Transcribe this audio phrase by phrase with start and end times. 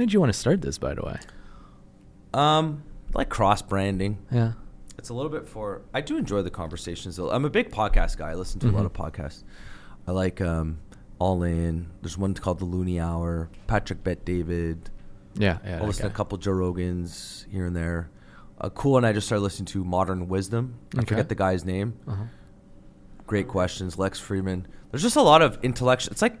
[0.00, 1.18] made you want to start this, by the way?
[2.34, 2.82] Um,
[3.14, 4.18] like cross branding.
[4.30, 4.52] Yeah.
[4.98, 5.82] It's a little bit for.
[5.94, 7.16] I do enjoy the conversations.
[7.16, 7.30] though.
[7.30, 8.30] I'm a big podcast guy.
[8.30, 9.44] I listen to a lot of podcasts.
[10.06, 10.78] I like um,
[11.18, 11.88] All In.
[12.02, 13.48] There's one called The Looney Hour.
[13.66, 14.90] Patrick Bet David.
[15.34, 15.58] Yeah.
[15.64, 15.78] Yeah.
[15.80, 18.10] I'll listen to a couple Joe Rogans here and there.
[18.60, 20.74] Uh, cool, and I just started listening to Modern Wisdom.
[20.94, 21.06] I Okay.
[21.14, 21.94] forget the guy's name.
[22.06, 22.24] Uh-huh.
[23.26, 23.98] Great questions.
[23.98, 24.64] Lex Fridman.
[24.90, 26.12] There's just a lot of intellectual.
[26.12, 26.38] It's like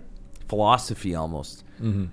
[0.48, 2.06] philosophy almost, Mm-hmm.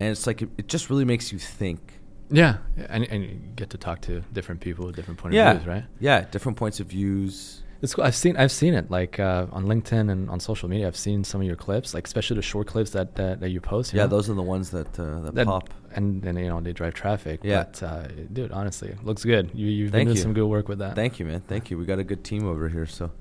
[0.00, 1.80] And it's like it, it just really makes you think.
[2.28, 2.56] Yeah,
[2.88, 5.66] and, and you get to talk to different people with different point yeah, of views,
[5.68, 5.84] right?
[6.00, 7.62] Yeah, different points of views.
[7.82, 8.04] It's cool.
[8.04, 10.88] I've seen I've seen it like uh, on LinkedIn and on social media.
[10.88, 13.60] I've seen some of your clips, like especially the short clips that that, that you
[13.60, 13.92] post.
[13.92, 14.08] you Yeah, know?
[14.16, 15.70] those are the ones that uh, that, that pop.
[15.94, 17.40] and then you know they drive traffic.
[17.44, 17.64] Yeah.
[17.64, 19.50] But uh, dude, honestly, looks good.
[19.54, 20.22] You you've Thank been doing you.
[20.22, 20.96] some good work with that.
[20.96, 21.42] Thank you, man.
[21.46, 21.78] Thank you.
[21.78, 22.86] We got a good team over here.
[22.86, 23.12] So,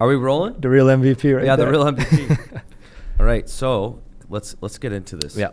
[0.00, 0.58] are we rolling?
[0.60, 2.62] the real MVP, right yeah, the real MVP.
[3.20, 5.36] All right, so let's let's get into this.
[5.36, 5.50] yeah.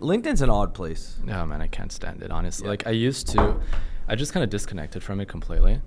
[0.00, 1.16] LinkedIn's an odd place.
[1.24, 2.30] No man, I can't stand it.
[2.30, 2.70] Honestly, Yeah.
[2.70, 3.60] like I used to,
[4.08, 5.80] I just kind of disconnected from it completely.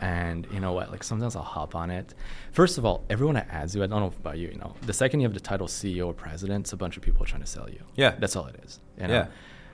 [0.00, 0.90] And you know what?
[0.90, 2.14] Like sometimes I'll hop on it.
[2.52, 4.48] First of all, everyone that adds you, I don't know about you.
[4.48, 7.02] You know, the second you have the title CEO or president, it's a bunch of
[7.02, 7.80] people trying to sell you.
[7.94, 8.14] Yeah.
[8.18, 8.80] that's all it is.
[9.00, 9.14] You know?
[9.14, 9.26] Yeah.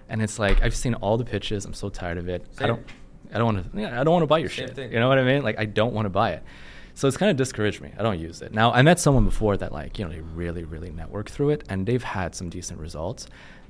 [0.08, 1.64] And it's like I've seen all the pitches.
[1.64, 2.44] I'm so tired of it.
[2.58, 2.84] I don't.
[3.32, 3.80] I don't want to.
[3.80, 4.74] Yeah, I don't want to buy your Same shit.
[4.76, 4.92] thing.
[4.92, 5.42] You know what I mean?
[5.42, 6.42] Like I don't want to buy it.
[6.94, 7.92] So it's kind of discouraged me.
[7.96, 8.52] I don't use it.
[8.52, 11.62] Now I met someone before that like you know they really really network through it
[11.68, 13.28] and they've had some decent results.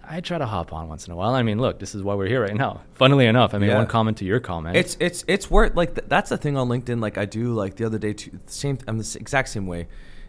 [0.08, 1.34] I try to hop on once in a while.
[1.34, 2.82] I mean, look, this is why we're here right now.
[2.94, 3.78] Funnily enough, I mean, Yeah.
[3.78, 4.76] one comment to your comment.
[4.76, 7.00] It's it's it's worth like th- that's the thing on LinkedIn.
[7.00, 8.32] Like I do like the other day too.
[8.46, 8.78] The same.
[8.88, 9.88] I'm the exact same way.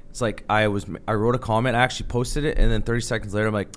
[0.09, 1.75] It's like I was I wrote a comment.
[1.75, 3.69] I actually posted it, and then 30 seconds later, I'm like,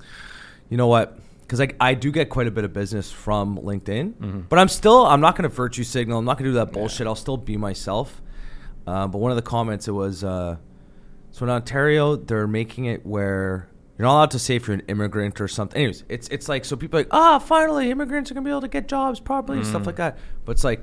[0.68, 1.18] you know what?
[1.42, 5.06] Because like I do get quite a bit of business from LinkedIn, but I'm still
[5.06, 6.18] I'm not going to virtue signal.
[6.18, 7.06] I'm not going to do that bullshit.
[7.06, 8.20] I'll still be myself.
[8.86, 10.56] Uh, but one of the comments it was uh,
[11.30, 13.68] so in Ontario they're making it where
[13.98, 15.76] you're not allowed to say if you're an immigrant or something.
[15.78, 18.60] Anyways, it's it's like so people are like ah finally immigrants are gonna be able
[18.62, 20.18] to get jobs properly and stuff like that.
[20.44, 20.80] But it's like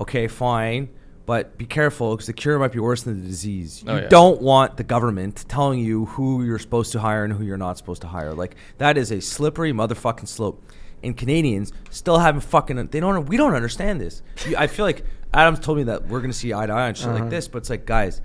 [0.00, 0.88] okay fine,
[1.26, 3.82] but be careful because the cure might be worse than the disease.
[3.84, 4.08] You Oh, yeah.
[4.08, 7.78] don't want the government telling you who you're supposed to hire and who you're not
[7.78, 8.32] supposed to hire.
[8.34, 10.64] Like that is a slippery motherfucking slope.
[11.04, 14.22] And Canadians still haven't fucking they don't we don't understand this.
[14.56, 15.04] I feel like
[15.34, 17.20] Adam's told me that we're gonna see eye to eye on shit Uh-huh.
[17.20, 18.20] like this, but it's like guys,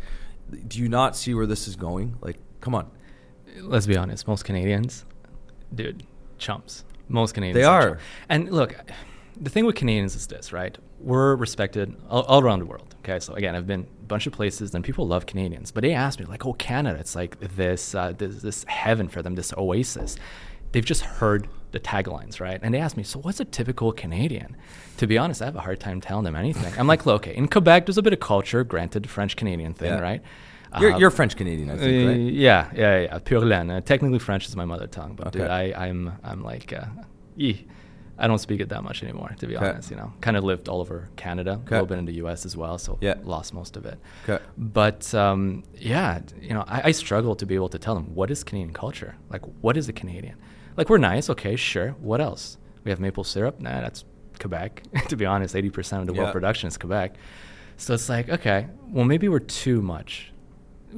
[0.68, 2.16] do you not see where this is going?
[2.22, 2.90] Like, come on.
[3.62, 5.06] Let's be honest, most Canadians,
[5.74, 6.04] dude,
[6.38, 6.84] chumps.
[7.10, 7.90] Most Canadians They are.
[7.92, 8.04] chumps.
[8.30, 8.76] And look,
[9.40, 10.78] the thing with Canadians is this, right?
[11.00, 12.96] We're respected all, all around the world.
[13.00, 15.94] Okay, so again, I've been a bunch of places, and people love Canadians, but they
[15.94, 19.54] ask me like, "Oh, Canada, it's like this, uh, this, this heaven for them, this
[19.58, 20.18] oasis."
[20.74, 22.60] They've just heard the taglines, right?
[22.62, 24.58] And they ask me, "So, what's a typical Canadian?"
[24.98, 26.74] To be honest, I have a hard time telling them anything.
[26.78, 29.74] I'm like, "Look, okay, in Quebec, there's a bit of culture, granted, the French Canadian
[29.74, 30.00] thing, Yeah.
[30.00, 30.22] right?"
[30.80, 32.20] You're, Uh, you're French Canadian, I think, uh, right?
[32.20, 33.20] Yeah, yeah, yeah.
[33.20, 33.70] Pure laine.
[33.70, 35.74] Uh, technically, French is my mother tongue, but dude, Okay.
[35.74, 36.86] I, I'm, I'm like, uh,
[37.40, 37.54] eh,
[38.20, 39.70] I don't speak it that much anymore, to be Okay.
[39.70, 39.92] honest.
[39.92, 42.46] You know, kind of lived all over Canada, a little bit in the U.S.
[42.46, 43.16] as well, so Yeah.
[43.24, 43.98] lost most of it.
[44.28, 44.44] Okay.
[44.58, 48.30] But um, yeah, you know, I, I struggle to be able to tell them what
[48.32, 49.16] is Canadian culture.
[49.30, 50.36] Like, what is a Canadian?
[50.76, 51.92] Like, we're nice, okay, sure.
[52.02, 52.58] What else?
[52.84, 53.60] We have maple syrup.
[53.60, 54.04] Nah, that's
[54.40, 54.84] Quebec.
[55.10, 56.22] to be honest, eighty percent of the Yeah.
[56.24, 57.16] world production is Quebec.
[57.78, 60.32] So it's like, okay, well, maybe we're too much,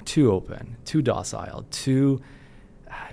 [0.05, 2.21] too open, too docile, too.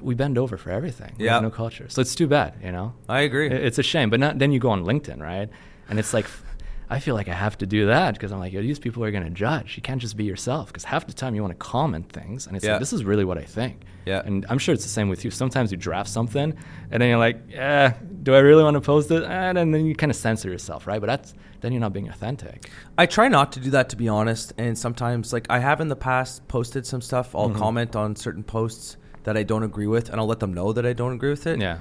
[0.00, 1.14] We bend over for everything.
[1.18, 1.38] Yeah.
[1.40, 2.94] no culture, so it's too bad, you know.
[3.08, 3.48] I agree.
[3.50, 5.48] It's a shame, but not, then you go on LinkedIn, right?
[5.88, 6.26] And it's like,
[6.90, 9.10] I feel like I have to do that because I'm like, Yo, these people are
[9.10, 9.76] going to judge.
[9.76, 12.56] You can't just be yourself because half the time you want to comment things, and
[12.56, 12.72] it's Yeah.
[12.72, 13.82] like, this is really what I think.
[14.06, 14.22] Yeah.
[14.24, 15.30] And I'm sure it's the same with you.
[15.30, 16.54] Sometimes you draft something,
[16.90, 19.22] and then you're like, yeah, do I really want to post it?
[19.24, 21.00] And then you kind of censor yourself, right?
[21.00, 22.70] But that's then you're not being authentic.
[22.96, 25.88] I try not to do that to be honest, and sometimes like I have in
[25.88, 27.34] the past posted some stuff.
[27.34, 27.58] I'll Mm-hmm.
[27.58, 30.86] comment on certain posts that I don't agree with, and I'll let them know that
[30.86, 31.60] I don't agree with it.
[31.60, 31.78] Yeah.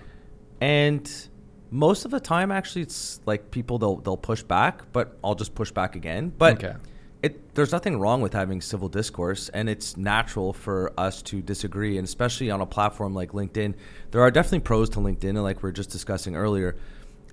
[0.62, 1.10] And
[1.72, 5.54] most of the time, actually, it's like people they'll they'll push back, but I'll just
[5.56, 6.34] push back again.
[6.38, 6.76] But Okay.
[7.26, 11.98] It there's nothing wrong with having civil discourse, and it's natural for us to disagree,
[11.98, 13.74] and especially on a platform like LinkedIn,
[14.12, 16.76] there are definitely pros to LinkedIn, and like we are just discussing earlier.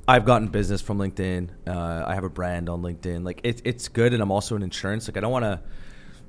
[0.08, 1.50] I've gotten business from LinkedIn.
[1.66, 3.22] Uh, I have a brand on LinkedIn.
[3.22, 5.08] Like it, it's good, and I'm also in insurance.
[5.08, 5.60] Like I don't want to.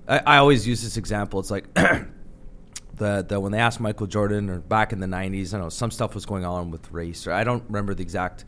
[0.10, 1.40] I, I always use this example.
[1.40, 1.74] It's like
[2.96, 5.70] the the when they asked Michael Jordan or back in the '90s, I don't know
[5.70, 8.44] some stuff was going on with race, or I don't remember the exact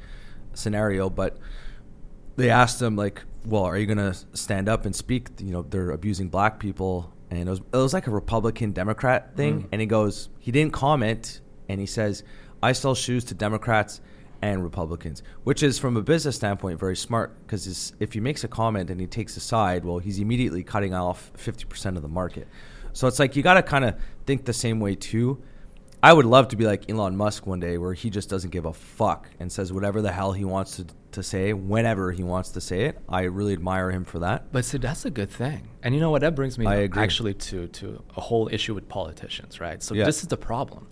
[0.54, 1.38] scenario, but
[2.36, 5.30] they asked him like, "Well, are you gonna stand up and speak?
[5.40, 9.36] You know, they're abusing black people." And it was it was like a Republican Democrat
[9.36, 9.68] thing, mm-hmm.
[9.72, 12.24] and he goes, he didn't comment, and he says,
[12.62, 14.02] "I sell shoes to Democrats."
[14.42, 18.48] And Republicans, which is from a business standpoint very smart because if he makes a
[18.48, 22.48] comment and he takes a side, well, he's immediately cutting off 50% of the market.
[22.94, 23.96] So it's like you got to kind of
[24.28, 25.42] think the same way too.
[26.04, 28.66] I would love to be like Elon Musk one day, where he just doesn't give
[28.66, 30.86] a fuck and says whatever the hell he wants to
[31.16, 33.00] to say whenever he wants to say it.
[33.10, 34.52] I really admire him for that.
[34.52, 35.70] But see, that's a good thing.
[35.84, 36.22] And you know what?
[36.22, 39.82] That brings me actually to to a whole issue with politicians, right?
[39.82, 40.06] So Yeah.
[40.06, 40.88] this is the problem.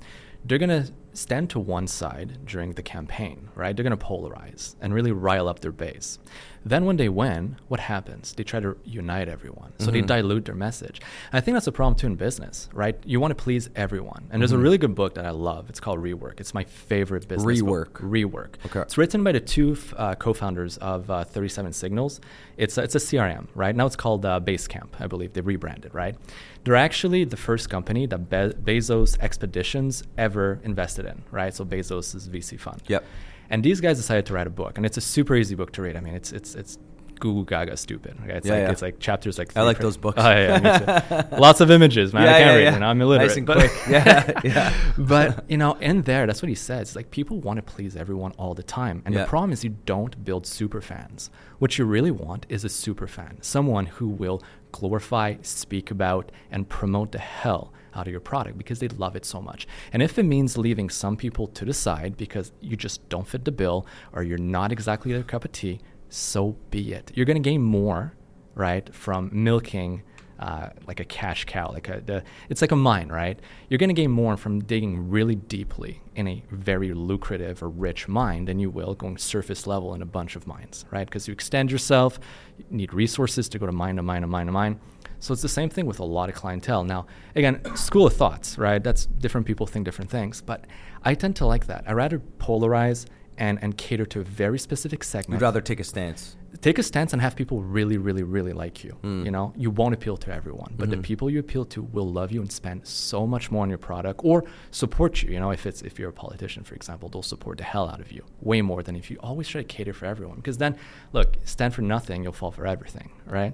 [0.46, 3.76] They're gonna stand to one side during the campaign, right?
[3.76, 6.20] They're gonna polarize and really rile up their base.
[6.66, 8.34] Then when they win, what happens?
[8.34, 9.74] They try to unite everyone.
[9.80, 10.08] So they Mm-hmm.
[10.08, 11.02] dilute their message.
[11.32, 12.96] And I think that's a problem too in business, right?
[13.06, 14.28] You want to please everyone.
[14.32, 14.60] And there's Mm-hmm.
[14.60, 15.70] a really good book that I love.
[15.70, 16.40] It's called Rework.
[16.40, 18.00] It's my favorite business book.
[18.02, 18.24] Rework.
[18.32, 18.66] Rework.
[18.66, 18.80] Okay.
[18.82, 22.22] It's written by the two uh, co-founders of uh, 37 Signals.
[22.58, 23.76] It's a, it's a CRM, right?
[23.76, 25.34] Now it's called uh, Basecamp, I believe.
[25.34, 26.16] They rebranded, right?
[26.64, 31.54] They're actually the first company that Be- Bezos Expeditions ever invested in, right?
[31.54, 32.82] So Bezos' VC fund.
[32.88, 33.04] Yep.
[33.50, 35.82] And these guys decided to write a book, and it's a super easy book to
[35.82, 35.96] read.
[35.96, 36.78] I mean, it's it's it's
[37.20, 38.18] Goo Gaga stupid.
[38.24, 38.34] Okay?
[38.38, 38.72] It's Yeah, like yeah.
[38.72, 39.56] it's like chapters like.
[39.56, 40.18] I like those books.
[40.20, 41.28] Oh yeah.
[41.40, 42.28] Lots of images, man.
[42.28, 42.74] I can't read.
[42.74, 43.28] You know, I'm illiterate.
[43.30, 43.72] Nice and but- quick.
[43.90, 44.74] Yeah, yeah.
[44.98, 46.90] but you know, in there, that's what he says.
[46.90, 49.76] It's like people want to please everyone all the time, and the problem is you
[49.86, 51.30] don't build super fans.
[51.60, 54.42] What you really want is a super fan, someone who will
[54.72, 59.26] glorify, speak about, and promote the hell out of your product because they love it
[59.26, 59.68] so much.
[59.92, 63.46] And if it means leaving some people to the side because you just don't fit
[63.46, 65.80] the bill or you're not exactly their cup of tea,
[66.10, 67.12] so be it.
[67.16, 68.14] You're going to gain more,
[68.56, 70.04] right, from milking
[70.40, 71.72] uh, like a cash cow.
[71.72, 73.40] Like a, the, it's like a mine, right?
[73.70, 78.08] You're going to gain more from digging really deeply in a very lucrative or rich
[78.08, 81.06] mine than you will going surface level in a bunch of mines, right?
[81.08, 82.20] Because you extend yourself,
[82.58, 84.80] you need resources to go to mine to mine to mine to mine.
[85.24, 86.84] So it's the same thing with a lot of clientele.
[86.84, 88.84] Now, again, school of thoughts, right?
[88.84, 90.66] That's different people think different things, but
[91.10, 91.82] I tend to like that.
[91.88, 93.06] I rather polarize
[93.38, 96.36] and and cater to a very specific segment You'd rather take a stance.
[96.62, 98.94] take a stance and have people really, really, really like you.
[99.02, 99.26] Mm.
[99.26, 101.02] You know, you won't appeal to everyone, but Mm-hmm.
[101.02, 103.80] the people you appeal to will love you and spend so much more on your
[103.92, 105.32] product or support you.
[105.34, 108.02] You know, if it's if you're a politician, for example, they'll support the hell out
[108.06, 110.36] of you way more than if you always try to cater for everyone.
[110.42, 110.76] Because then,
[111.18, 113.54] look, stand for nothing, you'll fall for everything, right?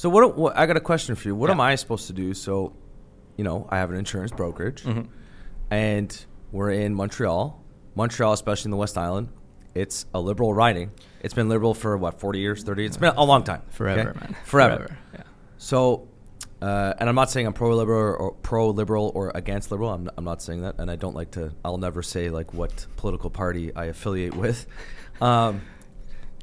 [0.00, 0.56] So what, what?
[0.56, 1.34] I got a question for you.
[1.34, 1.56] What Yeah.
[1.56, 2.32] am I supposed to do?
[2.32, 2.72] So,
[3.36, 5.08] you know, I have an insurance brokerage, Mhm.
[5.70, 7.62] and we're in Montreal.
[7.94, 9.28] Montreal, especially in the West Island,
[9.74, 10.90] it's a liberal riding.
[11.20, 12.86] It's been liberal for what, forty years, thirty?
[12.86, 13.60] It's been a long time.
[13.68, 14.20] Forever, okay?
[14.20, 14.36] man.
[14.44, 14.96] Forever.
[15.12, 15.20] Yeah.
[15.58, 16.08] So,
[16.62, 19.90] uh, and I'm not saying I'm pro liberal or pro liberal or against liberal.
[19.90, 21.52] I'm, I'm not saying that, and I don't like to.
[21.62, 24.66] I'll never say like what political party I affiliate with.
[25.20, 25.60] Um,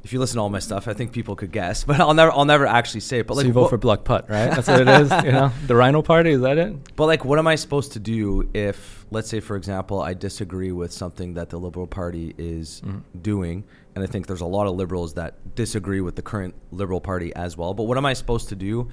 [0.07, 2.31] if you listen to all my stuff, I think people could guess, but I'll never.
[2.31, 3.27] I'll never actually say it.
[3.27, 4.49] But so like, you vote what- for Bloc Pot, right?
[4.49, 5.11] That's what it is.
[5.25, 6.95] You know, the Rhino Party is that it?
[6.95, 10.71] But like, what am I supposed to do if, let's say, for example, I disagree
[10.71, 13.01] with something that the Liberal Party is Mhm.
[13.21, 13.65] doing,
[13.95, 17.35] and I think there's a lot of liberals that disagree with the current Liberal Party
[17.35, 17.73] as well.
[17.73, 18.87] But what am I supposed to do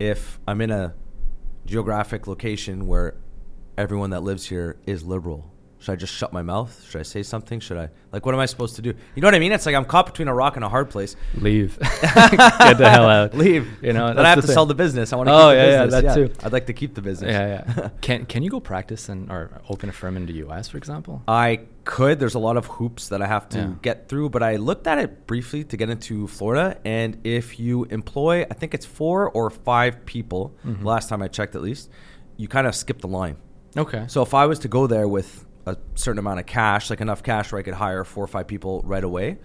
[0.00, 0.94] if I'm in a
[1.64, 3.14] geographic location where
[3.78, 5.50] everyone that lives here is liberal?
[5.86, 6.84] Should I just shut my mouth?
[6.88, 7.60] Should I say something?
[7.60, 8.26] Should I like?
[8.26, 8.92] What am I supposed to do?
[9.14, 9.52] You know what I mean?
[9.52, 11.14] It's like I'm caught between a rock and a hard place.
[11.36, 11.78] Leave.
[12.02, 13.34] Get the hell out.
[13.34, 13.68] Leave.
[13.84, 14.52] You know, then I have to thing.
[14.54, 15.12] sell the business.
[15.12, 16.32] I want to Oh, keep the yeah, yeah, that too.
[16.44, 17.30] I'd like to keep the business.
[17.30, 17.88] Yeah, yeah.
[18.00, 20.68] can can you go practice and or open a firm in the U.S.
[20.68, 21.22] for example?
[21.28, 22.18] I could.
[22.18, 23.70] There's a lot of hoops that I have to Yeah.
[23.80, 26.78] get through, but I looked at it briefly to get into Florida.
[26.84, 30.82] And if you employ, I think it's four or five people, Mhm.
[30.82, 31.90] last time I checked at least,
[32.36, 33.36] you kind of skip the line.
[33.76, 34.06] Okay.
[34.08, 37.22] So if I was to go there with a certain amount of cash, like enough
[37.22, 39.38] cash where I could hire four or five people right away,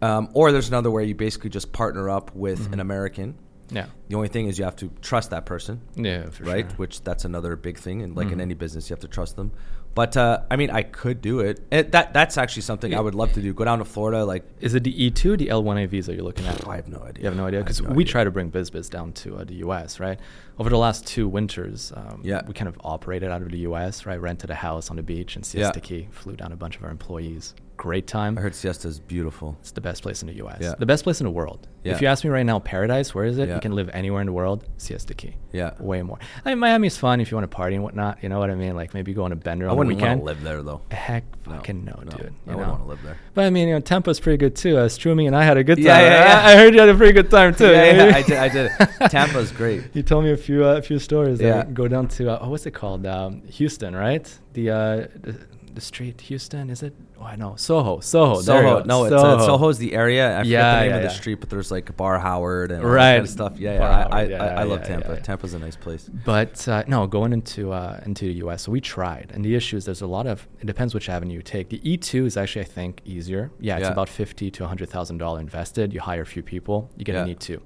[0.00, 2.72] um, or there's another where you basically just partner up with Mhm.
[2.74, 3.34] an American.
[3.70, 3.86] yeah.
[4.08, 6.66] The only thing is you have to trust that person Yeah, for right?
[6.68, 6.76] sure.
[6.76, 8.42] Which that's another big thing, and like in Mhm.
[8.42, 9.50] any business, you have to trust them.
[9.94, 11.60] But uh, I mean, I could do it.
[11.70, 11.92] it.
[11.92, 13.52] That that's actually something I would love to do.
[13.54, 16.46] Go down to Florida, like Is it the E2 or the L1A visa you're looking
[16.46, 16.66] at?
[16.68, 17.22] I have no idea.
[17.22, 18.12] You have no idea because no we idea.
[18.12, 20.00] try to bring BizBiz down to uh, the U.S.
[20.00, 20.18] Right
[20.58, 21.92] over the last two winters.
[21.96, 22.42] Um, Yeah.
[22.46, 24.06] we kind of operated out of the U.S.
[24.06, 25.46] Right, rented a house on the beach in Yeah.
[25.70, 27.54] Siesta Key, flew down a bunch of our employees.
[27.78, 28.38] Great time.
[28.38, 29.56] I heard Siesta is beautiful.
[29.60, 30.58] It's the best place in the U.S.
[30.60, 30.74] Yeah.
[30.78, 31.66] The best place in the world.
[31.82, 31.94] Yeah.
[31.94, 33.48] If you ask me right now, paradise, where is it?
[33.48, 33.56] Yeah.
[33.56, 34.64] You can live anywhere in the world.
[34.76, 35.34] Siesta Key.
[35.52, 35.72] Yeah.
[35.80, 36.18] Way more.
[36.44, 38.22] I mean, Miami's fun if you want to party and whatnot.
[38.22, 38.76] You know what I mean?
[38.76, 40.20] Like maybe go on a bender I on the wouldn't want weekend.
[40.20, 40.82] to live there though.
[40.92, 42.34] Heck, fucking no, no, dude.
[42.46, 43.18] I wouldn't want to live there.
[43.34, 44.76] But I mean, you know, Tampa's pretty good too.
[44.78, 45.84] Uh, Strumi and I had a good time.
[45.86, 46.48] Yeah, yeah, yeah.
[46.48, 47.66] I, I heard you had a pretty good time too.
[47.72, 49.10] Yeah, yeah, I did- I did.
[49.10, 49.84] Tampa's great.
[49.94, 51.40] You told me a few uh, a few stories.
[51.40, 51.56] Yeah.
[51.58, 53.06] That go down to uh, oh, what's it called?
[53.06, 54.26] Um, Houston, right?
[54.54, 54.76] The, uh,
[55.20, 55.36] the
[55.74, 56.94] the street Houston is it?
[57.20, 58.40] Oh, I know Soho, Soho.
[58.40, 60.38] Soho, no, it's uh, Soho's the area.
[60.38, 61.14] I forget Yeah, the name yeah, of the yeah.
[61.14, 63.12] street, but there's like Bar Howard and all that Right.
[63.14, 63.58] kind of stuff.
[63.58, 64.08] Yeah, yeah.
[64.10, 65.20] I, yeah, I, I love Tampa.
[65.20, 66.10] Tampa's a nice place.
[66.24, 68.62] But uh, no, going into uh, into the U.S.
[68.62, 70.46] So we tried, and the issue is there's a lot of.
[70.60, 71.68] It depends which avenue you take.
[71.68, 73.50] The E2 is actually, I think, easier.
[73.60, 75.92] Yeah, it's about fifty to hundred thousand dollar invested.
[75.92, 77.60] You hire a few people, you get an E2.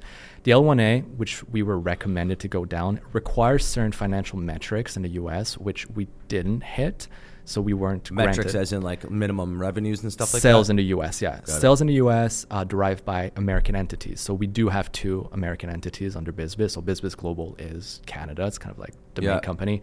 [0.45, 5.09] The L1A, which we were recommended to go down, requires certain financial metrics in the
[5.11, 5.59] U.S.
[5.59, 7.09] which we didn't hit.
[7.49, 10.51] So we weren't Metrics granted as in like minimum revenues and stuff like sales that.
[10.67, 11.23] Sales in the U.S.
[11.23, 11.49] Yeah, it.
[11.49, 12.45] sales in the U.S.
[12.51, 14.21] Uh, derived by American entities.
[14.21, 16.73] So we do have two American entities under BizBiz.
[16.73, 18.47] So BizBiz Global is Canada.
[18.47, 19.31] It's kind of like the Yeah.
[19.35, 19.81] main company.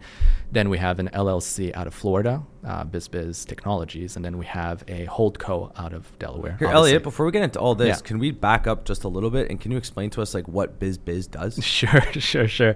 [0.52, 4.84] Then we have an LLC out of Florida, uh, BizBiz Technologies, and then we have
[4.86, 6.52] a holdco out of Delaware.
[6.58, 6.74] Here, obviously.
[6.90, 8.06] Elliot, before we get into all this, Yeah.
[8.06, 10.46] can we back up just a little bit and can you explain to us like
[10.46, 11.58] what BizBiz does?
[11.64, 12.74] Sure, sure, sure.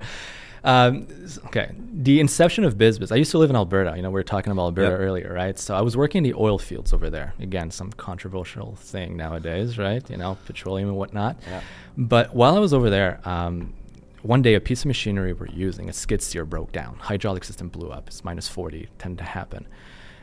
[0.69, 1.07] Um,
[1.47, 3.11] okay, the inception of BizBiz.
[3.11, 3.95] I used to live in Alberta.
[3.97, 5.01] You know, we were talking about Alberta Yep.
[5.01, 5.59] earlier, right?
[5.59, 7.33] So I was working in the oil fields over there.
[7.41, 10.09] Again, some controversial thing nowadays, right?
[10.11, 11.39] You know, petroleum and whatnot.
[11.49, 11.63] Yeah.
[11.97, 13.73] But while I was over there, um,
[14.21, 16.97] one day a piece of machinery we're using, a skid steer, broke down.
[17.01, 18.09] Hydraulic system blew up.
[18.09, 19.67] It's minus 40, tend to happen.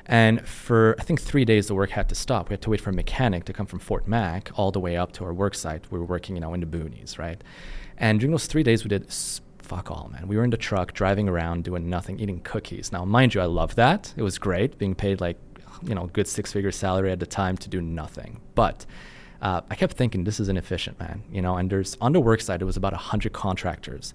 [0.05, 2.49] And for I think three days, the work had to stop.
[2.49, 4.95] We had to wait for a mechanic to come from Fort Mac all the way
[4.95, 5.91] up to our work site.
[5.91, 7.41] We were working, you know, in the boonies, right?
[7.97, 9.11] And during those three days, we did
[9.65, 10.27] fuck all, man.
[10.27, 12.91] We were in the truck driving around, doing nothing, eating cookies.
[12.91, 14.13] Now, mind you, I love that.
[14.15, 15.37] It was great being paid like,
[15.83, 18.39] you know, good six-figure salary at the time to do nothing.
[18.53, 18.85] But
[19.41, 21.23] uh, I kept thinking this is inefficient, man.
[21.31, 24.13] You know, and there's on the work site, it was about hundred contractors,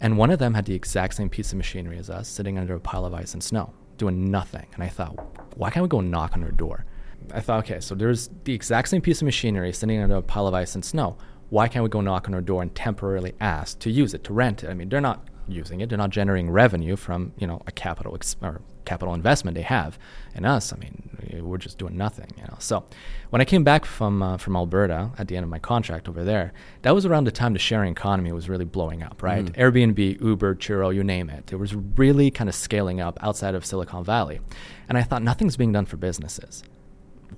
[0.00, 2.74] and one of them had the exact same piece of machinery as us, sitting under
[2.74, 4.66] a pile of ice and snow, doing nothing.
[4.74, 5.16] And I thought,
[5.56, 6.84] why can't we go knock on their door?
[7.32, 10.46] I thought, okay, so there's the exact same piece of machinery sitting under a pile
[10.46, 11.16] of ice and snow.
[11.52, 14.32] Why can't we go knock on their door and temporarily ask to use it, to
[14.32, 14.70] rent it?
[14.70, 15.90] I mean, they're not using it.
[15.90, 19.98] They're not generating revenue from you know a capital ex- or capital investment they have.
[20.34, 22.28] And us, I mean, we're just doing nothing.
[22.38, 22.56] You know.
[22.58, 22.86] So
[23.28, 26.24] when I came back from uh, from Alberta at the end of my contract over
[26.24, 29.22] there, that was around the time the sharing economy was really blowing up.
[29.22, 31.52] Right, Airbnb, Uber, Turo, you name it.
[31.52, 34.40] It was really kind of scaling up outside of Silicon Valley,
[34.88, 36.64] and I thought nothing's being done for businesses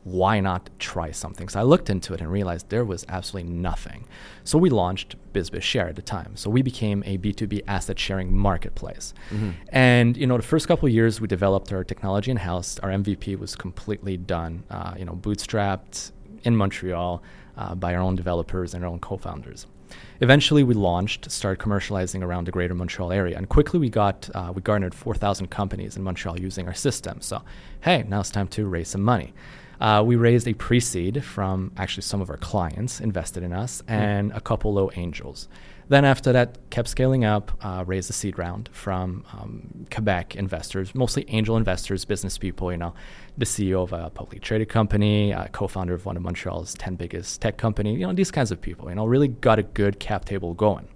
[0.02, 1.48] why not try something?
[1.48, 4.06] So I looked into it and realized there was absolutely nothing.
[4.44, 6.36] So we launched BizBiz Share at the time.
[6.36, 9.14] So we became a B2B asset sharing marketplace.
[9.68, 12.78] And you know, the first couple of years we developed our technology in house.
[12.80, 14.64] Our MVP was completely done.
[14.70, 17.22] Uh, you know, bootstrapped in Montreal
[17.56, 19.66] uh, by our own developers and our own co-founders.
[20.20, 24.52] Eventually, we launched, started commercializing around the greater Montreal area, and quickly we got uh,
[24.54, 27.20] we garnered 4,000 companies in Montreal using our system.
[27.20, 27.42] So,
[27.80, 29.34] hey, now it's time to raise some money.
[29.80, 34.32] Uh, we raised a pre-seed from actually some of our clients invested in us and
[34.32, 35.48] a couple low angels.
[35.88, 40.94] Then after that, kept scaling up, uh, raised a seed round from um, Quebec investors,
[40.94, 42.72] mostly angel investors, business people.
[42.72, 42.94] You know,
[43.36, 47.42] the CEO of a publicly traded company, uh, co-founder of one of Montreal's ten biggest
[47.42, 47.94] tech company.
[47.94, 48.88] You know, these kinds of people.
[48.88, 50.88] You know, really got a good cap table going.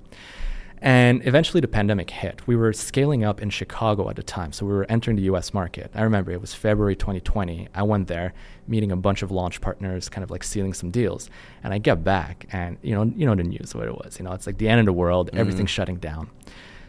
[0.81, 2.47] And eventually the pandemic hit.
[2.47, 4.53] We were scaling up in Chicago at the time.
[4.53, 5.91] So we were entering the US market.
[5.95, 7.69] I remember it was February 2020.
[7.75, 8.33] I went there
[8.67, 11.31] meeting a bunch of launch partners, kind of like sealing some deals.
[11.65, 14.19] And I get back and you know, you know the news what it was.
[14.19, 15.39] You know, it's like the end of the world, mm-hmm.
[15.39, 16.31] everything's shutting down.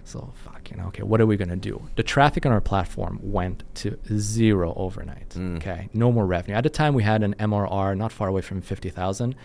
[0.04, 1.88] So fuck, you know, okay, what are we gonna do?
[1.96, 5.30] The traffic on our platform went to zero overnight.
[5.30, 5.58] Mm.
[5.58, 5.90] Okay.
[5.94, 6.56] No more revenue.
[6.56, 9.36] At the time we had an MRR not far away from fifty thousand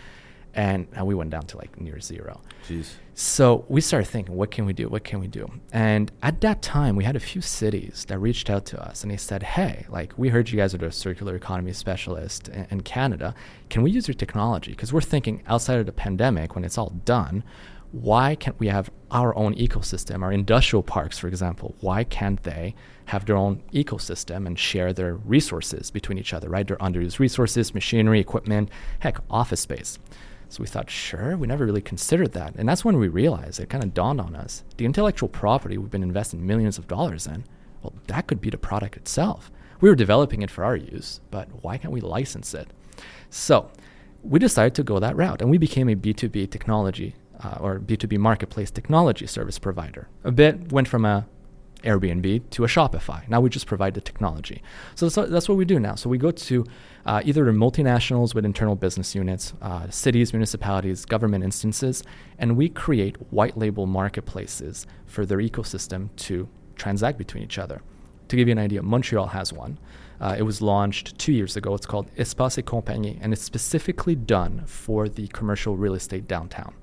[0.55, 2.41] and, and we went down to like near zero.
[2.67, 2.93] Jeez.
[3.13, 4.89] So we started thinking, what can we do?
[4.89, 5.49] What can we do?
[5.71, 9.11] And at that time, we had a few cities that reached out to us and
[9.11, 12.81] they said, hey, like, we heard you guys are the circular economy specialist in, in
[12.81, 13.35] Canada.
[13.69, 14.71] Can we use your technology?
[14.71, 17.43] Because we're thinking outside of the pandemic, when it's all done,
[17.91, 20.21] why can't we have our own ecosystem?
[20.21, 25.15] Our industrial parks, for example, why can't they have their own ecosystem and share their
[25.15, 26.67] resources between each other, right?
[26.67, 28.69] Their underused resources, machinery, equipment,
[28.99, 29.97] heck, office space.
[30.55, 32.55] So we thought, sure, we never really considered that.
[32.55, 35.91] And that's when we realized it kind of dawned on us the intellectual property we've
[35.91, 37.43] been investing millions of dollars in,
[37.83, 39.51] well, that could be the product itself.
[39.81, 42.69] We were developing it for our use, but why can't we license it?
[43.29, 43.69] So
[44.23, 48.17] we decided to go that route and we became a B2B technology uh, or B2B
[48.17, 50.07] marketplace technology service provider.
[50.23, 51.27] A bit went from a
[51.83, 53.27] Airbnb to a Shopify.
[53.27, 54.63] Now we just provide the technology.
[54.95, 55.95] So that's, that's what we do now.
[55.95, 56.65] So we go to
[57.05, 62.03] uh, either multinationals with internal business units, uh, cities, municipalities, government instances,
[62.39, 67.81] and we create white label marketplaces for their ecosystem to transact between each other.
[68.29, 69.77] To give you an idea, Montreal has one.
[70.19, 71.75] Uh, it was launched two years ago.
[71.75, 76.73] It's called Espace et Compagnie, and it's specifically done for the commercial real estate downtown.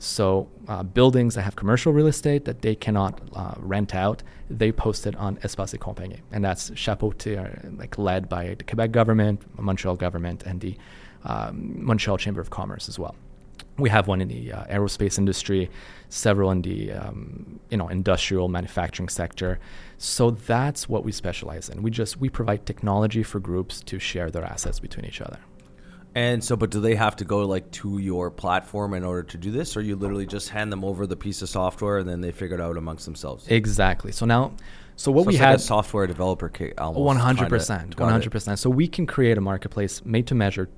[0.00, 4.72] So uh, buildings that have commercial real estate that they cannot uh, rent out, they
[4.72, 9.42] post it on Espace Compagnie, and that's chapeauté, uh, like led by the Quebec government,
[9.60, 10.74] Montreal government, and the
[11.24, 13.14] um, Montreal Chamber of Commerce as well.
[13.76, 15.70] We have one in the uh, aerospace industry,
[16.08, 19.58] several in the um, you know industrial manufacturing sector.
[19.98, 21.82] So that's what we specialize in.
[21.82, 25.40] We just we provide technology for groups to share their assets between each other.
[26.14, 29.38] And so, but do they have to go like to your platform in order to
[29.38, 32.20] do this, or you literally just hand them over the piece of software and then
[32.20, 33.46] they figure it out amongst themselves?
[33.48, 34.10] Exactly.
[34.10, 34.52] So now,
[34.96, 36.78] So what So we it's like a software developer kit.
[36.78, 38.58] almost, one hundred percent, one hundred percent.
[38.58, 40.68] So we can create a marketplace made to measure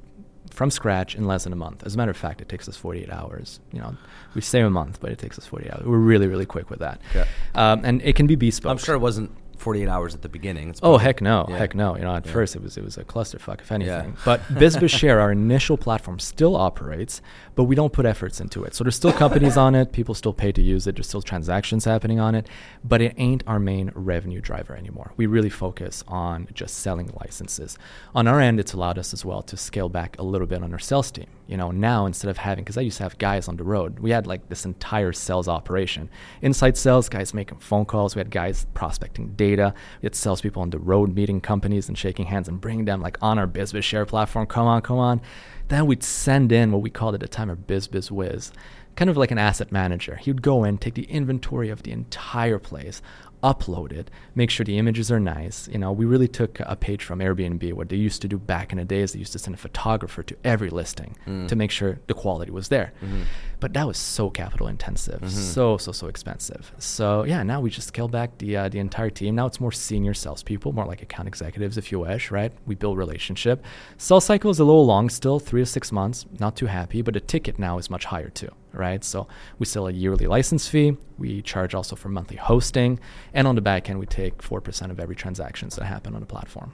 [0.50, 1.82] from scratch in less than a month.
[1.86, 3.58] As a matter of fact, it takes us forty eight hours.
[3.72, 3.96] You know,
[4.34, 5.86] we say a month, but it takes us forty eight hours.
[5.86, 7.00] We're really really quick with that.
[7.14, 7.26] Yeah.
[7.54, 8.70] Um, and it can be bespoke.
[8.70, 9.30] I'm sure it wasn't
[9.62, 10.70] 48 hours at the beginning.
[10.70, 11.56] It's Oh heck no, yeah.
[11.56, 11.96] heck no!
[11.96, 12.32] You know, at Yeah.
[12.32, 14.10] first it was it was a clusterfuck, if anything.
[14.10, 14.22] Yeah.
[14.24, 17.22] But BizBizShare, our initial platform, still operates,
[17.54, 18.74] but we don't put efforts into it.
[18.74, 21.84] So there's still companies on it, people still pay to use it, there's still transactions
[21.84, 22.48] happening on it,
[22.84, 25.12] but it ain't our main revenue driver anymore.
[25.16, 27.78] We really focus on just selling licenses.
[28.14, 30.72] On our end, it's allowed us as well to scale back a little bit on
[30.72, 31.26] our sales team.
[31.46, 33.98] You know, now instead of having, because I used to have guys on the road,
[34.00, 36.08] we had like this entire sales operation.
[36.40, 38.14] Inside sales, guys making phone calls.
[38.16, 39.51] We had guys prospecting data.
[39.58, 43.18] We had salespeople on the road meeting companies and shaking hands and bringing them like
[43.22, 44.46] on our BizBiz share platform.
[44.46, 45.20] Come on, come on.
[45.68, 48.52] Then we'd send in what we called at the time our BizBiz Wiz,
[48.96, 50.16] kind of like an asset manager.
[50.16, 53.00] He would go in, take the inventory of the entire place,
[53.42, 55.68] upload it, make sure the images are nice.
[55.72, 57.72] You know, we really took a page from Airbnb.
[57.72, 60.22] What they used to do back in the days, they used to send a photographer
[60.22, 61.48] to every listing Mm.
[61.48, 62.92] to make sure the quality was there.
[63.02, 63.22] Mhm.
[63.62, 65.28] But that was so capital intensive, Mhm.
[65.54, 66.72] so so so expensive.
[66.78, 69.36] So yeah, now we just scale back the uh, the entire team.
[69.36, 72.30] Now it's more senior salespeople, more like account executives, if you wish.
[72.32, 72.52] Right?
[72.66, 73.64] We build relationship.
[73.98, 76.26] Sales cycle is a little long still, three to six months.
[76.40, 78.50] Not too happy, but the ticket now is much higher too.
[78.72, 79.04] Right?
[79.04, 79.28] So
[79.60, 80.96] we sell a yearly license fee.
[81.18, 82.98] We charge also for monthly hosting,
[83.32, 86.20] and on the back end, we take four percent of every transactions that happen on
[86.20, 86.72] the platform.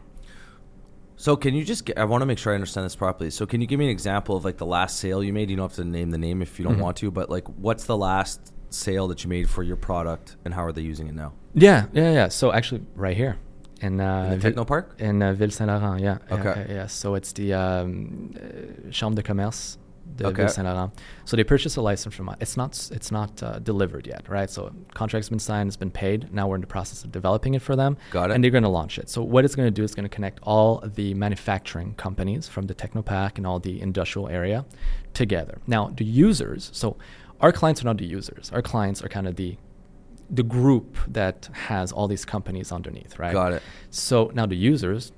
[1.21, 1.85] So can you just?
[1.85, 3.31] Get, I want to make sure I understand this properly.
[3.31, 5.51] So can you give me an example of like the last sale you made?
[5.51, 6.81] You don't have to name the name if you don't Mhm.
[6.87, 10.55] want to, but like, what's the last sale that you made for your product, and
[10.55, 11.33] how are they using it now?
[11.55, 12.29] Yeah, yeah, yeah.
[12.29, 13.37] So actually, right here
[13.81, 14.85] in, uh, In the Ville- Technoparc?
[15.01, 16.01] in uh, Ville Saint Laurent.
[16.01, 16.19] Yeah.
[16.31, 16.67] yeah, Okay.
[16.69, 16.87] Yeah, yeah.
[16.87, 19.77] So it's the um, uh, Chambre de Commerce
[20.17, 20.43] de Okay.
[20.43, 20.93] Ville Saint Laurent.
[21.25, 22.37] So they purchased a license from us.
[22.41, 24.51] It's not it's not uh, delivered yet, right?
[24.51, 26.33] So contract's been signed, it's been paid.
[26.33, 27.97] Now we're in the process of developing it for them.
[28.11, 28.35] Got it.
[28.35, 29.09] And they're going to launch it.
[29.09, 32.67] So what it's going to do is going to connect all the manufacturing companies from
[32.67, 34.65] the Technoparc and all the industrial area
[35.15, 35.59] together.
[35.67, 36.71] Now the users.
[36.73, 36.97] So
[37.41, 38.51] our clients are not the users.
[38.53, 39.57] Our clients are kind of the
[40.31, 43.33] the group that has all these companies underneath, right?
[43.33, 43.63] Got it.
[43.91, 45.18] So now the users, the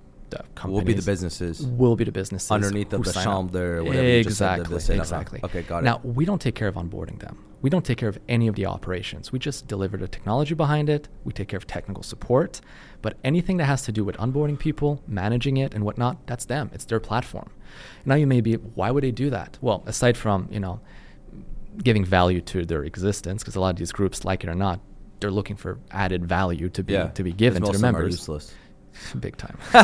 [0.55, 1.67] companies, Will be the businesses.
[1.67, 3.25] will be the businesses Underneath the sign up.
[3.25, 5.41] chambre or whatever just said, Exactly, exactly.
[5.45, 5.85] Okay, got it.
[5.85, 7.45] Now we don't take care of onboarding them.
[7.63, 9.33] We don't take care of any of the operations.
[9.33, 11.09] We just deliver the technology behind it.
[11.25, 12.63] We take care of technical support,
[13.03, 16.71] but anything that has to do with onboarding people, managing it, and whatnot, that's them.
[16.73, 17.51] It's their platform.
[18.07, 19.59] Now you may be, why would they do that?
[19.61, 20.81] Well, aside from you know
[21.83, 24.81] giving value to their existence, because a lot of these groups, like it or not,
[25.21, 27.95] they're looking for added value to be yeah, to be given to their of them
[27.97, 28.51] are members.
[29.19, 29.57] Big time.
[29.75, 29.83] We're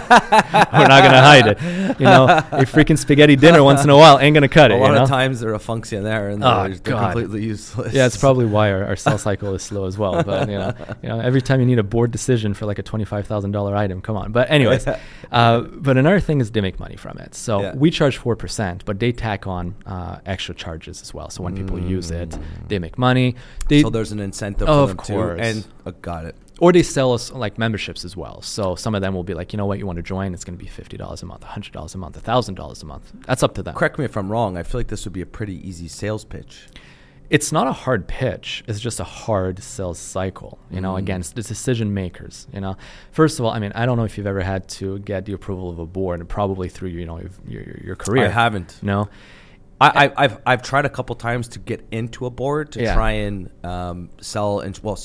[0.89, 1.61] not gonna hide it.
[1.99, 4.79] You know, a freaking spaghetti dinner once in a while ain't gonna cut a it.
[4.79, 5.03] A lot you know?
[5.05, 7.93] of times they're a function there, and Oh, they're, completely useless.
[7.95, 10.23] Yeah, it's probably why our, our sales cycle is slow as well.
[10.23, 12.83] But you know, you know, every time you need a board decision for like a
[12.83, 14.33] twenty-five thousand dollar item, come on.
[14.33, 14.87] But anyways,
[15.33, 17.35] uh, but another thing is they make money from it.
[17.35, 17.75] So Yeah.
[17.75, 21.31] we charge four percent, but they tack on uh, extra charges as well.
[21.31, 22.37] So when people use it,
[22.69, 23.35] they make money.
[23.69, 25.39] They, so there's an incentive Of for them course.
[25.39, 25.43] too.
[25.45, 26.37] And uh, got it.
[26.61, 28.41] Or they sell us like memberships as well.
[28.43, 30.33] So some of them will be like, you know what, you want to join?
[30.35, 32.87] It's going to be fifty dollars a month, hundred dollars a month, thousand dollars a
[32.87, 33.13] month.
[33.27, 33.75] That's up to them.
[33.75, 34.57] Correct me if I'm wrong.
[34.57, 36.67] I feel like this would be a pretty easy sales pitch.
[37.29, 40.99] it's not a hard pitch it's just a hard sales cycle you know Mm.
[41.05, 42.77] against the decision makers you know
[43.11, 45.33] first of all i mean i don't know if you've ever had to get the
[45.33, 48.79] approval of a board probably through you know your, your, your career I haven't.
[48.81, 49.09] no
[49.81, 52.95] I, I, I've I've tried a couple times to get into a board to Yeah.
[52.95, 54.61] try and um, sell.
[54.61, 54.99] And well,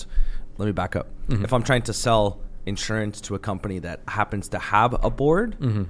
[0.59, 1.07] let me back up.
[1.31, 1.43] Mhm.
[1.43, 5.55] If I'm trying to sell insurance to a company that happens to have a board,
[5.59, 5.87] Mhm.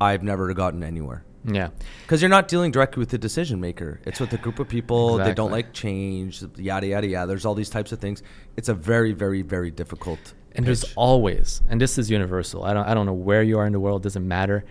[0.00, 1.68] I've never gotten anywhere yeah
[2.02, 4.00] because you're not dealing directly with the decision maker.
[4.04, 5.18] It's with a group of people.
[5.18, 6.42] They don't like change.
[6.56, 7.28] Yada yada yada.
[7.28, 8.22] There's all these types of things.
[8.56, 10.34] It's a very very very difficult.
[10.56, 13.66] and there's always and this is universal i don't i don't know where you are
[13.66, 14.64] in the world doesn't matter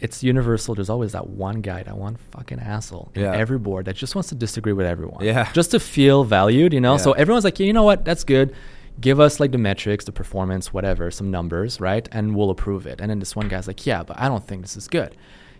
[0.00, 3.34] it's universal there's always that one guy that one fucking asshole in Yeah.
[3.34, 5.50] every board that just wants to disagree with everyone Yeah.
[5.52, 8.54] just to feel valued you know so everyone's like yeah, you know what that's good
[9.00, 13.00] give us like the metrics the performance whatever some numbers right and we'll approve it.
[13.00, 15.16] And then this one guy's like yeah but i don't think this is good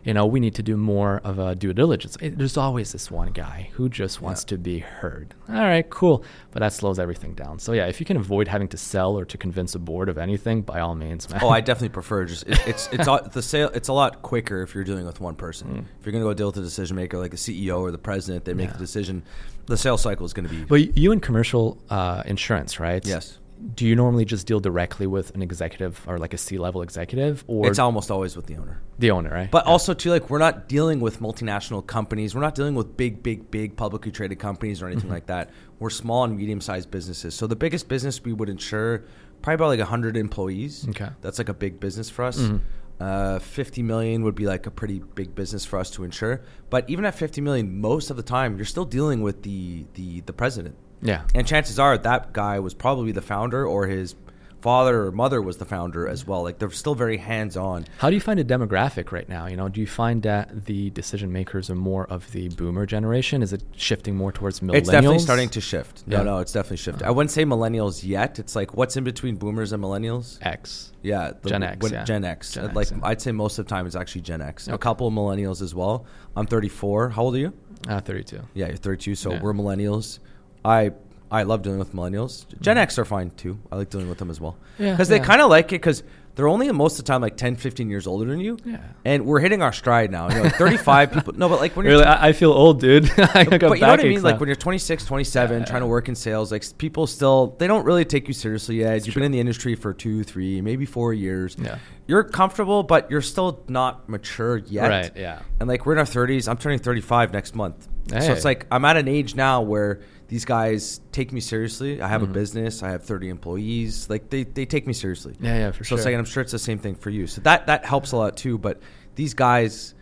[0.08, 3.06] you know we need to do more of a due diligence It- there's always this
[3.10, 4.50] one guy who just wants Yeah.
[4.52, 6.16] to be heard all right cool
[6.52, 9.24] but that slows everything down so yeah if you can avoid having to sell or
[9.32, 12.44] to convince a board of anything by all means man oh, I definitely prefer just
[12.52, 13.70] it, it's it's a- the sale.
[13.78, 15.66] It's a lot quicker if you're dealing with one person.
[16.00, 17.98] If you're going to go deal with a decision maker like a CEO or the
[18.10, 18.72] president, they make Mm.
[18.72, 18.78] Yeah.
[18.78, 19.22] the decision.
[19.66, 23.38] The sales cycle is going to be but you in commercial uh, insurance right yes.
[23.74, 27.66] Do you normally just deal directly with an executive or like a c-level executive or
[27.68, 28.80] It's almost always with the owner.
[28.98, 29.72] the owner right But Yeah.
[29.72, 32.34] also too, like we're not dealing with multinational companies.
[32.34, 35.12] We're not dealing with big, big, big publicly traded companies or anything Mm-hmm.
[35.12, 35.50] like that.
[35.80, 37.34] We're small and medium sized businesses.
[37.34, 39.04] So the biggest business we would insure
[39.42, 40.86] probably about like 100 employees.
[40.90, 41.08] Okay.
[41.20, 42.38] That's like a big business for us.
[42.38, 42.60] Mhm.
[43.00, 46.42] Uh, 50 million would be like a pretty big business for us to insure.
[46.68, 50.20] But even at 50 million, most of the time, you're still dealing with the, the,
[50.22, 50.76] the president.
[51.00, 51.22] Yeah.
[51.34, 54.16] And chances are that guy was probably the founder or his
[54.60, 56.42] father or mother was the founder as well.
[56.42, 57.86] Like they're still very hands on.
[57.98, 59.46] How do you find a demographic right now?
[59.46, 63.42] You know, do you find that the decision makers are more of the boomer generation?
[63.42, 64.74] Is it shifting more towards millennials?
[64.76, 66.02] It's definitely starting to shift.
[66.06, 66.22] No, Yeah.
[66.24, 67.02] no, it's definitely shifting.
[67.04, 67.10] Uh-huh.
[67.10, 68.38] I wouldn't say millennials yet.
[68.38, 70.38] It's like what's in between boomers and millennials?
[70.42, 70.92] X.
[71.02, 72.04] Yeah, the- Gen X, when- yeah.
[72.04, 72.52] Gen X.
[72.54, 72.96] Gen X, like yeah.
[73.02, 74.66] I'd say most of the time it's actually Gen X.
[74.68, 74.78] A Okay.
[74.82, 76.04] couple of millennials as well.
[76.36, 77.10] I'm 34.
[77.10, 77.52] How old are you?
[77.88, 78.40] Uh, 32.
[78.54, 79.14] Yeah, you're 32.
[79.14, 80.18] So we're millennials.
[80.64, 80.90] I
[81.30, 82.46] I love dealing with millennials.
[82.60, 82.82] Gen mm-hmm.
[82.82, 83.58] X are fine too.
[83.70, 84.56] I like dealing with them as well.
[84.78, 85.24] Yeah, Because they yeah.
[85.24, 86.02] kind of like it because
[86.34, 88.56] they're only most of the time like 10, 15 years older than you.
[88.64, 88.78] Yeah.
[89.04, 90.28] And we're hitting our stride now.
[90.28, 91.32] You know, like 35 people.
[91.34, 93.10] No, but like when you're Really, I, I feel old, dude.
[93.18, 94.22] I got but you know what I mean?
[94.22, 95.64] Like when you're 26, 27, Yeah.
[95.64, 98.94] trying to work in sales, like people still they don't really take you seriously yet.
[99.04, 99.14] You've true.
[99.14, 101.56] been in the industry for two, three, maybe four years.
[101.60, 101.78] Yeah.
[102.06, 104.88] You're comfortable, but you're still not mature yet.
[104.88, 105.42] Right, yeah.
[105.58, 106.48] And like we're in our 30s.
[106.48, 107.88] I'm turning 35 next month.
[108.10, 112.00] So it's like I'm at an age now where these guys take me seriously.
[112.00, 112.30] I have Mm-hmm.
[112.30, 112.82] a business.
[112.82, 114.08] I have 30 employees.
[114.10, 115.34] Like they, they take me seriously.
[115.40, 116.04] Yeah, yeah, for so sure.
[116.04, 117.26] like, and I'm sure it's the same thing for you.
[117.26, 118.58] So that that helps a lot too.
[118.58, 118.80] But
[119.14, 119.94] these guys,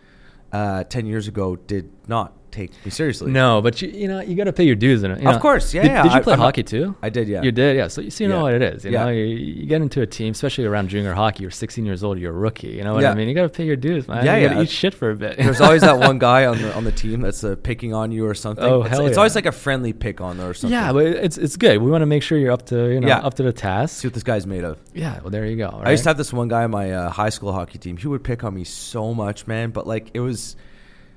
[0.53, 3.31] uh, 10 years ago, did not take me seriously.
[3.31, 5.21] No, but you, you know you got to pay your dues in it.
[5.21, 5.41] you Of know.
[5.41, 6.97] course, yeah, Did, yeah, did you play I'm hockey too?
[7.03, 7.43] I did, yeah.
[7.43, 7.89] You did, yeah.
[7.89, 8.43] So, so you know Yeah.
[8.43, 8.85] what it is.
[8.85, 9.05] You Yeah.
[9.05, 11.43] know, you, you get into a team, especially around junior hockey.
[11.43, 12.19] You're 16 years old.
[12.19, 12.69] You're a rookie.
[12.69, 13.05] You know what.
[13.05, 13.29] I mean?
[13.29, 14.25] You got to pay your dues, man.
[14.25, 14.63] Yeah, you yeah.
[14.63, 15.37] eat shit for a bit.
[15.39, 18.27] There's always that one guy on the on the team that's uh, picking on you
[18.27, 18.65] or something.
[18.65, 20.73] Oh, it's, hell it's always like a friendly pick on or something.
[20.77, 21.83] Yeah, but it's it's good.
[21.83, 24.01] We want to make sure you're up to you know up to the task.
[24.01, 24.79] see what this guy's made of.
[24.95, 25.81] Yeah, well there you go.
[25.83, 27.97] I used to have this one guy on my uh, high school hockey team.
[27.97, 29.71] He would pick on me so much, man.
[29.71, 30.57] But like it was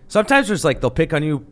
[0.10, 1.46] sometimes there's like they'll pick on you,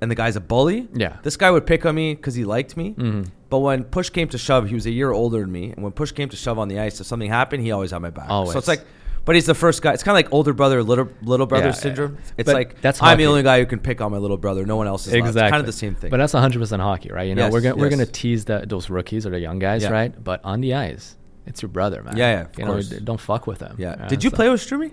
[0.00, 0.88] and the guy's a bully.
[0.94, 1.16] Yeah.
[1.22, 2.94] This guy would pick on me because he liked me.
[2.94, 3.28] Mhm.
[3.50, 5.72] But when push came to shove, he was a year older than me.
[5.72, 7.98] And when push came to shove on the ice, if something happened, he always had
[8.02, 8.26] my back.
[8.28, 8.52] Always.
[8.52, 8.84] So it's like,
[9.24, 9.92] but he's the first guy.
[9.92, 12.14] It's kind of like older brother, little little brother Yeah, syndrome.
[12.14, 12.32] yeah.
[12.38, 14.64] It's But like that's I'm the only guy who can pick on my little brother.
[14.66, 15.12] No one else is.
[15.12, 15.26] allowed.
[15.28, 15.42] Exactly.
[15.46, 16.10] It's kind of the same thing.
[16.10, 17.28] But that's 100 percent hockey, right?
[17.28, 19.82] You know, Yes, we're gonna we're gonna tease that those rookies or the young guys,
[19.84, 19.90] Yeah.
[19.90, 20.24] right?
[20.24, 21.16] But on the ice,
[21.46, 22.16] it's your brother, man.
[22.16, 22.90] Yeah, yeah, of you course.
[22.90, 23.74] know, don't fuck with him.
[23.78, 23.90] yeah.
[24.00, 24.92] Uh, Did you so- play with Strumi?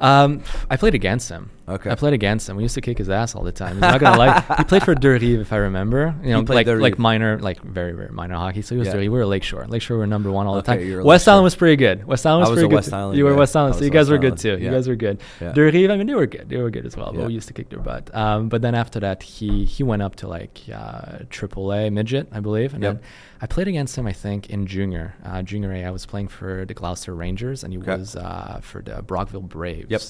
[0.00, 1.50] Um, I played against him.
[1.68, 1.90] Okay.
[1.90, 2.56] I played against him.
[2.56, 3.74] We used to kick his ass all the time.
[3.74, 4.40] He's not gonna lie.
[4.56, 6.14] He played for Deux if I remember.
[6.22, 8.62] You know, like like minor, like very very minor hockey.
[8.62, 8.92] So he was Yeah.
[8.92, 9.10] Deux Rives.
[9.10, 9.66] We were Lakeshore.
[9.66, 11.04] Lakeshore were number one all the Okay, time.
[11.04, 12.06] West Island was pretty good.
[12.06, 12.74] West Island was I was pretty good.
[12.76, 12.92] West.
[12.94, 13.38] Island You were guy.
[13.38, 14.40] West Island, so you guys West were good Island.
[14.60, 14.64] too.
[14.64, 15.20] You guys were good.
[15.42, 15.52] Yeah.
[15.52, 16.48] Deux I mean, they were good.
[16.48, 17.12] They were good as well.
[17.12, 17.26] But Yeah.
[17.26, 18.14] we used to kick their butt.
[18.14, 22.40] Um, but then after that, he he went up to like uh, AAA midget, I
[22.40, 22.94] believe, and Yep.
[22.94, 23.02] then
[23.40, 24.06] I played against him.
[24.06, 25.84] I think in junior, uh, junior A.
[25.84, 27.96] I was playing for the Gloucester Rangers, and he Okay.
[27.96, 29.90] was uh, for the Brockville Braves.
[29.90, 30.02] Yep.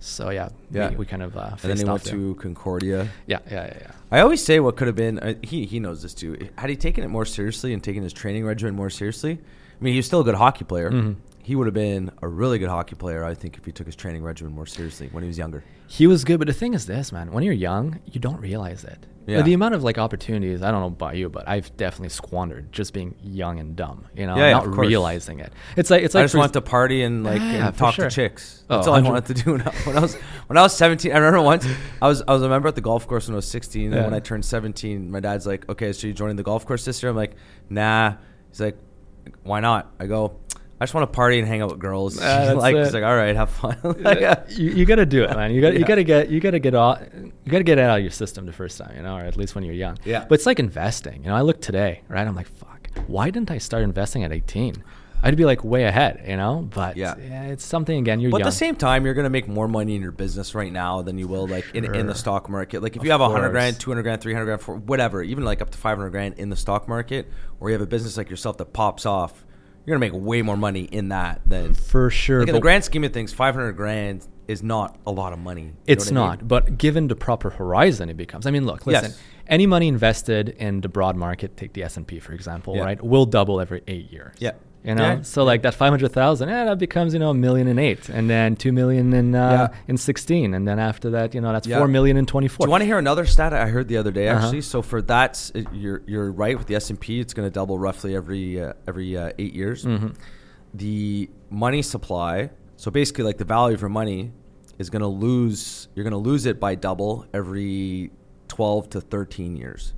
[0.00, 0.90] So yeah, Yeah.
[0.90, 2.14] we, we kind of uh, And then he went there.
[2.14, 3.08] to Concordia.
[3.26, 3.90] Yeah, yeah, yeah, yeah.
[4.12, 5.18] I always say what could have been.
[5.18, 6.36] Uh, he he knows this too.
[6.56, 9.94] Had he taken it more seriously and taken his training regimen more seriously, I mean,
[9.94, 10.90] he was still a good hockey player.
[10.90, 11.16] Mhm.
[11.48, 13.96] He would have been a really good hockey player, I think, if he took his
[13.96, 15.64] training regimen more seriously when he was younger.
[15.86, 17.32] He was good, but the thing is this, man.
[17.32, 19.06] When you're young, you don't realize it.
[19.26, 19.40] Yeah.
[19.40, 22.92] The amount of like opportunities, I don't know about you, but I've definitely squandered just
[22.92, 24.04] being young and dumb.
[24.14, 25.54] You know, Yeah, yeah, not realizing it.
[25.74, 28.10] It's like it's like I just wanted to party and like and talk sure.
[28.10, 28.64] to chicks.
[28.68, 30.16] Oh, That's all I wanted to do when I, when I was
[30.48, 31.10] when I was 17.
[31.12, 31.66] I remember once
[32.02, 34.04] I was I was a member at the golf course when I was 16, and
[34.04, 37.02] when I turned 17, my dad's like, "Okay, so you joining the golf course this
[37.02, 37.36] year?" I'm like,
[37.70, 38.16] "Nah."
[38.50, 38.76] He's like,
[39.44, 40.38] "Why not?" I go,
[40.80, 42.84] "I just want to party and hang out with girls." Ah, that's like it.
[42.84, 45.30] he's like, "All right, have fun." like, Yeah, uh, you, you got to do it,
[45.30, 45.52] man.
[45.52, 45.86] You got you Yeah.
[45.86, 48.02] got to get you got to get all you got to get it out of
[48.02, 49.98] your system the first time, you know, or at least when you're young.
[50.04, 50.24] Yeah.
[50.28, 51.22] But it's like investing.
[51.22, 52.26] You know, I look today, right?
[52.26, 52.90] I'm like, fuck.
[53.06, 54.82] Why didn't I start investing at 18?
[55.20, 56.68] I'd be like way ahead, you know.
[56.72, 57.16] But Yeah.
[57.20, 58.20] yeah, it's something again.
[58.20, 60.72] You're But at the same time, you're gonna make more money in your business right
[60.72, 62.84] now than you will like in, in the stock market.
[62.84, 64.76] Like if Of you have a hundred grand, two hundred grand, three hundred grand, for
[64.76, 67.26] whatever, even like up to five hundred grand in the stock market,
[67.58, 69.44] or you have a business like yourself that pops off,
[69.86, 72.40] you're gonna make way more money in that than for sure.
[72.40, 73.32] like in the grand scheme of things.
[73.32, 75.62] Five hundred grand is not a lot of money.
[75.62, 76.28] You It's what I mean?
[76.40, 78.46] not, but given the proper horizon, it becomes.
[78.46, 79.10] I mean, look, listen.
[79.10, 79.20] Yes.
[79.46, 82.82] Any money invested in the broad market, take the S and P for example, Yeah.
[82.84, 84.34] right, will double every eight years.
[84.38, 84.52] Yeah.
[84.88, 85.22] You know, Yeah.
[85.22, 88.08] so like that five hundred thousand, yeah, that becomes you know a million in eight,
[88.08, 89.78] and then two million in uh, Yeah.
[89.86, 91.76] in sixteen, and then after that, you know, that's Yeah.
[91.76, 94.10] four million in twenty Do you want to hear another stat I heard the other
[94.10, 94.28] day?
[94.28, 94.46] Uh-huh.
[94.46, 97.20] Actually, so for that, you're you're right with the S and P.
[97.20, 99.84] It's going to double roughly every uh, every uh, eight years.
[99.84, 100.14] Mhm.
[100.72, 104.32] The money supply, so basically, like the value of your money,
[104.78, 105.88] is going to lose.
[105.94, 108.10] You're going to lose it by double every
[108.48, 109.92] twelve to thirteen years.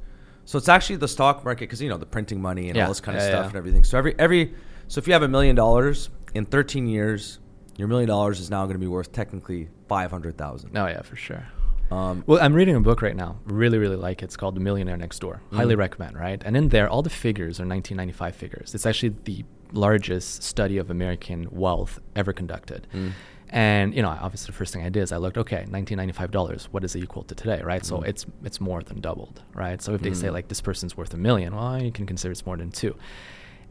[0.47, 3.01] So it's actually the stock market because you know the printing money and all this
[3.01, 3.85] kind of stuff and everything.
[3.85, 4.53] So every every
[4.91, 7.39] so if you have a million dollars in thirteen years,
[7.77, 10.77] your million dollars is now going to be worth technically five hundred thousand.
[10.77, 11.45] Oh yeah, for sure.
[11.91, 13.37] Um, Well, I'm reading a book right now.
[13.47, 14.27] Really, really like it.
[14.27, 15.43] It's called The Millionaire Next Door.
[15.53, 15.79] Highly Mhm.
[15.79, 16.41] recommend, right?
[16.47, 18.75] And in there, all the figures are 1995 figures.
[18.77, 22.87] It's actually the largest study of American wealth ever conducted.
[22.95, 23.11] Mm.
[23.53, 25.37] And you know, obviously, the first thing I did is I looked.
[25.37, 26.69] Okay, 1995 dollars.
[26.71, 27.85] What is it equal to today, right?
[27.85, 28.07] So Mm.
[28.07, 29.83] it's it's more than doubled, right?
[29.83, 30.33] So if they say Mm.
[30.35, 32.95] like this person's worth a million, well, you can consider it's more than two.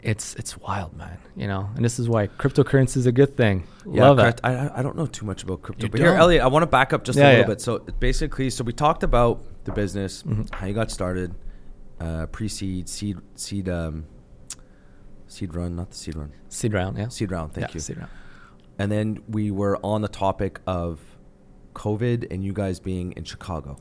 [0.02, 1.18] It's it's wild, man.
[1.36, 3.68] You know, and this is why cryptocurrency is a good thing.
[3.86, 4.40] Yeah, Love correct.
[4.40, 4.46] it.
[4.46, 6.20] I, I- don't know too much about crypto, You but here, don't?
[6.20, 7.48] Elliot, I want to back up just Yeah, a little yeah.
[7.48, 7.62] bit.
[7.62, 10.54] So basically, so we talked about the business, Mhm.
[10.54, 11.36] how you got started,
[12.00, 14.06] uh, pre-seed, seed, seed, um,
[15.28, 17.08] seed run, not the seed run, Seed round, yeah.
[17.10, 17.54] seed round.
[17.54, 17.80] Thank yeah, you.
[17.80, 18.10] Seed round.
[18.78, 21.00] And then we were on the topic of
[21.74, 23.78] COVID and you guys being in Chicago.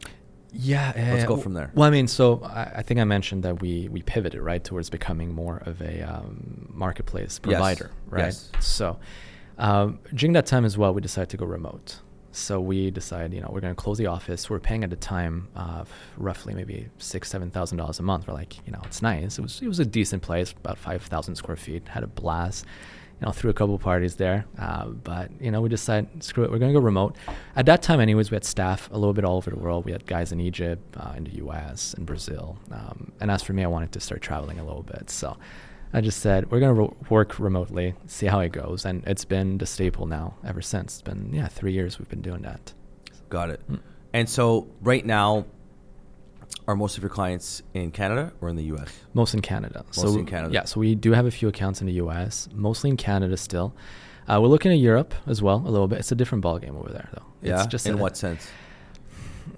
[0.52, 1.26] Yeah, yeah, Let's yeah.
[1.26, 1.70] go from there.
[1.74, 4.88] Well, I mean, so I, I think I mentioned that we we pivoted right towards
[4.90, 8.26] becoming more of a um, marketplace Yes, provider, right?
[8.26, 8.50] yes.
[8.60, 8.98] So
[9.58, 12.00] um, during that time as well, we decided to go remote.
[12.30, 14.48] So we decided, you know, we're going to close the office.
[14.48, 15.84] We are paying at the time uh,
[16.16, 18.26] roughly maybe six, seven thousand dollars a month.
[18.28, 19.38] We're like, you know, it's nice.
[19.38, 21.88] It was it was a decent place, about five thousand square feet.
[21.88, 22.64] Had a blast.
[23.20, 24.44] You know, threw a couple parties there.
[24.58, 27.16] Uh, but you know, we decided, screw it, we're going to go remote.
[27.56, 29.84] At that time, anyways, we had staff a little bit all over the world.
[29.84, 32.58] We had guys in Egypt, uh, in the U.S., in Brazil.
[32.70, 35.10] Um, and as for me, I wanted to start traveling a little bit.
[35.10, 35.36] So
[35.92, 39.24] I just said we're going to ro- work remotely, see how it goes, and it's
[39.24, 40.94] been the staple now ever since.
[40.94, 42.72] It's been yeah, three years we've been doing that.
[43.28, 43.60] Got it.
[43.70, 43.80] Mm.
[44.12, 45.46] And so right now,
[46.68, 48.92] are most of your clients in Canada or in the U.S.?
[49.14, 49.84] Most in Canada.
[49.86, 50.52] Most so in Canada.
[50.52, 53.74] Yeah, so we do have a few accounts in the U.S., mostly in Canada still.
[54.28, 55.98] Uh, we're looking at Europe as well a little bit.
[56.00, 57.24] It's a different ballgame over there, though.
[57.42, 57.56] Yeah.
[57.56, 58.46] It's just in a- what sense?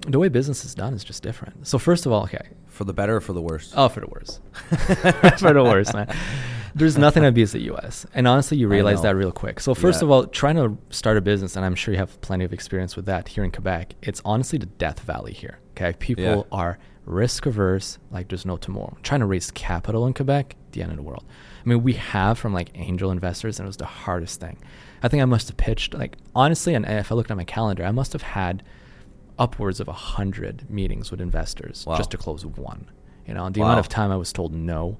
[0.06, 1.66] The way business is done is just different.
[1.66, 3.72] So first of all, okay, For the better or for the worse?
[3.76, 4.40] Oh, for the worse.
[5.40, 6.14] for the worse, man.
[6.76, 8.06] There's nothing that beats the U.S.
[8.14, 9.58] And honestly, you realize that real quick.
[9.58, 10.04] So first Yeah.
[10.06, 12.94] of all, trying to start a business, and I'm sure you have plenty of experience
[12.94, 13.96] with that here in Quebec.
[14.02, 15.58] It's honestly the death valley here.
[15.72, 16.42] Okay, people Yeah.
[16.52, 16.78] are
[17.10, 18.96] risk averse, like there's no tomorrow.
[19.02, 21.24] Trying to raise capital in Quebec, the end of the world.
[21.64, 24.58] I mean, we have from like angel investors, and it was the hardest thing.
[25.02, 27.84] I think I must have pitched like honestly, and if I looked at my calendar,
[27.84, 28.62] I must have had
[29.38, 31.96] upwards of a hundred meetings with investors Wow.
[31.96, 32.86] just to close one.
[33.26, 33.66] You know, and the Wow.
[33.68, 34.98] amount of time I was told no.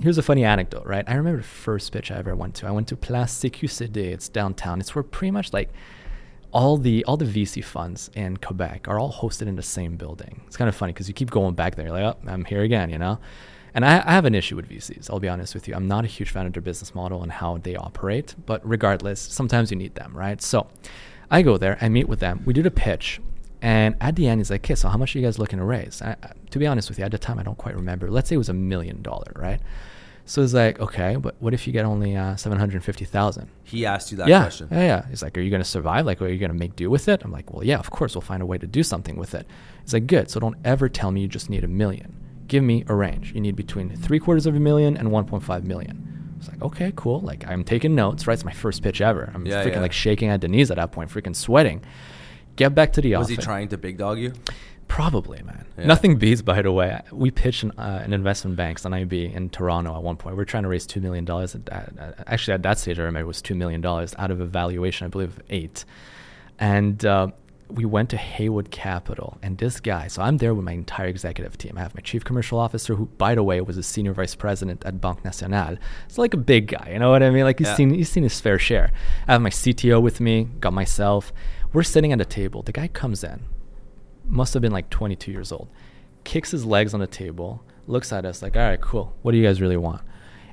[0.00, 1.04] Here's a funny anecdote, right?
[1.08, 2.68] I remember the first pitch I ever went to.
[2.68, 3.96] I went to Place CQCD.
[4.12, 4.78] It's downtown.
[4.80, 5.70] It's where pretty much like
[6.52, 10.42] all the all the VC funds in Quebec are all hosted in the same building.
[10.46, 11.86] It's kind of funny because you keep going back there.
[11.86, 13.18] You're like, oh, I'm here again, you know.
[13.74, 15.10] And I, I have an issue with VCs.
[15.10, 15.74] I'll be honest with you.
[15.74, 18.34] I'm not a huge fan of their business model and how they operate.
[18.46, 20.40] But regardless, sometimes you need them, right?
[20.40, 20.68] So
[21.30, 21.76] I go there.
[21.80, 22.42] I meet with them.
[22.46, 23.20] We do the pitch.
[23.60, 25.64] And at the end, he's like, okay, so how much are you guys looking to
[25.64, 26.00] raise?
[26.00, 26.16] I,
[26.50, 28.10] to be honest with you, at the time, I don't quite remember.
[28.10, 29.60] Let's say it was a million dollar, right?
[30.28, 33.48] So it's like, okay, but what if you get only uh, 750,000?
[33.64, 34.68] He asked you that yeah, question.
[34.70, 35.06] Yeah, yeah.
[35.08, 36.04] He's like, are you going to survive?
[36.04, 37.22] Like, are you going to make do with it?
[37.24, 38.14] I'm like, well, yeah, of course.
[38.14, 39.46] We'll find a way to do something with it.
[39.80, 40.30] He's like, good.
[40.30, 42.14] So don't ever tell me you just need a million.
[42.46, 43.32] Give me a range.
[43.32, 46.34] You need between three quarters of a million and 1.5 million.
[46.36, 47.20] It's like, okay, cool.
[47.20, 48.34] Like, I'm taking notes, right?
[48.34, 49.32] It's my first pitch ever.
[49.34, 49.80] I'm Yeah, freaking yeah.
[49.80, 51.82] like shaking at the knees at that point, freaking sweating.
[52.56, 53.36] Get back to the Was office.
[53.38, 54.34] Was he trying to big dog you?
[54.88, 55.66] Probably, man.
[55.78, 55.86] Yeah.
[55.86, 57.00] Nothing beats, by the way.
[57.12, 60.36] We pitched an, uh, an investment banks on IB in Toronto at one point.
[60.36, 61.54] We are trying to raise two million dollars.
[62.26, 65.04] Actually, at that stage, I remember it was two million dollars out of a valuation,
[65.04, 65.84] I believe, of eight.
[66.58, 67.28] And uh,
[67.70, 70.08] we went to Haywood Capital, and this guy.
[70.08, 71.74] So I'm there with my entire executive team.
[71.76, 74.84] I have my chief commercial officer, who, by the way, was a senior vice president
[74.86, 75.76] at Banque Nationale.
[76.06, 77.44] It's like a big guy, you know what I mean?
[77.44, 77.76] Like he's Yeah.
[77.76, 78.90] seen he's seen his fair share.
[79.28, 81.32] I have my CTO with me, got myself.
[81.72, 82.62] We're sitting at a table.
[82.62, 83.40] The guy comes in,
[84.28, 85.68] must have been like 22 years old,
[86.24, 89.14] kicks his legs on the table, looks at us like, all right, cool.
[89.22, 90.02] What do you guys really want?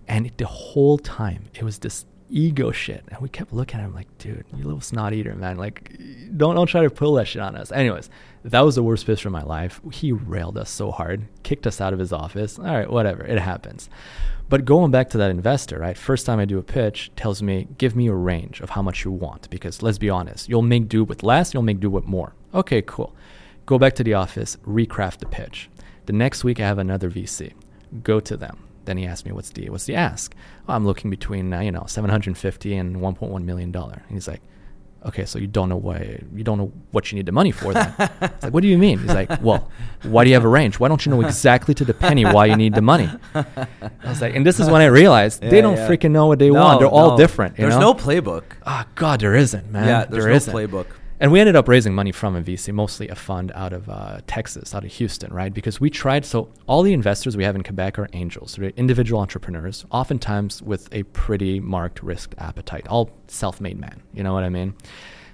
[0.08, 3.04] And the whole time, it was this ego shit.
[3.10, 5.58] And we kept looking at him like, dude, you little snot eater, man.
[5.58, 5.98] Like,
[6.36, 7.72] don't, don't try to pull that shit on us.
[7.72, 8.10] Anyways,
[8.44, 9.82] that was the worst pitch of my life.
[9.92, 12.58] He railed us so hard, kicked us out of his office.
[12.60, 13.24] All right, whatever.
[13.26, 13.90] It happens.
[14.48, 15.98] But going back to that investor, right?
[15.98, 19.04] First time I do a pitch, tells me, give me a range of how much
[19.04, 19.50] you want.
[19.50, 22.34] Because let's be honest, you'll make do with less, you'll make do with more.
[22.54, 23.16] Okay, cool.
[23.66, 25.70] Go back to the office, recraft the pitch.
[26.06, 27.54] The next week, I have another VC.
[28.04, 28.60] Go to them.
[28.86, 30.36] Then he asked me, "What's the what's the ask?"
[30.70, 34.04] "Oh, I'm looking between uh, you know 750 and 1.1 million dollar.
[34.08, 34.42] And he's like,
[35.08, 36.02] "Okay, so you don't know what
[36.36, 38.78] you don't know what you need the money for then?" it's like, "What do you
[38.78, 39.72] mean?" He's like, "Well,
[40.04, 40.80] why do you have a range?
[40.80, 43.66] Why don't you know exactly to the penny why you need the money?" I
[44.06, 45.88] was like, and this is when I realized Yeah, they don't yeah.
[45.90, 46.80] freaking know what they No, want.
[46.80, 47.58] They're all different.
[47.58, 47.94] You There's know?
[47.94, 48.44] no playbook.
[48.68, 49.88] Ah, God, there isn't, man.
[49.88, 50.54] Yeah, there's there no isn't.
[50.54, 50.86] playbook.
[51.20, 54.20] And we ended up raising money from a VC, mostly a fund out of uh,
[54.28, 55.54] Texas, out of Houston, right?
[55.54, 56.26] Because we tried.
[56.26, 60.90] So all the investors we have in Quebec are angels, they're individual entrepreneurs, oftentimes with
[60.94, 64.04] a pretty marked risk appetite, all self-made men.
[64.14, 64.76] You know what I mean?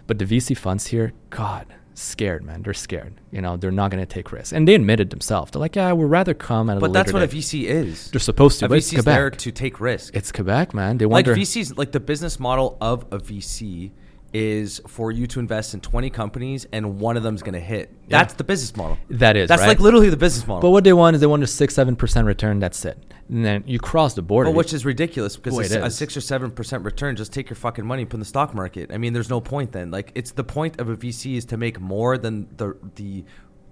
[0.05, 1.65] But the VC funds here, God,
[1.95, 2.61] scared, man.
[2.61, 3.19] They're scared.
[3.31, 5.51] You know, they're not going to take risks, and they admitted themselves.
[5.51, 7.27] They're like, yeah, we'd rather come at a But that's what a.
[7.27, 8.11] VC is.
[8.11, 10.15] They're supposed to, a VC is there to take risk.
[10.15, 10.99] It's Quebec, man.
[10.99, 11.31] They wonder.
[11.31, 11.41] like.
[11.41, 13.91] VCs, like the business model of a VC
[14.33, 17.89] is for you to invest in 20 companies and one of them's going to hit.
[18.07, 18.19] Yeah.
[18.19, 18.97] That's the business model.
[19.09, 19.67] That is, That's right?
[19.69, 20.61] like literally the business model.
[20.61, 22.59] but what they want is they want a six, seven percent return.
[22.59, 22.97] That's it.
[23.29, 24.49] And then you cross the border.
[24.49, 25.95] But which is ridiculous because Boy, a, it s- a is.
[25.97, 28.53] six or seven percent return, just take your fucking money and put in the stock
[28.53, 28.91] market.
[28.93, 29.91] I mean, there's no point then.
[29.91, 33.25] Like, it's the point of a VC is to make more than the the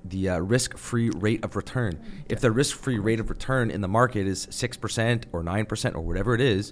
[0.05, 2.01] the uh, risk-free rate of return.
[2.29, 5.95] If the risk-free rate of return in the market is six percent or nine percent
[5.95, 6.71] or whatever it is,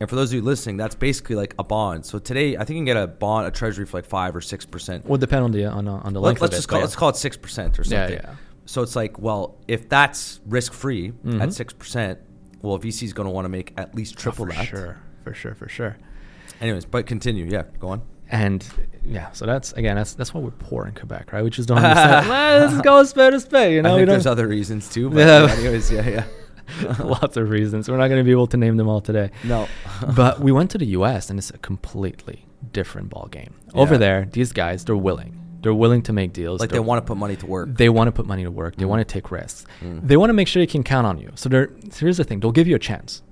[0.00, 2.06] and for those of you listening, that's basically like a bond.
[2.06, 4.40] So today, I think you can get a bond, a treasury for like five or
[4.40, 5.04] six percent.
[5.06, 6.84] would depend on the on, on the Let, us of just call yeah.
[6.84, 8.14] let's call it six percent or something.
[8.18, 8.20] yeah.
[8.30, 8.34] yeah.
[8.66, 11.40] So it's like, well, if that's risk free Mhm.
[11.42, 12.18] at six percent,
[12.62, 14.66] well, a VC is going to want to make at least Oh, triple for that.
[14.66, 15.96] sure, for sure, for sure.
[16.60, 17.46] Anyways, but continue.
[17.46, 18.02] Yeah, go on.
[18.30, 18.66] And
[19.06, 21.42] yeah, so that's again, that's that's why we're poor in Quebec, right?
[21.42, 22.28] We just don't understand.
[22.28, 23.72] "Well, Let's go spade to spade.
[23.74, 25.08] You know, I think there's other reasons too.
[25.08, 25.54] But yeah.
[25.58, 26.24] anyways, yeah, yeah.
[27.00, 27.88] lots of reasons.
[27.88, 29.30] We're not going to be able to name them all today.
[29.44, 29.68] No.
[30.16, 31.30] but we went to the U.S.
[31.30, 33.54] and it's a completely different ball game.
[33.74, 35.34] Over there, these guys, they're willing.
[35.60, 36.60] They're willing to make deals.
[36.60, 37.68] like they They're- want to put money to work.
[37.76, 38.76] They want to put money to work.
[38.76, 38.88] They Mm.
[38.88, 39.66] want to take risks.
[39.82, 40.06] Mm.
[40.06, 41.30] They want to make sure they can count on you.
[41.34, 43.22] So they're, so here's the thing: they'll give you a chance,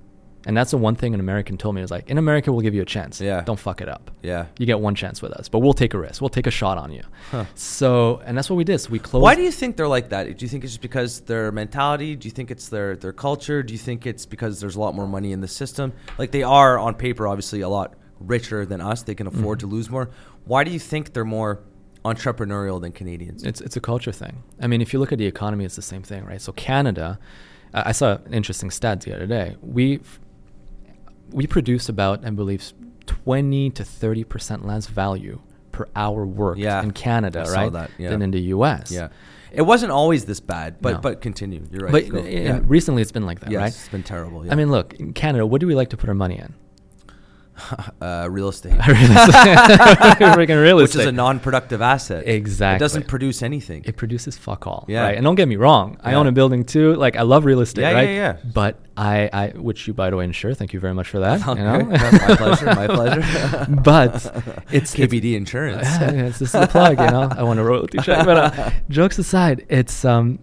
[0.47, 2.73] and that's the one thing an American told me is like, in America, we'll give
[2.73, 3.21] you a chance.
[3.21, 3.41] Yeah.
[3.41, 4.09] Don't fuck it up.
[4.23, 4.47] yeah.
[4.57, 6.21] You get one chance with us, but we'll take a risk.
[6.21, 7.03] We'll take a shot on you.
[7.31, 7.45] Huh.
[7.53, 8.79] So, and that's what we did.
[8.79, 9.21] So we closed.
[9.23, 10.23] Why do you think they're like that?
[10.37, 12.15] Do you think it's just because their mentality?
[12.15, 13.61] Do you think it's their their culture?
[13.61, 15.93] Do you think it's because there's a lot more money in the system?
[16.17, 19.03] Like they are on paper, obviously a lot richer than us.
[19.03, 19.61] They can afford Mhm.
[19.61, 20.09] to lose more.
[20.45, 21.59] Why do you think they're more
[22.05, 23.43] entrepreneurial than Canadians?
[23.43, 24.43] It's it's a culture thing.
[24.61, 26.41] I mean, if you look at the economy, it's the same thing, right?
[26.41, 27.19] So Canada,
[27.73, 29.55] I saw an interesting stat the other day.
[29.61, 29.99] We
[31.31, 32.73] we produce about, I believe,
[33.05, 37.91] twenty to thirty percent less value per hour worked Yeah, in Canada, I right, that,
[37.97, 38.09] yeah.
[38.09, 38.91] than in the U.S.
[38.91, 39.09] yeah,
[39.51, 40.99] it wasn't always this bad, but No.
[40.99, 41.65] but continue.
[41.71, 42.11] You're right.
[42.11, 42.59] But yeah.
[42.63, 43.67] recently, it's been like that, yes, right?
[43.67, 44.51] it's been terrible.
[44.51, 46.53] I mean, look, in Canada, what do we like to put our money in?
[48.01, 52.27] uh, real estate, Freaking real which is a non-productive asset.
[52.27, 52.75] Exactly.
[52.75, 53.83] It doesn't produce anything.
[53.85, 54.85] it produces fuck all.
[54.87, 55.03] Yeah.
[55.03, 55.15] Right.
[55.17, 55.97] And don't get me wrong.
[56.03, 56.95] I own a building too.
[56.95, 57.81] Like I love real estate.
[57.81, 58.09] Yeah, right.
[58.09, 58.51] yeah, yeah.
[58.53, 60.53] But I, I, which you by the way insure.
[60.53, 61.47] Thank you very much for that.
[61.47, 61.59] Okay.
[61.59, 61.79] You know?
[61.85, 62.65] my pleasure.
[62.65, 63.67] My pleasure.
[63.83, 64.13] but
[64.71, 65.83] it's KBD Insurance.
[65.83, 66.99] Yeah, it's just a plug.
[66.99, 68.25] You know, I want a royalty check.
[68.25, 70.39] But uh, jokes aside, it's um,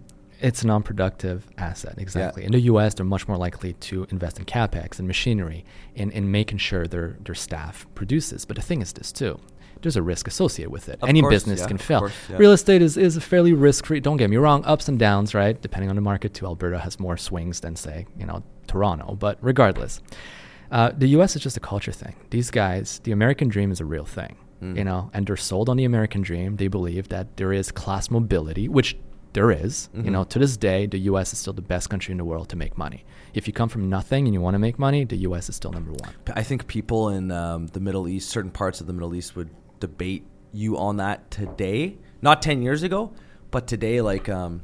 [0.47, 1.95] it's a non-productive asset.
[1.97, 2.43] Exactly.
[2.45, 6.29] In the U.S., they're much more likely to invest in capex and machinery and in
[6.31, 8.45] making sure their their staff produces.
[8.45, 9.39] But the thing is this too.
[9.81, 10.97] There's a risk associated with it.
[11.03, 11.99] Of Any course, business yeah, can fail.
[11.99, 12.37] course, yeah.
[12.37, 13.99] Real estate is, is a fairly risk free.
[13.99, 15.61] Don't get me wrong, ups and downs, right?
[15.61, 16.45] Depending on the market, too.
[16.47, 19.15] Alberta has more swings than, say, you know, Toronto.
[19.15, 20.01] But regardless,
[20.71, 21.35] uh, the U.S.
[21.35, 22.15] is just a culture thing.
[22.31, 24.77] These guys, the American dream is a real thing, Mm.
[24.77, 26.55] you know, and they're sold on the American dream.
[26.55, 28.97] They believe that there is class mobility, which
[29.35, 29.89] there is.
[29.93, 30.11] You Mhm.
[30.15, 31.31] know, to this day, the U.S.
[31.33, 33.05] is still the best country in the world to make money.
[33.33, 35.47] If you come from nothing and you want to make money, the U.S.
[35.49, 36.11] is still number one.
[36.33, 39.51] I think people in um, the Middle East, certain parts of the Middle East, would
[39.79, 41.97] debate you on that today.
[42.21, 43.11] Not 10 years ago,
[43.51, 44.61] but today, like um,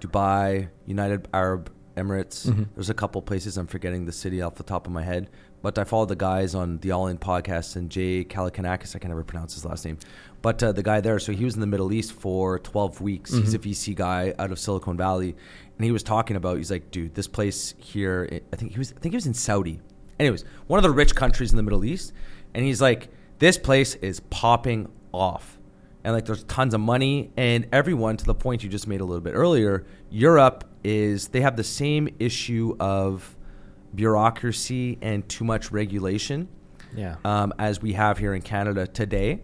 [0.00, 2.46] Dubai, United Arab Emirates.
[2.48, 2.66] Mhm.
[2.74, 5.28] There's a couple places I'm forgetting the city off the top of my head.
[5.62, 8.96] But I follow the guys on the All In podcast and Jay Kalikanakis.
[8.96, 9.98] I can never pronounce his last name.
[10.42, 13.30] But uh, the guy there, so he was in the Middle East for 12 weeks.
[13.32, 13.62] He's a Mhm.
[13.62, 15.36] VC guy out of Silicon Valley.
[15.76, 18.92] And he was talking about, he's like, dude, this place here, I think he was,
[18.96, 19.80] I think he was in Saudi.
[20.18, 22.12] Anyways, one of the rich countries in the Middle East.
[22.54, 25.58] And he's like, this place is popping off.
[26.04, 27.30] And like, there's tons of money.
[27.36, 31.42] And everyone, to the point you just made a little bit earlier, Europe is, they
[31.42, 33.36] have the same issue of
[33.94, 36.48] bureaucracy and too much regulation
[36.96, 37.16] Yeah.
[37.24, 39.40] um, as we have here in Canada today.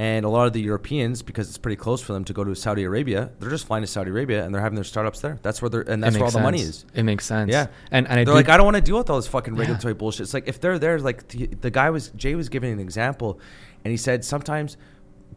[0.00, 2.54] And a lot of the Europeans, because it's pretty close for them to go to
[2.54, 5.40] Saudi Arabia, they're just flying to Saudi Arabia and they're having their startups there.
[5.42, 6.84] That's where they're, and that's where all makes the money is.
[6.94, 7.50] It makes sense.
[7.50, 7.66] Yeah.
[7.90, 9.60] And, and They're do like, I don't want to deal with all this fucking Yeah.
[9.60, 10.20] regulatory bullshit.
[10.20, 13.40] It's like if they're there, like the, the guy was Jay was giving an example,
[13.84, 14.76] and he said sometimes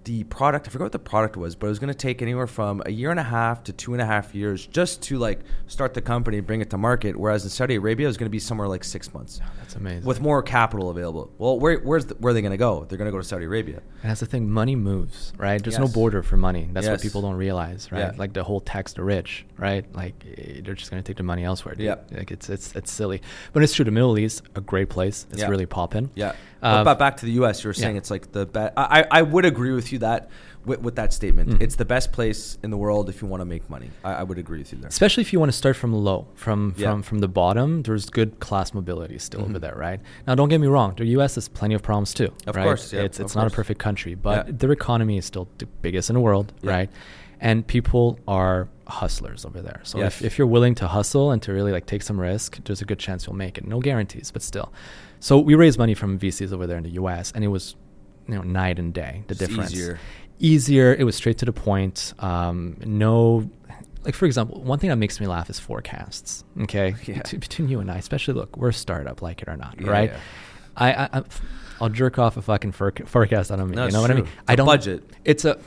[0.03, 2.47] the product I forgot what the product was, but it was going to take anywhere
[2.47, 5.41] from a year and a half to two and a half years just to like
[5.67, 7.15] start the company, bring it to market.
[7.15, 10.03] Whereas in Saudi Arabia, it was going to be somewhere like six months That's amazing.
[10.05, 11.31] with more capital available.
[11.37, 12.85] Well, where where's the, where are they going to go?
[12.89, 13.81] They're going to go to Saudi Arabia.
[14.01, 15.61] And that's the thing, money moves, right?
[15.61, 16.67] There's no border for money.
[16.71, 17.99] That's what people don't realize, right?
[17.99, 18.11] Yeah.
[18.17, 19.85] Like the whole tax the rich, right?
[19.93, 20.23] Like
[20.63, 21.75] they're just gonna take the money elsewhere.
[21.75, 21.85] Dude.
[21.85, 22.11] Yep.
[22.11, 23.21] Like it's it's it's silly,
[23.53, 23.85] but it's true.
[23.85, 25.27] The Middle East, a great place.
[25.31, 25.49] It's Yeah.
[25.49, 26.09] really popping.
[26.15, 26.33] Yeah.
[26.61, 27.99] Uh, but back to the U.S., you were saying yeah.
[27.99, 28.71] it's like the.
[28.77, 30.29] I, I I would agree with you that
[30.65, 31.49] with, with that statement.
[31.51, 31.61] Mhm.
[31.61, 33.89] It's the best place in the world if you want to make money.
[34.03, 34.89] I, I would agree with you there.
[34.89, 36.91] especially if you want to start from low, from Yeah.
[36.91, 37.83] from from the bottom.
[37.83, 39.61] There's good class mobility still over Mhm.
[39.61, 39.99] there, right?
[40.27, 40.93] Now, don't get me wrong.
[40.97, 41.35] The U.S.
[41.35, 42.29] has plenty of problems too.
[42.45, 42.63] Of right?
[42.65, 44.53] course, yeah, it's it's not a perfect country, but Yeah.
[44.59, 46.71] their economy is still the biggest in the world, Yeah.
[46.71, 46.89] right?
[47.39, 49.79] And people are hustlers over there.
[49.83, 50.19] So Yes.
[50.19, 52.85] if, if you're willing to hustle and to really like take some risk, there's a
[52.85, 53.65] good chance you'll make it.
[53.65, 54.71] No guarantees, but still.
[55.19, 57.31] So we raised money from VCs over there in the U.S.
[57.33, 57.75] and it was
[58.31, 59.99] you know night and day the difference easier.
[60.39, 60.93] easier.
[60.93, 62.13] It was straight to the point.
[62.19, 63.49] Um, no,
[64.03, 66.43] like for example, one thing that makes me laugh is forecasts.
[66.61, 67.15] Okay, Yeah.
[67.17, 69.89] Bet- between you and I, especially look, we're a startup, like it or not, Yeah,
[69.89, 70.09] right?
[70.11, 70.19] yeah.
[70.77, 71.23] I, I,
[71.81, 73.51] I'll jerk off a fucking forec- forecast.
[73.51, 74.23] on don't No, you know what I mean?
[74.23, 75.03] It's I don't budget.
[75.25, 75.59] It's a.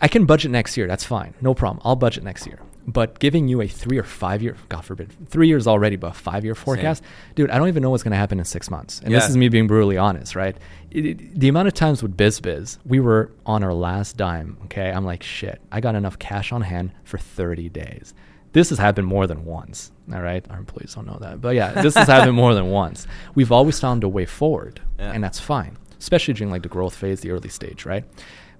[0.00, 0.86] I can budget next year.
[0.86, 1.82] That's fine, no problem.
[1.84, 2.58] I'll budget next year.
[2.86, 6.42] But giving you a three or five year, God forbid, three years already, but five
[6.42, 7.02] year forecast,
[7.34, 9.00] dude, I don't even know what's going to happen in six months.
[9.04, 10.56] And this is me being brutally honest, right?
[10.90, 14.56] It, it- the amount of times with BizBiz, we were on our last dime.
[14.64, 18.14] Okay, I'm like, shit, I got enough cash on hand for 30 days.
[18.52, 19.92] This has happened more than once.
[20.12, 23.06] All right, our employees don't know that, but yeah, this has happened more than once.
[23.34, 25.12] We've always found a way forward, Yeah.
[25.12, 28.04] and that's fine, especially during like the growth phase, the early stage, right?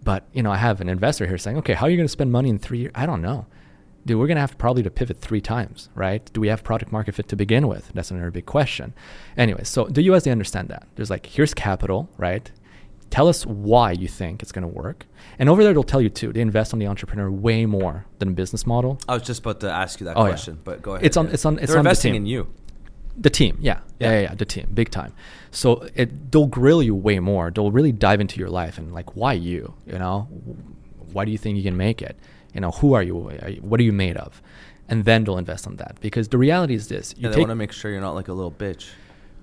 [0.05, 2.13] But you know, I have an investor here saying, okay, how are you going to
[2.13, 2.93] spend money in three years?
[2.95, 3.47] I don't know
[4.09, 6.29] dude, we're going to have probably to pivot three times, right?
[6.33, 7.93] Do we have product market fit to begin with?
[7.95, 8.95] That's another big question.
[9.37, 10.89] Anyway, so the US, they understand that.
[10.97, 12.51] There's like, here's capital, right?
[13.11, 15.07] Tell us why you think it's going to work.
[15.39, 16.33] And over there, they'll tell you too.
[16.33, 18.99] They invest on the entrepreneur way more than a business model.
[19.09, 20.31] I was just about to ask you that Oh, yeah.
[20.31, 21.07] question, but go ahead.
[21.07, 22.23] It's on- it's on- it's They're on the investing team.
[22.23, 22.49] in you.
[23.17, 23.81] The team, yeah.
[23.99, 24.13] yeah, Yeah.
[24.15, 25.13] yeah, yeah, the team, big time.
[25.51, 27.51] So it, they'll grill you way more.
[27.51, 29.75] They'll really dive into your life and like, why you?
[29.87, 30.29] You know,
[31.13, 32.17] why do you think you can make it?
[32.55, 33.29] You know, who are you?
[33.43, 34.43] Are you- What are you made of?
[34.89, 37.51] And then they'll invest on that because the reality is this: you Yeah, they want
[37.51, 38.87] to make sure you're not like a little bitch.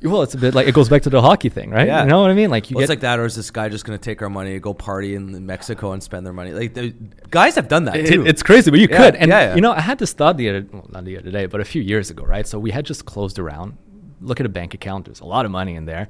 [0.02, 1.88] well, it's a bit like it goes back to the hockey thing, right?
[1.88, 2.02] Yeah.
[2.04, 2.50] You know what I mean?
[2.50, 4.22] Like you Well, get it's like that, or is this guy just going to take
[4.22, 6.52] our money, go party in Mexico, and spend their money?
[6.52, 6.94] Like, the,
[7.32, 8.26] guys have done that It- too.
[8.26, 9.16] it's crazy, but you Yeah, could.
[9.16, 9.56] And yeah, yeah.
[9.56, 11.66] you know, I had this thought the other, well, not the other day, but a
[11.66, 12.46] few years ago, right?
[12.48, 13.78] So we had just closed around.
[14.22, 15.06] Look at a bank account.
[15.06, 16.08] There's a lot of money in there.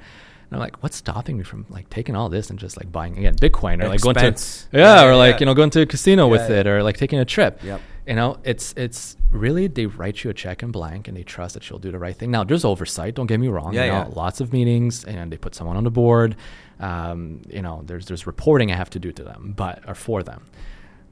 [0.50, 3.18] And I'm like, what's stopping me from like taking all this and just like buying
[3.18, 4.68] again Bitcoin or like Expense.
[4.72, 5.40] going to yeah, Yeah, or yeah, like yeah.
[5.40, 7.64] you know going to a casino with it or like taking a trip.
[7.64, 7.82] Yep.
[8.08, 11.56] You know, it's it's really they write you a check in blank and they trust
[11.56, 12.30] that you'll do the right thing.
[12.30, 13.16] Now there's oversight.
[13.16, 13.74] Don't get me wrong.
[13.74, 14.14] Yeah, you know, yeah.
[14.14, 16.36] lots of meetings and they put someone on the board.
[16.80, 20.22] Um, you know, there's there's reporting I have to do to them, but or for
[20.22, 20.46] them.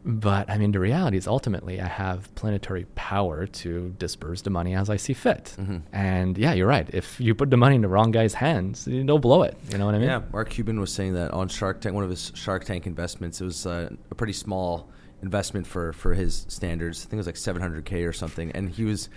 [0.05, 4.75] But I mean, the reality is ultimately I have plenary power to disperse the money
[4.75, 5.55] as I see fit.
[5.57, 5.83] Mhm.
[5.93, 6.89] And yeah, you're right.
[6.91, 9.57] If you put the money in the wrong guy's hands, they'll blow it.
[9.71, 10.09] You know what I mean?
[10.09, 13.39] Yeah, Mark Cuban was saying that on Shark Tank, one of his Shark Tank investments,
[13.39, 14.89] it was uh, a pretty small
[15.21, 16.99] investment for for his standards.
[16.99, 19.07] I think it was like 700k or something, and he was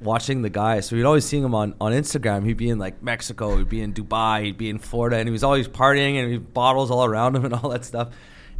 [0.00, 0.80] watching the guy.
[0.80, 2.44] So he'd always seeing him on on Instagram.
[2.44, 5.32] He'd be in like Mexico, he'd be in Dubai, he'd be in Florida, and he
[5.32, 8.08] was always partying and he bottles all around him and all that stuff.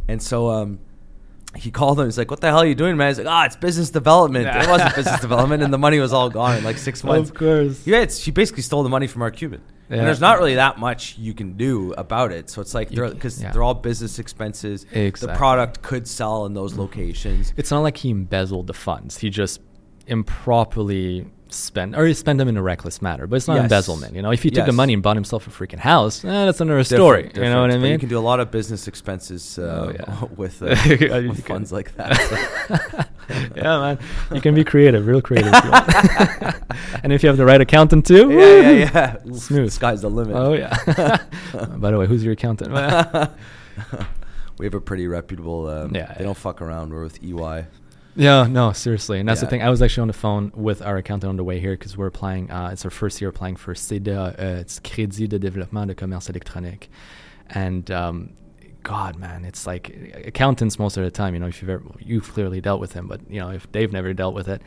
[0.07, 0.79] And so um,
[1.55, 2.05] he called him.
[2.05, 4.47] He's like, "What the hell are you doing, man?" He's like, "Ah, it's business development.
[4.47, 7.35] It wasn't business development, and the money was all gone in like six months." Of
[7.35, 7.85] course.
[7.87, 9.61] Yeah, it's, she basically stole the money from Mark Cuban.
[9.89, 9.97] Yeah.
[9.97, 12.49] And there's not really that much you can do about it.
[12.49, 13.51] So it's like You they're because yeah.
[13.51, 14.85] they're all business expenses.
[14.91, 17.53] The product could sell in those locations.
[17.55, 19.19] It's not like he embezzled the funds.
[19.19, 19.61] He just
[20.07, 23.27] improperly spent, or he spent them in a reckless manner.
[23.27, 23.63] But it's not Yes.
[23.63, 24.15] embezzlement.
[24.15, 26.59] You know, if he took the money and bought himself a freaking house, eh, that's
[26.61, 27.23] another story.
[27.23, 27.81] Different, You know what I different.
[27.81, 27.91] But mean?
[27.93, 30.23] You can do a lot of business expenses uh, Oh, yeah.
[30.35, 30.67] with, uh,
[31.29, 32.17] with funds like that.
[33.55, 33.99] yeah, man.
[34.33, 35.51] You can be creative, real creative.
[35.53, 36.55] If you want.
[37.03, 38.71] and if you have the right accountant too, yeah, yeah,
[39.25, 39.33] yeah.
[39.35, 39.71] Smooth.
[39.71, 40.35] Sky's the limit.
[40.35, 40.75] Oh yeah.
[41.77, 42.71] By the way, who's your accountant?
[44.57, 45.67] we have a pretty reputable.
[45.67, 46.93] Um, Yeah, they don't fuck around.
[46.93, 47.65] We're with EY.
[48.15, 49.61] Yeah, no, seriously, and that's the thing.
[49.61, 52.07] I was actually on the phone with our accountant on the way here because we're
[52.07, 52.49] applying.
[52.49, 54.39] Uh, it's our first year applying for CDA.
[54.39, 56.87] Uh, it's Crédit de Développement de Commerce Électronique,
[57.49, 58.33] and um,
[58.83, 61.33] God, man, it's like accountants most of the time.
[61.33, 63.91] You know, if you've ever, you've clearly dealt with them, but you know, if they've
[63.91, 64.61] never dealt with it,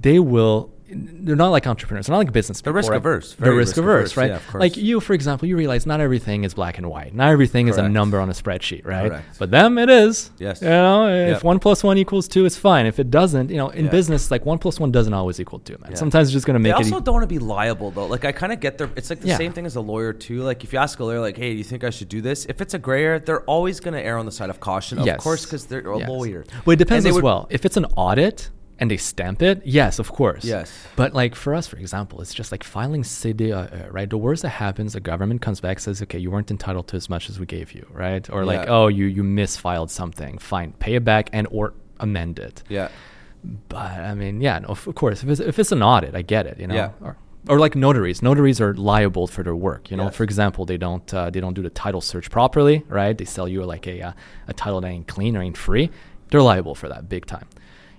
[0.00, 0.70] they will.
[0.94, 2.06] They're not like entrepreneurs.
[2.06, 2.60] They're not like business.
[2.60, 2.96] They're people, risk right?
[2.96, 4.30] averse, They're risk risk averse, averse, right?
[4.54, 4.58] yeah.
[4.58, 7.14] Like you, for example, you realize not everything is black and white.
[7.14, 9.08] Not everything is a number on a spreadsheet, right?
[9.08, 9.38] Correct.
[9.38, 10.30] But them, it is.
[10.38, 10.60] Yes.
[10.62, 11.44] You know, if Yep.
[11.44, 12.86] one plus one equals two, it's fine.
[12.86, 13.90] If it doesn't, you know, in Yeah.
[13.90, 15.92] business, like one plus one doesn't always equal two, man.
[15.92, 15.96] Yeah.
[15.96, 16.76] Sometimes you're just gonna make it.
[16.76, 18.06] also e- don't want to be liable though.
[18.06, 18.90] Like I kind of get their.
[18.96, 20.42] It's like the same thing as a lawyer too.
[20.42, 22.44] Like if you ask a lawyer, like, "Hey, do you think I should do this?"
[22.46, 24.98] If it's a gray area, they're always going to err on the side of caution.
[24.98, 25.20] Of Yes.
[25.22, 26.08] course, because they're a Yes.
[26.08, 26.44] lawyer.
[26.64, 27.46] Well, it depends And as would- well.
[27.50, 28.50] If it's an audit
[28.82, 30.44] and they stamp it, yes, of course.
[30.44, 30.68] Yes.
[30.96, 34.10] But like for us, for example, it's just like filing CDA, uh, right?
[34.10, 37.08] The worst that happens, the government comes back says, okay, you weren't entitled to as
[37.08, 38.24] much as we gave you, right?
[38.34, 38.74] Or like, Yeah.
[38.76, 40.38] oh, you you misfiled something.
[40.38, 42.56] Fine, pay it back and or amend it.
[42.68, 42.88] Yeah.
[43.68, 46.22] But I mean, yeah, no, of of course, if it's if it's an audit, I
[46.22, 46.74] get it, you know.
[46.74, 46.90] Yeah.
[47.00, 47.16] Or
[47.48, 48.22] or like notaries.
[48.22, 49.90] Notaries are liable for their work.
[49.90, 50.16] You know, Yes.
[50.16, 53.16] for example, they don't uh, they don't do the title search properly, right?
[53.18, 54.12] They sell you like a uh,
[54.48, 55.90] a title that ain't clean or ain't free.
[56.30, 57.46] They're liable for that big time.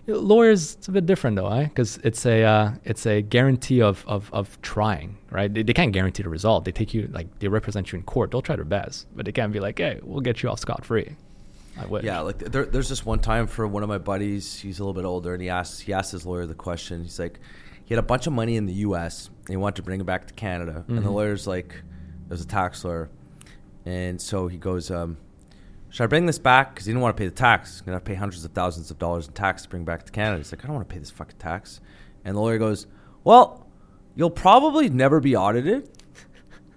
[0.05, 1.63] Lawyers, it's a bit different though, eh?
[1.63, 5.53] Because it's a uh, it's a guarantee of, of, of trying, right?
[5.53, 6.65] They, they can't guarantee the result.
[6.65, 8.31] They take you like they represent you in court.
[8.31, 10.83] They'll try their best, but they can't be like, hey, we'll get you off scot
[10.83, 11.15] free.
[11.79, 12.03] I wish.
[12.03, 14.59] Yeah, like there, there's this one time for one of my buddies.
[14.59, 17.03] He's a little bit older, and he asked he asked his lawyer the question.
[17.03, 17.39] He's like,
[17.85, 19.29] he had a bunch of money in the U.S.
[19.39, 21.13] and he wanted to bring it back to Canada, and the Mhm.
[21.13, 21.75] lawyer's like,
[22.27, 23.09] there's a tax lawyer,
[23.85, 25.15] and so he goes, um,
[25.93, 26.73] should I bring this back?
[26.73, 27.73] Because he didn't want to pay the tax.
[27.73, 30.05] He's gonna have to pay hundreds of thousands of dollars in tax to bring back
[30.05, 30.37] to Canada.
[30.37, 31.79] He's like, I don't want to pay this fucking tax,
[32.25, 32.87] and the lawyer goes,
[33.23, 33.67] well,
[34.15, 35.89] you'll probably never be audited,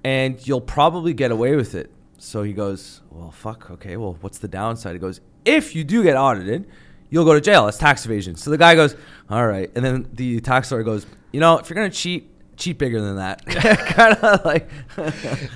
[0.05, 1.91] and you'll probably get away with it.
[2.19, 4.95] So he goes, Well, fuck, okay, well, what's the downside?
[4.95, 6.67] He goes, If you do get audited,
[7.11, 7.65] you'll go to jail.
[7.67, 8.37] That's tax evasion.
[8.37, 8.97] So the guy goes,
[9.31, 9.71] All right.
[9.75, 13.01] And then the tax lawyer goes, You know, if you're going to cheat, cheat bigger
[13.01, 13.45] than that.
[13.47, 14.69] kind of like.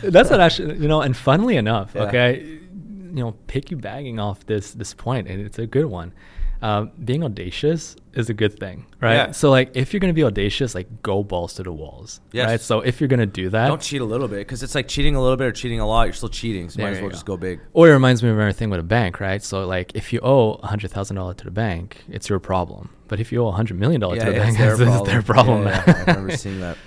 [0.03, 2.03] That's what actually, you know, and funnily enough, Yeah.
[2.03, 2.60] okay,
[3.13, 6.13] you know, piggybacking off this this point, and it's a good one.
[6.63, 9.15] Um, being audacious is a good thing, right?
[9.15, 9.31] Yeah.
[9.31, 12.47] So, like, if you're gonna be audacious, like, go balls to the walls, Yes.
[12.49, 12.61] right?
[12.61, 15.17] So, if you're gonna do that, Don't cheat a little bit because it's like cheating
[15.17, 16.03] a little bit or cheating a lot.
[16.05, 16.69] You're still cheating.
[16.69, 17.13] So might as well go.
[17.13, 17.61] just go big.
[17.73, 19.43] Or it reminds me of everything with a bank, right?
[19.43, 22.91] So like if you owe hundred thousand dollars to the bank, it's your problem.
[23.09, 25.63] But if you owe hundred million dollars to the bank, it's, it's their problem.
[25.63, 26.77] Yeah, yeah, I remember seeing that.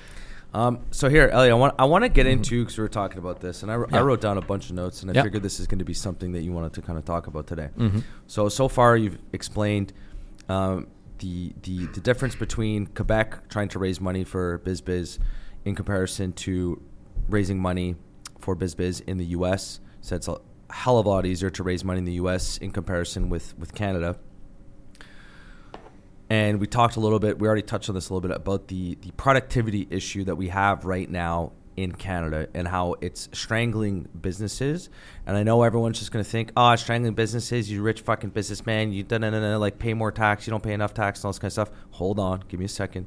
[0.54, 3.18] Um, so here, Ellie, I want I want to get into because we were talking
[3.18, 3.97] about this, and I, I Mm-hmm.
[4.06, 5.24] Wrote down a bunch of notes, and I Yeah.
[5.24, 7.47] figured this is going to be something that you wanted to kind of talk about
[7.47, 7.70] today.
[7.78, 8.04] Mhm.
[8.28, 9.93] So so far, you've explained
[10.49, 10.88] um,
[11.20, 15.18] the the the difference between Quebec trying to raise money for BizBiz
[15.66, 16.82] in comparison to
[17.30, 17.95] raising money
[18.39, 19.80] for BizBiz in the U.S.
[20.01, 20.38] So it's a
[20.70, 22.58] hell of a lot easier to raise money in the U.S.
[22.58, 24.18] in comparison with with Canada.
[26.34, 27.38] And we talked a little bit.
[27.38, 30.47] We already touched on this a little bit about the the productivity issue that we
[30.47, 34.89] have right now in Canada and how it's strangling businesses.
[35.27, 37.69] And I know everyone's just going to think, "Oh, strangling businesses.
[37.69, 38.91] You rich fucking businessman.
[38.91, 39.19] You da
[39.57, 40.47] like pay more tax.
[40.47, 42.65] You don't pay enough tax and all this kind of stuff." Hold on, give me
[42.65, 43.05] a second.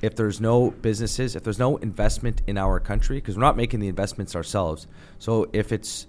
[0.00, 3.80] If there's no businesses, if there's no investment in our country, because we're not making
[3.80, 4.86] the investments ourselves.
[5.18, 6.06] So if it's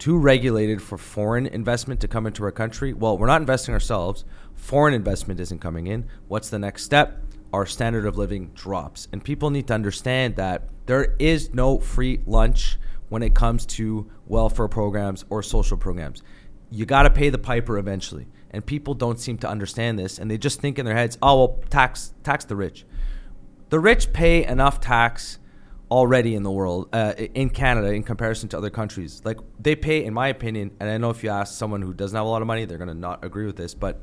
[0.00, 2.94] too regulated for foreign investment to come into our country.
[2.94, 4.24] Well, we're not investing ourselves.
[4.60, 6.06] Foreign investment isn't coming in.
[6.28, 7.20] What's the next step?
[7.52, 9.08] Our standard of living drops.
[9.10, 12.76] And people need to understand that there is no free lunch
[13.08, 16.22] when it comes to welfare programs or social programs.
[16.70, 18.28] You got to pay the piper eventually.
[18.52, 21.36] And people don't seem to understand this and they just think in their heads, "Oh,
[21.36, 22.84] well, tax tax the rich."
[23.70, 25.38] The rich pay enough tax
[25.90, 29.22] already in the world, uh, in Canada, in comparison to other countries.
[29.24, 32.16] Like they pay, in my opinion, and I know if you ask someone who doesn't
[32.16, 34.00] have a lot of money, they're going to not agree with this, but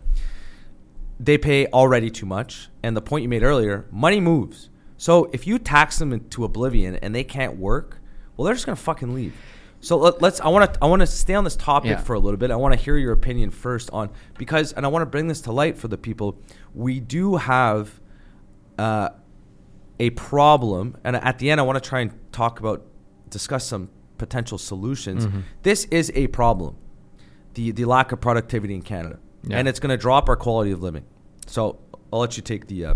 [1.20, 2.70] they pay already too much.
[2.84, 4.70] And the point you made earlier, money moves.
[4.97, 7.99] So if you tax them into oblivion and they can't work,
[8.36, 9.34] well, they're just going to fucking leave.
[9.80, 10.39] So let, let's.
[10.41, 10.80] I want to.
[10.84, 11.97] I want to stay on this topic Yeah.
[11.97, 12.49] for a little bit.
[12.49, 15.41] I want to hear your opinion first on because, and I want to bring this
[15.41, 16.39] to light for the people.
[16.74, 17.99] We do have
[18.80, 19.09] uh,
[19.99, 22.86] a problem, and at the end, I want to try and talk about,
[23.30, 25.28] discuss some potential solutions.
[25.28, 25.43] Mhm.
[25.61, 26.76] This is a problem,
[27.53, 29.58] the the lack of productivity in Canada, Yeah.
[29.58, 31.06] and it's going to drop our quality of living.
[31.48, 31.80] So
[32.12, 32.95] I'll let you take the uh,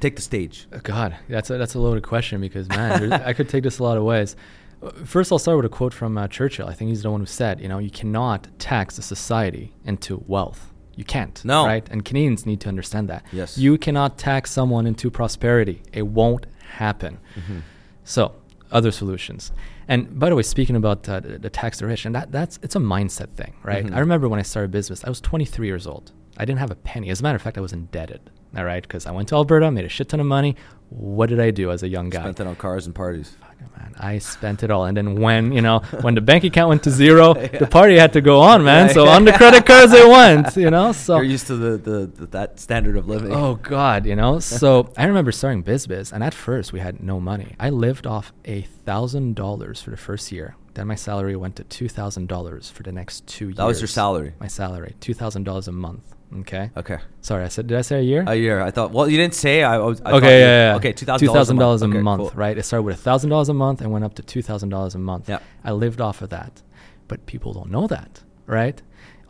[0.00, 0.66] take the stage.
[0.72, 3.82] Uh, God, that's a, that's a loaded question because man, I could take this a
[3.82, 4.36] lot of ways.
[4.82, 6.66] Uh, First, I'll start with a quote from uh, Churchill.
[6.68, 10.22] I think he's the one who said, "You know, you cannot tax a society into
[10.26, 10.72] wealth.
[10.96, 11.44] You can't.
[11.44, 11.66] No.
[11.66, 11.86] right?
[11.90, 13.24] And Canadians need to understand that.
[13.32, 13.58] Yes.
[13.58, 15.82] you cannot tax someone into prosperity.
[15.92, 17.18] It won't happen.
[17.34, 17.58] Mm-hmm.
[18.04, 18.34] So,
[18.74, 19.52] other solutions.
[19.88, 22.76] And by the way, speaking about uh, the, tax the rich, and that that's it's
[22.76, 23.86] a mindset thing, right?
[23.86, 23.94] Mhm.
[23.94, 26.12] I remember when I started business, I was 23 years old.
[26.36, 27.10] I didn't have a penny.
[27.10, 28.30] As a matter of fact, I was indebted.
[28.56, 30.56] All right, because I went to Alberta, made a shit ton of money.
[30.90, 32.20] What did I do as a young guy?
[32.20, 33.36] Spent it on cars and parties.
[33.76, 34.84] Man, I spent it all.
[34.84, 38.12] And then when you know when the bank account went to zero, the party had
[38.12, 38.88] to go on, man.
[38.88, 39.16] Yeah, so yeah.
[39.16, 40.92] on the credit cards it went, you know.
[41.04, 43.32] So You're used to the, the, the that standard of living.
[43.32, 44.38] Oh God, you know.
[44.38, 47.56] So I remember starting BizBiz, and at first we had no money.
[47.58, 50.56] I lived off a thousand dollars for the first year.
[50.74, 53.56] Then my salary went to two thousand dollars for the next two years.
[53.56, 54.34] That was your salary?
[54.38, 56.14] My salary, two thousand dollars a month.
[56.40, 56.70] Okay.
[56.76, 56.98] Okay.
[57.20, 57.66] Sorry, I said.
[57.68, 58.24] Did I say a year?
[58.26, 58.60] A year.
[58.60, 58.90] I thought.
[58.90, 59.62] Well, you didn't say.
[59.62, 60.00] I, was.
[60.04, 60.76] I okay, yeah, yeah.
[60.76, 62.32] Okay, two thousand dollars a Okay, month, cool.
[62.34, 62.56] right?
[62.58, 64.94] It started with a thousand dollars a month and went up to two thousand dollars
[64.94, 65.28] a month.
[65.28, 65.38] Yeah.
[65.62, 66.62] I lived off of that,
[67.08, 68.80] but people don't know that, right?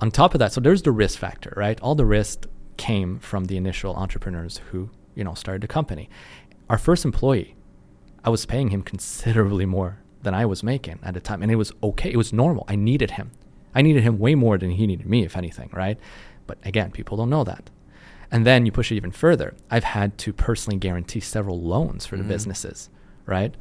[0.00, 1.78] On top of that, so there's the risk factor, right?
[1.80, 2.46] All the risk
[2.76, 6.09] came from the initial entrepreneurs who you know started the company.
[6.70, 7.55] Our first employee,
[8.24, 11.57] I was paying him considerably more than I was making at the time, and it
[11.57, 12.11] was okay.
[12.11, 12.64] It was normal.
[12.66, 13.30] I needed him.
[13.74, 15.98] I needed him way more than he needed me, if anything, right?
[16.47, 17.70] But again, people don't know that.
[18.30, 19.55] And then you push it even further.
[19.70, 22.28] I've had to personally guarantee several loans for the Mhm.
[22.28, 22.90] businesses,
[23.26, 23.55] right?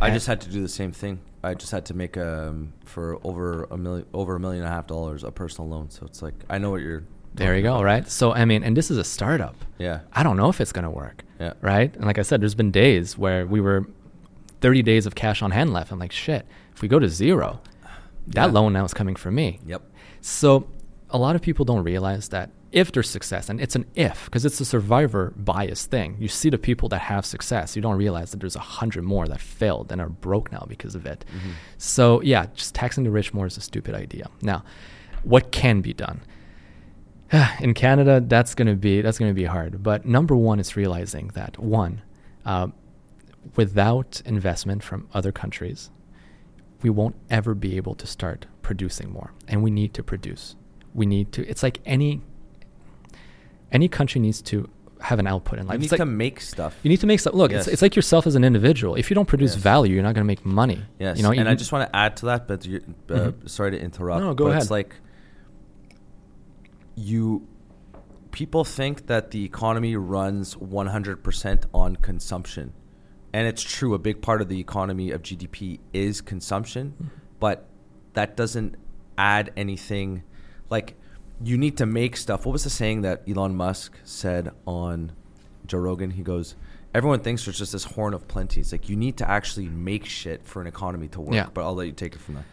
[0.00, 1.20] I And- just had to do the same thing.
[1.42, 4.74] I just had to make um for over a million over a million and a
[4.74, 5.90] half dollars a personal loan.
[5.90, 7.02] So it's like I know what you're.
[7.34, 7.84] There you go, about.
[7.84, 8.08] right?
[8.08, 9.56] So I mean, and this is a startup.
[9.78, 10.00] Yeah.
[10.12, 11.24] I don't know if it's going to work.
[11.40, 11.54] Yeah.
[11.60, 11.94] Right?
[11.96, 13.86] And like I said, there's been days where we were
[14.60, 15.90] 30 days of cash on hand left.
[15.92, 17.60] I'm like, shit, if we go to zero,
[18.28, 18.52] that Yeah.
[18.52, 19.58] loan now is coming from me.
[19.66, 19.82] Yep.
[20.20, 20.66] So
[21.14, 24.44] a lot of people don't realize that if there's success, and it's an if, because
[24.44, 26.16] it's a survivor bias thing.
[26.18, 29.28] You see the people that have success, you don't realize that there's a hundred more
[29.28, 31.24] that failed and are broke now because of it.
[31.28, 31.50] Mm-hmm.
[31.78, 34.28] So yeah, just taxing the rich more is a stupid idea.
[34.42, 34.64] Now,
[35.22, 36.20] what can be done?
[37.60, 39.84] In Canada, that's gonna be that's gonna be hard.
[39.84, 42.02] But number one is realizing that one,
[42.44, 42.68] uh,
[43.54, 45.92] without investment from other countries,
[46.82, 50.56] we won't ever be able to start producing more and we need to produce
[50.94, 52.20] we need to it's like any
[53.72, 54.68] any country needs to
[55.00, 56.74] have an output in life You need It's like- to make stuff.
[56.82, 57.72] you need to make stuff look it's, Yes.
[57.74, 59.62] it's like yourself as an individual if you don't produce Yes.
[59.62, 61.16] value you're not going to make money Yes.
[61.18, 63.48] you know and you- I just want to add to that, but uh, Mhm.
[63.50, 64.20] sorry to interrupt.
[64.22, 64.62] No, go but ahead.
[64.62, 64.94] It's like
[66.94, 67.46] you
[68.30, 72.72] people think that the economy runs 100% on consumption.
[73.32, 77.08] And it's true, a big part of the economy of GDP is consumption, Mm-hmm.
[77.40, 77.66] but
[78.14, 78.76] that doesn't
[79.18, 80.22] add anything.
[80.70, 80.94] Like,
[81.42, 82.46] you need to make stuff.
[82.46, 85.12] What was the saying that Elon Musk said on
[85.66, 86.10] Joe Rogan?
[86.12, 86.54] He goes,
[86.94, 88.60] Everyone thinks there's just this horn of plenty.
[88.60, 91.34] It's like you need to actually make shit for an economy to work.
[91.34, 91.48] Yeah.
[91.52, 92.44] But I'll let you take it from there.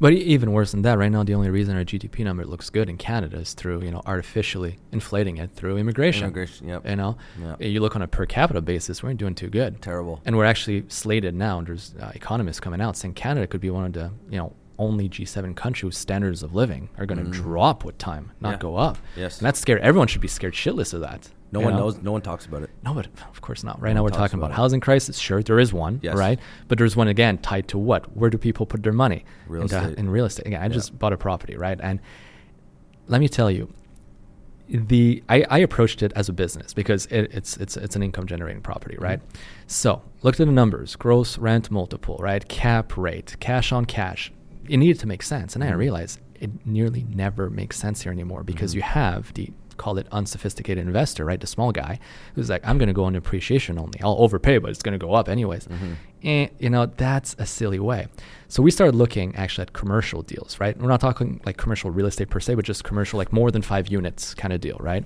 [0.00, 2.88] But even worse than that, right now the only reason our GDP number looks good
[2.88, 6.24] in Canada is through you know artificially inflating it through immigration.
[6.24, 6.88] Immigration, yep.
[6.88, 7.60] You know, Yep.
[7.60, 9.82] you look on a per capita basis, we ain't doing too good.
[9.82, 10.22] Terrible.
[10.24, 11.58] And we're actually slated now.
[11.58, 14.54] and There's uh, economists coming out saying Canada could be one of the you know
[14.80, 17.32] only G7 country whose standards of living are going to Mm.
[17.32, 18.58] drop with time, not Yeah.
[18.58, 18.98] go up.
[19.16, 19.38] Yes.
[19.38, 19.80] And that's scary.
[19.80, 21.28] Everyone should be scared shitless of that.
[21.52, 21.80] No one know?
[21.80, 22.00] knows.
[22.00, 22.70] No one talks about it.
[22.84, 23.80] No, but of course not.
[23.82, 25.18] Right No now we're talking about about housing crisis.
[25.18, 26.16] Sure, there is one, Yes.
[26.16, 26.38] right?
[26.68, 28.16] But there's one again tied to what?
[28.16, 29.24] Where do people put their money?
[29.48, 29.98] Real Into- estate.
[29.98, 30.46] In real estate.
[30.46, 30.68] Again, I Yeah.
[30.70, 31.78] just bought a property, right?
[31.82, 32.00] And
[33.08, 33.68] let me tell you,
[34.68, 38.26] the I, I approached it as a business because it, it's it's it's an income
[38.26, 39.04] generating property, Mm-hmm.
[39.04, 39.20] right?
[39.66, 42.46] So looked at the numbers, gross rent multiple, right?
[42.48, 44.32] Cap rate, cash on cash.
[44.70, 45.78] It needed to make sense, and I Mhm.
[45.78, 48.76] realized it nearly never makes sense here anymore because Mhm.
[48.76, 51.40] you have the call it unsophisticated investor, right?
[51.40, 51.98] The small guy
[52.34, 53.98] who's like, I'm going to go on appreciation only.
[54.02, 55.66] I'll overpay, but it's going to go up anyways.
[55.68, 55.94] Mhm.
[56.22, 58.06] And, you know, that's a silly way.
[58.46, 60.78] So we started looking actually at commercial deals, right?
[60.78, 63.62] We're not talking like commercial real estate per se, but just commercial, like more than
[63.62, 65.04] five units kind of deal, right?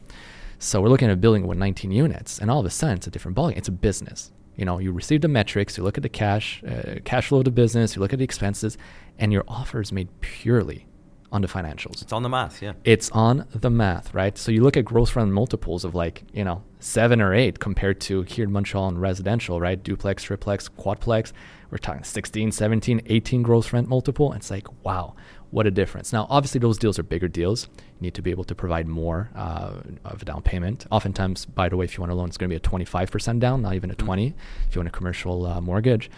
[0.59, 3.07] So we're looking at a building with 19 units, and all of a sudden it's
[3.07, 3.57] a different ballgame.
[3.57, 4.33] It's a business.
[4.57, 7.45] You know, you receive the metrics, you look at the cash, uh, cash flow of
[7.45, 8.77] the business, you look at the expenses,
[9.19, 10.87] and your offer is made purely
[11.33, 12.62] on the financials It's on the math.
[12.62, 12.75] Yeah.
[12.85, 14.39] it's on the math, right?
[14.39, 18.01] So you look at gross rent multiples of like, you know, seven or eight compared
[18.03, 19.83] to here in Montreal and residential, right?
[19.83, 21.33] Duplex, triplex, quadplex.
[21.71, 24.33] We're talking 16, 17, 18 gross rent multiple.
[24.33, 25.17] It's like, wow,
[25.51, 26.12] what a difference.
[26.12, 27.69] Now, obviously, those deals are bigger deals.
[27.79, 30.87] You need to be able to provide more uh, of a down payment.
[30.93, 33.41] Oftentimes, by the way, if you want a loan, it's going to be a 25%
[33.41, 34.35] down, not even a 20
[34.69, 36.11] if you want a commercial uh, mortgage.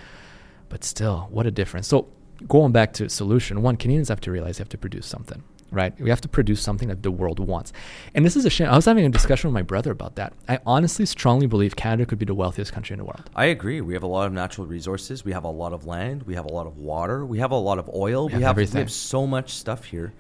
[0.69, 1.87] But still, what a difference.
[1.87, 2.09] So
[2.49, 5.99] going back to solution one, Canadians have to realize they have to produce something, right?
[6.01, 7.73] We have to produce something that the world wants.
[8.15, 8.69] And this is a shame.
[8.69, 10.33] I was having a discussion with my brother about that.
[10.49, 13.31] I honestly strongly believe Canada could be the wealthiest country in the world.
[13.35, 13.81] I agree.
[13.81, 15.25] We have a lot of natural resources.
[15.25, 16.25] We have a lot of land.
[16.25, 17.25] We have a lot of water.
[17.25, 18.29] We have a lot of oil.
[18.29, 20.13] We We, have have, we have so much stuff here,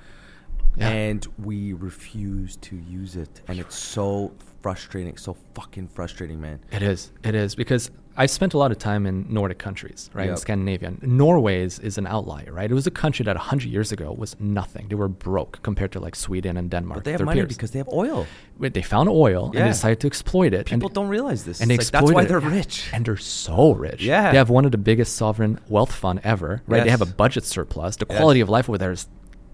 [0.76, 0.88] Yeah.
[0.90, 3.42] and we refuse to use it.
[3.48, 5.16] And it's so frustrating.
[5.16, 6.60] So fucking frustrating, man.
[6.72, 7.12] It is.
[7.22, 10.30] It is because I spent a lot of time in Nordic countries, right?
[10.30, 10.94] In Scandinavia.
[11.02, 12.70] Norway is, is an outlier, right?
[12.70, 14.88] It was a country that 100 years ago was nothing.
[14.88, 16.98] They were broke compared to like Sweden and Denmark.
[16.98, 17.48] But they have money peers.
[17.48, 18.26] because they have oil.
[18.58, 20.66] They found oil and they decided to exploit it.
[20.66, 21.60] People and don't realize this.
[21.60, 22.88] and they like, that's why they're rich.
[22.92, 24.02] And they're so rich.
[24.02, 24.30] Yeah.
[24.32, 26.84] They have one of the biggest sovereign wealth fund ever, right?
[26.84, 27.96] They have a budget surplus.
[27.96, 28.18] The Yes.
[28.18, 29.08] quality of life over there is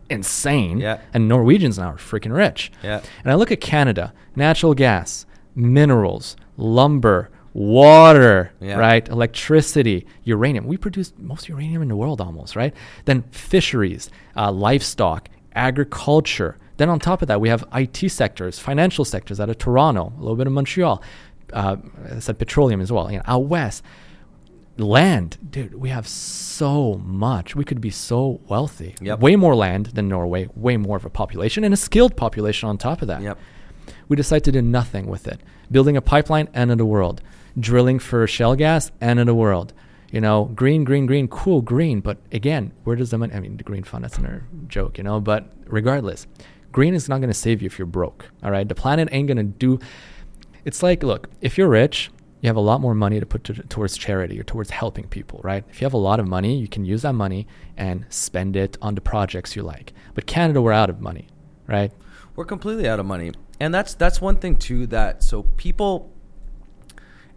[0.08, 0.78] insane.
[0.78, 1.00] Yeah.
[1.12, 2.70] And Norwegians now are freaking rich.
[2.82, 3.00] Yeah.
[3.24, 8.76] And I look at Canada, natural gas, minerals, lumber, water, Yeah.
[8.78, 9.06] right?
[9.08, 10.66] Electricity, uranium.
[10.66, 12.74] We produce most uranium in the world almost, right?
[13.04, 16.56] Then fisheries, uh, livestock, agriculture.
[16.78, 20.20] Then on top of that, we have IT sectors, financial sectors out of Toronto, a
[20.20, 21.02] little bit of Montreal.
[21.52, 21.76] Uh,
[22.14, 23.10] I said petroleum as well.
[23.10, 23.82] You know, out west,
[24.78, 25.74] land, dude.
[25.74, 27.54] We have so much.
[27.54, 28.94] We could be so wealthy.
[29.02, 29.20] Yep.
[29.20, 30.48] Way more land than Norway.
[30.56, 33.20] Way more of a population and a skilled population on top of that.
[33.20, 33.38] Yep.
[34.08, 35.40] We decide to do nothing with it.
[35.70, 37.20] Building a pipeline, end of the world.
[37.58, 39.72] Drilling for shale gas, end of the world.
[40.10, 42.00] You know, green, green, green, cool, green.
[42.00, 43.34] But again, where does the money?
[43.34, 45.20] I mean, the green fund, that's another joke, you know.
[45.20, 46.26] But regardless,
[46.72, 48.30] Green is not going to save you if you're broke.
[48.42, 48.66] All right.
[48.66, 49.78] The planet ain't going to do.
[50.64, 53.54] It's like, look, if you're rich, you have a lot more money to put to,
[53.54, 55.64] towards charity or towards helping people, right?
[55.68, 57.46] If you have a lot of money, you can use that money
[57.76, 59.92] and spend it on the projects you like.
[60.14, 61.28] But Canada, we're out of money,
[61.68, 61.92] right?
[62.34, 64.86] We're completely out of money, and that's that's one thing too.
[64.86, 66.10] That so people,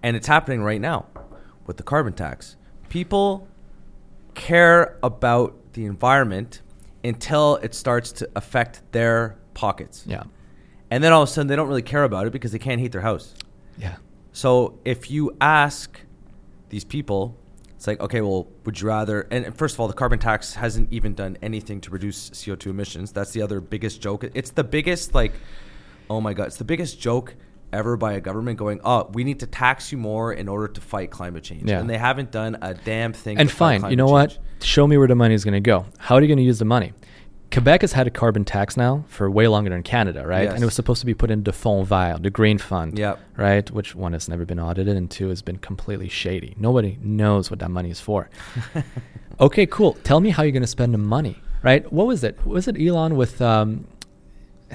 [0.06, 1.08] and it's happening right now
[1.66, 2.58] with the carbon tax.
[2.90, 3.48] People
[4.36, 6.62] care about the environment
[7.04, 10.04] until it starts to affect their pockets.
[10.06, 10.22] Yeah.
[10.92, 12.80] And then all of a sudden they don't really care about it because they can't
[12.80, 13.34] heat their house.
[13.80, 13.96] Yeah.
[14.32, 16.00] So if you ask
[16.70, 17.36] these people,
[17.76, 19.22] it's like, okay, well, would you rather?
[19.32, 23.12] And first of all, the carbon tax hasn't even done anything to reduce CO2 emissions.
[23.12, 24.24] That's the other biggest joke.
[24.36, 25.34] It's the biggest, like,
[26.12, 27.36] oh my God, it's the biggest joke
[27.76, 30.82] ever by a government going, oh, we need to tax you more in order to
[30.82, 31.70] fight climate change.
[31.70, 31.80] Yeah.
[31.80, 33.38] And they haven't done a damn thing.
[33.38, 34.38] And fine, you know what?
[34.62, 35.86] Show me where the money is going to go.
[36.00, 36.94] How are you going to use the money?
[37.52, 40.44] Quebec has had a carbon tax now for way longer than Canada, right?
[40.46, 40.54] Yes.
[40.56, 43.20] And it was supposed to be put into Fonds Vert, the Green Fund, Yep.
[43.38, 43.70] right?
[43.72, 46.56] Which one has never been audited, and two has been completely shady.
[46.58, 48.30] Nobody knows what that money is for.
[49.40, 49.94] okay, cool.
[50.04, 51.90] Tell me how you're going to spend the money, right?
[51.94, 52.46] What was it?
[52.46, 53.42] Was it Elon with?
[53.42, 53.88] Um,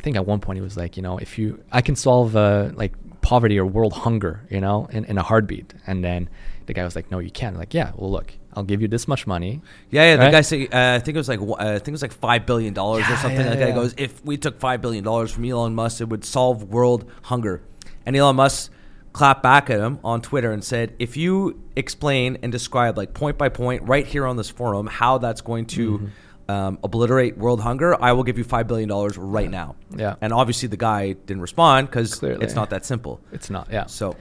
[0.01, 2.35] I think at one point he was like, you know, if you, I can solve
[2.35, 5.75] uh, like poverty or world hunger, you know, in, in a heartbeat.
[5.87, 6.31] And then
[6.65, 7.59] the guy was like, no, you can't.
[7.59, 9.61] Like, yeah, well, look, I'll give you this much money.
[9.91, 10.17] Yeah, yeah.
[10.17, 10.33] The Right?
[10.33, 12.47] guy say, uh, I think it was like, uh, I think it was like five
[12.47, 13.69] billion dollars or something yeah, like that.
[13.69, 13.75] Yeah.
[13.75, 17.61] goes, if we took five billion dollars from Elon Musk, it would solve world hunger.
[18.07, 18.73] And Elon Musk
[19.13, 23.37] clapped back at him on Twitter and said, if you explain and describe like point
[23.37, 26.07] by point right here on this forum how that's going to Mm-hmm.
[26.51, 29.69] Um, obliterate world hunger, I will give you five billion dollars right now.
[30.05, 30.15] Yeah.
[30.21, 33.15] And obviously the guy didn't respond because it's not that simple.
[33.37, 33.87] It's not, yeah.
[33.87, 34.17] So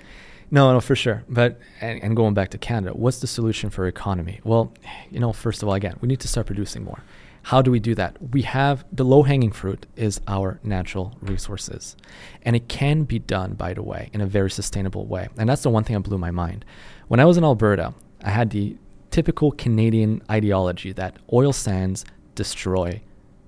[0.52, 1.24] No, no, for sure.
[1.30, 4.40] But and, and going back to Canada, what's the solution for economy?
[4.44, 4.74] Well,
[5.12, 7.02] you know, first of all, again, we need to start producing more.
[7.44, 8.18] How do we do that?
[8.34, 11.96] We have the low hanging fruit is our natural resources.
[12.46, 15.30] And it can be done, by the way, in a very sustainable way.
[15.38, 16.66] And that's the one thing that blew my mind.
[17.08, 18.76] When I was in Alberta, I had the
[19.10, 22.06] typical Canadian ideology that oil sands
[22.44, 23.02] destroy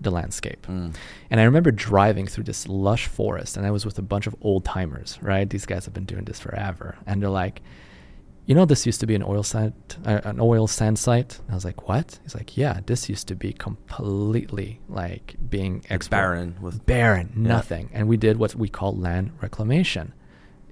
[0.06, 0.62] the landscape.
[0.68, 0.94] Mm.
[1.30, 4.36] And I remember driving through this lush forest, and I was with a bunch of
[4.42, 5.48] old timers, right?
[5.50, 6.88] These guys have been doing this forever.
[7.06, 7.62] And they're like,
[8.48, 9.74] you know, this used to be an oil sand,
[10.06, 11.40] uh, an oil sand site.
[11.42, 12.20] And I was like, what?
[12.24, 17.48] He's like, yeah, this used to be completely like being barren with- barren, Yeah.
[17.56, 17.90] nothing.
[17.94, 20.14] And we did what we call land reclamation.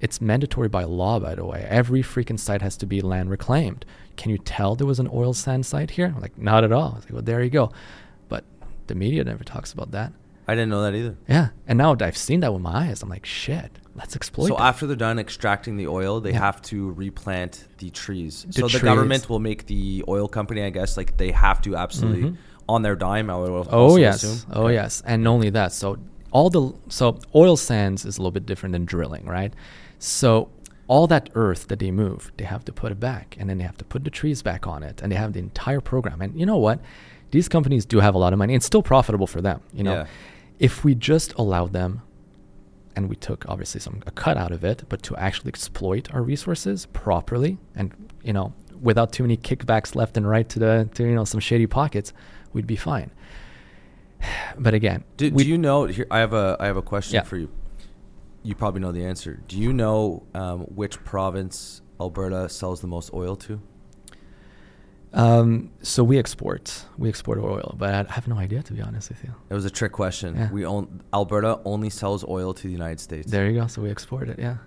[0.02, 1.62] It's mandatory by law, by the way.
[1.70, 3.86] Every freaking site has to be land reclaimed.
[4.18, 6.12] Can you tell there was an oil sand site here?
[6.16, 6.92] I'm like, not at all.
[6.94, 7.72] I was like, well, there you go.
[8.90, 10.12] The media never talks about that.
[10.48, 11.16] I didn't know that either.
[11.28, 11.50] Yeah.
[11.68, 13.04] And now I've seen that with my eyes.
[13.04, 14.64] I'm like, shit, let's exploit So that.
[14.64, 16.40] after they're done extracting the oil, they Yeah.
[16.40, 18.46] have to replant the trees.
[18.50, 21.76] The so the government will make the oil company, I guess, like they have to
[21.76, 22.38] absolutely Mhm.
[22.68, 23.30] on their dime.
[23.30, 24.24] I would Oh yes.
[24.24, 24.52] assume.
[24.52, 24.74] Oh Okay.
[24.74, 25.04] yes.
[25.06, 25.98] And not only that, so
[26.32, 29.54] all the so oil sands is a little bit different than drilling, right?
[30.00, 30.50] So
[30.88, 33.64] all that earth that they move, they have to put it back, and then they
[33.64, 36.20] have to put the trees back on it, and they have the entire program.
[36.24, 36.80] And you know what?
[37.32, 38.56] These companies do have a lot of money.
[38.56, 39.62] It's still profitable for them.
[39.74, 40.06] You know, Yeah.
[40.60, 42.02] if we just allowed them,
[42.96, 46.22] and we took obviously some a cut out of it, but to actually exploit our
[46.24, 51.04] resources properly, and you know, without too many kickbacks left and right to the to
[51.04, 52.12] you know some shady pockets,
[52.54, 53.12] we'd be fine.
[54.58, 55.86] But again, Do, we, do you know?
[55.86, 57.24] Here, I have a I have a question Yeah.
[57.24, 57.50] for you.
[58.44, 59.40] You probably know the answer.
[59.48, 63.62] Do you know um, which province Alberta sells the most oil to?
[65.14, 69.10] Um, so we export, we export oil, but I have no idea to be honest
[69.10, 69.34] with you.
[69.50, 70.36] It was a trick question.
[70.36, 70.52] Yeah.
[70.52, 73.32] We own Alberta only sells oil to the United States.
[73.32, 73.68] There you go.
[73.68, 74.38] So we export it.
[74.38, 74.58] Yeah.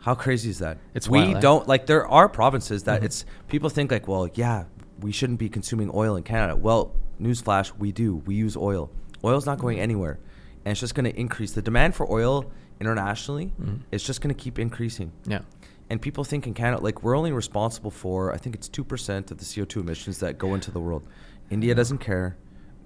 [0.00, 0.78] How crazy is that?
[0.94, 1.40] It's we wild, eh?
[1.40, 1.86] don't like.
[1.86, 3.04] There are provinces that Mhm.
[3.04, 4.64] it's people think like, well, yeah,
[5.00, 6.56] we shouldn't be consuming oil in Canada.
[6.56, 8.16] Well, newsflash, we do.
[8.26, 8.90] We use oil.
[9.24, 10.18] Oil's not going anywhere,
[10.64, 11.52] and it's just going to increase.
[11.52, 13.80] The demand for oil internationally Mhm.
[13.90, 15.12] is just going to keep increasing.
[15.26, 15.40] Yeah.
[15.88, 19.30] And people think in Canada, like we're only responsible for, I think it's two percent
[19.30, 21.06] of the CO two emissions that go into the world.
[21.50, 21.78] India mm-hmm.
[21.78, 22.36] doesn't care,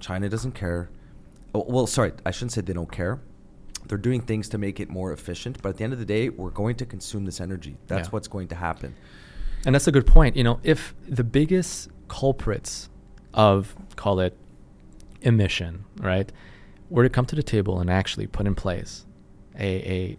[0.00, 0.90] China doesn't care.
[1.54, 3.20] Oh, well, sorry, I shouldn't say they don't care.
[3.86, 6.28] They're doing things to make it more efficient, but at the end of the day,
[6.28, 7.76] we're going to consume this energy.
[7.86, 8.10] That's Yeah.
[8.10, 8.94] what's going to happen.
[9.66, 10.36] And that's a good point.
[10.36, 12.88] You know, if the biggest culprits
[13.34, 14.36] of call it
[15.22, 16.30] emission, right,
[16.88, 19.06] were to come to the table and actually put in place
[19.58, 20.18] a, a,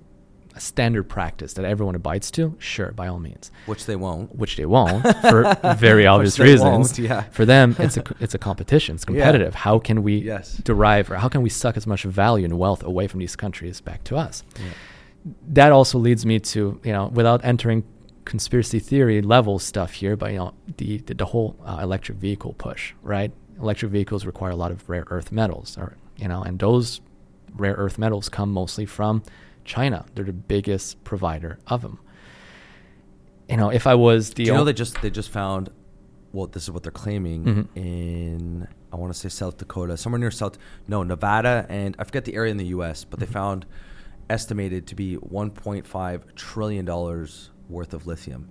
[0.56, 3.52] a standard practice that everyone abides to, sure, by all means.
[3.66, 4.36] Which they won't.
[4.36, 6.98] Which they won't for very obvious reasons.
[7.00, 7.22] yeah.
[7.32, 8.96] For them, it's a it's a competition.
[8.96, 9.14] It's Yeah.
[9.24, 9.56] competitive.
[9.56, 10.58] How can we Yes.
[10.58, 13.82] derive or how can we suck as much value and wealth away from these countries
[13.82, 14.44] back to us?
[15.50, 17.84] that also leads me to you know without entering
[18.26, 22.54] conspiracy theory level stuff here but you know the the, the whole uh, electric vehicle
[22.54, 26.58] push right electric vehicles require a lot of rare earth metals or you know and
[26.58, 27.02] those
[27.56, 29.22] rare earth metals come mostly from
[29.66, 30.06] China.
[30.16, 32.00] They're the biggest provider of them.
[33.50, 35.70] You know, if I was the Do you know they just they just found
[36.32, 37.68] well this is what they're claiming Mhm.
[37.76, 40.58] in I want to say South Dakota, somewhere near South
[40.88, 43.34] no, Nevada and I forget the area in the US, but they Mm-hmm.
[43.34, 43.66] found
[44.30, 48.48] estimated to be 1.5 trillion dollars worth of lithium.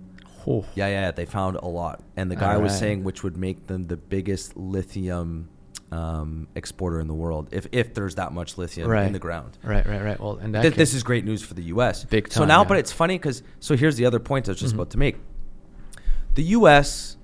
[0.47, 2.03] Oh, Yeah, yeah, yeah, they found a lot.
[2.17, 2.79] And the guy was Alright.
[2.79, 5.49] saying which would make them the biggest lithium
[5.91, 9.57] um, exporter in the world if if there's that much lithium in the ground.
[9.63, 10.19] right, right, right.
[10.19, 12.05] Well, and that Th- this is great news for the U.S.
[12.05, 12.67] Big So now, yeah.
[12.67, 14.77] but it's funny because so here's the other point I was just Mhm.
[14.77, 15.17] about to make.
[16.35, 17.17] The U.S.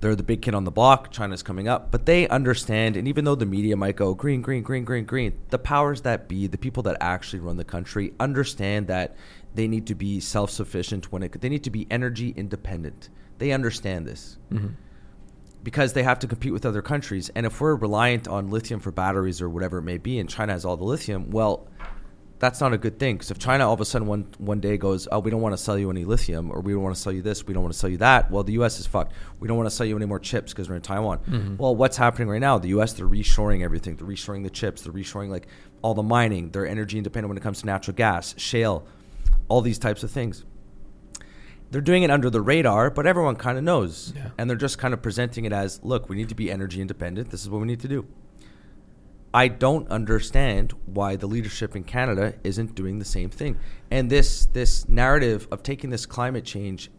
[0.00, 1.12] They're the big kid on the block.
[1.12, 2.96] China's coming up, but they understand.
[2.96, 6.26] And even though the media might go green, green, green, green, green, the powers that
[6.28, 9.14] be, the people that actually run the country, understand that
[9.54, 11.40] they need to be self-sufficient when it.
[11.40, 13.10] They need to be energy independent.
[13.38, 14.72] They understand this Mhm.
[15.62, 17.30] Because they have to compete with other countries.
[17.34, 20.52] And if we're reliant on lithium for batteries or whatever it may be, and China
[20.52, 21.68] has all the lithium, well,
[22.40, 23.14] that's not a good thing.
[23.14, 25.52] Because if China all of a sudden one one day goes, oh, we don't want
[25.52, 27.62] to sell you any lithium, or we don't want to sell you this, we don't
[27.62, 28.80] want to sell you that, well, the U.S.
[28.80, 29.12] is fucked.
[29.38, 31.18] We don't want to sell you any more chips because we're in Taiwan.
[31.20, 31.58] Mhm.
[31.58, 32.58] Well, what's happening right now?
[32.58, 32.94] The U.S.
[32.94, 33.94] they're reshoring everything.
[33.96, 34.82] They're reshoring the chips.
[34.82, 35.46] They're reshoring like
[35.82, 36.50] all the mining.
[36.50, 38.84] They're energy independent when it comes to natural gas, shale,
[39.48, 40.44] all these types of things
[41.72, 44.12] they're doing it under the radar, but everyone kind of knows.
[44.14, 44.28] Yeah.
[44.36, 47.30] And they're just kind of presenting it as look, we need to be energy independent.
[47.30, 48.06] This is what we need to do.
[49.34, 53.58] I don't understand why the leadership in Canada isn't doing the same thing.
[53.90, 56.90] And this this narrative of taking this climate change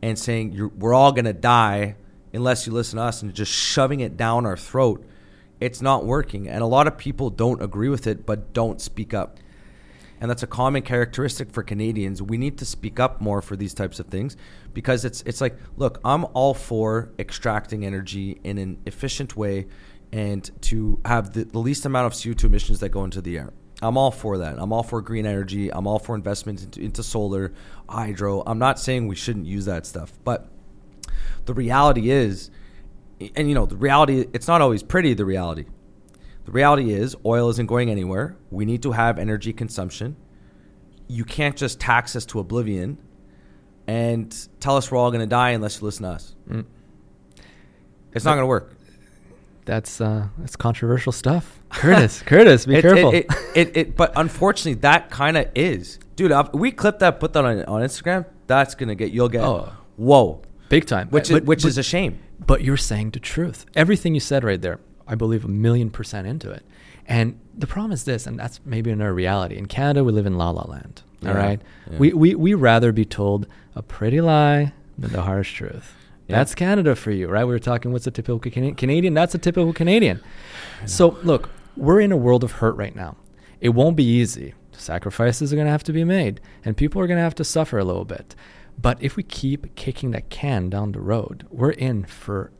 [0.00, 1.96] and saying You're, we're all going to die
[2.32, 5.04] unless you listen to us and just shoving it down our throat,
[5.58, 6.48] it's not working.
[6.48, 9.38] And a lot of people don't agree with it, but don't speak up
[10.20, 12.22] and that's a common characteristic for Canadians.
[12.22, 14.36] We need to speak up more for these types of things
[14.72, 19.66] because it's it's like, look, I'm all for extracting energy in an efficient way
[20.12, 23.52] and to have the, the least amount of CO2 emissions that go into the air.
[23.82, 24.58] I'm all for that.
[24.58, 25.70] I'm all for green energy.
[25.70, 27.52] I'm all for investment into, into solar,
[27.88, 28.42] hydro.
[28.46, 30.48] I'm not saying we shouldn't use that stuff, but
[31.44, 32.50] the reality is,
[33.34, 35.66] and you know, the reality, it's not always pretty, the reality.
[36.46, 38.36] The reality is, oil isn't going anywhere.
[38.50, 40.16] We need to have energy consumption.
[41.08, 42.98] You can't just tax us to oblivion
[43.86, 46.34] and tell us we're all going to die unless you listen to us.
[46.48, 46.64] Mm.
[48.12, 48.72] It's not going to work.
[49.64, 51.60] that's uh, that's controversial stuff.
[51.70, 53.12] Curtis, Curtis, be It- careful.
[53.12, 56.32] It, it, it, but unfortunately, that kind of is, dude.
[56.54, 58.24] We clip that, put that on, on Instagram.
[58.46, 59.72] That's gonna get you'll get Oh.
[59.96, 61.08] whoa, Big time.
[61.10, 62.20] which But- is, which but- is a shame.
[62.38, 63.66] But you're saying the truth.
[63.74, 64.78] Everything you said right there,
[65.08, 66.64] I believe a million percent into it.
[67.08, 69.56] And the problem is this, and that's maybe another reality.
[69.56, 71.02] In Canada, we live in la la land.
[71.22, 71.98] All Yeah, right, yeah.
[71.98, 75.94] we we we rather be told a pretty lie than the harsh truth.
[76.26, 76.36] Yeah.
[76.38, 77.44] That's Canada for you, right?
[77.44, 77.92] We were talking.
[77.92, 79.14] What's a typical Cana- Canadian?
[79.14, 80.20] That's a typical Canadian.
[80.84, 83.16] So look, we're in a world of hurt right now.
[83.60, 84.54] It won't be easy.
[84.72, 87.44] Sacrifices are going to have to be made, and people are going to have to
[87.44, 88.34] suffer a little bit.
[88.78, 92.50] But if we keep kicking that can down the road, we're in for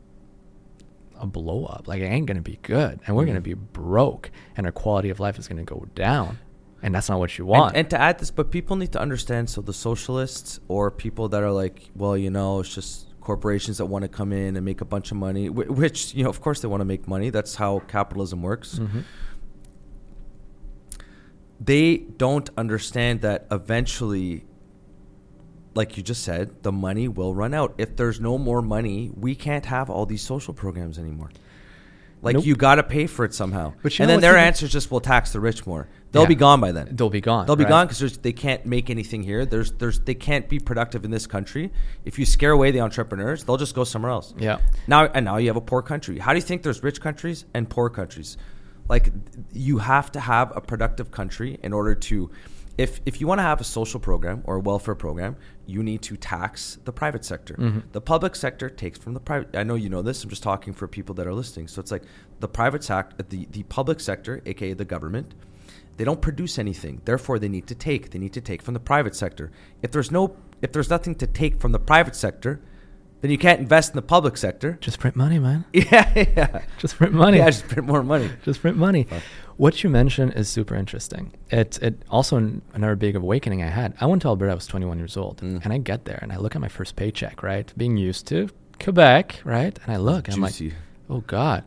[1.19, 1.87] a blow up.
[1.87, 3.43] Like it ain't gonna be good, and we're gonna Mm.
[3.43, 6.37] be broke, and our quality of life is gonna go down,
[6.81, 7.75] and that's not what you want.
[7.75, 9.49] and to add this, but people need to understand.
[9.49, 13.85] So the socialists or people that are like, well, you know, it's just corporations that
[13.87, 16.39] want to come in and make a bunch of money, wh- which you know, of
[16.39, 17.29] course, they want to make money.
[17.29, 18.79] That's how capitalism works.
[18.79, 19.03] Mhm.
[21.59, 24.45] they don't understand that eventually
[25.77, 29.33] like you just said the money will run out if there's no more money we
[29.35, 31.29] can't have all these social programs anymore
[32.21, 32.45] like Nope.
[32.47, 35.01] you got to pay for it somehow But and then their answer is just we'll
[35.01, 36.27] tax the rich more they'll Yeah.
[36.29, 37.45] be gone by then They'll be gone.
[37.45, 37.69] they'll be right?
[37.69, 41.27] gone because they can't make anything here there's there's they can't be productive in this
[41.27, 41.71] country
[42.05, 44.57] if you scare away the entrepreneurs they'll just go somewhere else Yeah.
[44.87, 46.17] now and now you have a poor country.
[46.17, 48.35] How do you think there's rich countries and poor countries?
[48.89, 49.11] Like
[49.53, 52.31] you have to have a productive country in order to
[52.77, 56.01] if if you want to have a social program or a welfare program, you need
[56.03, 57.55] to tax the private sector.
[57.55, 57.83] Mhm.
[57.91, 60.73] The public sector takes from the private I know you know this, I'm just talking
[60.73, 61.67] for people that are listening.
[61.67, 62.03] So it's like
[62.39, 65.33] the private sector the, the public sector, aka the government,
[65.97, 67.01] they don't produce anything.
[67.05, 68.11] Therefore they need to take.
[68.11, 69.51] They need to take from the private sector.
[69.81, 72.59] If there's no if there's nothing to take from the private sector,
[73.21, 74.77] then you can't invest in the public sector.
[74.81, 75.65] Just print money, man.
[75.73, 76.61] Yeah, yeah.
[76.77, 77.39] Just print money.
[77.39, 78.29] Yeah, just print more money.
[78.43, 79.03] Just print money.
[79.05, 79.23] Fuck.
[79.57, 81.33] What you mentioned is super interesting.
[81.49, 82.37] It it also
[82.73, 83.93] another big awakening I had.
[83.99, 84.51] I went to Alberta.
[84.51, 85.63] I was 21 years old, Mm.
[85.63, 87.41] and I get there and I look at my first paycheck.
[87.43, 88.49] Right, being used to
[88.79, 90.73] Quebec, right, and I look and I'm like,
[91.09, 91.63] oh god.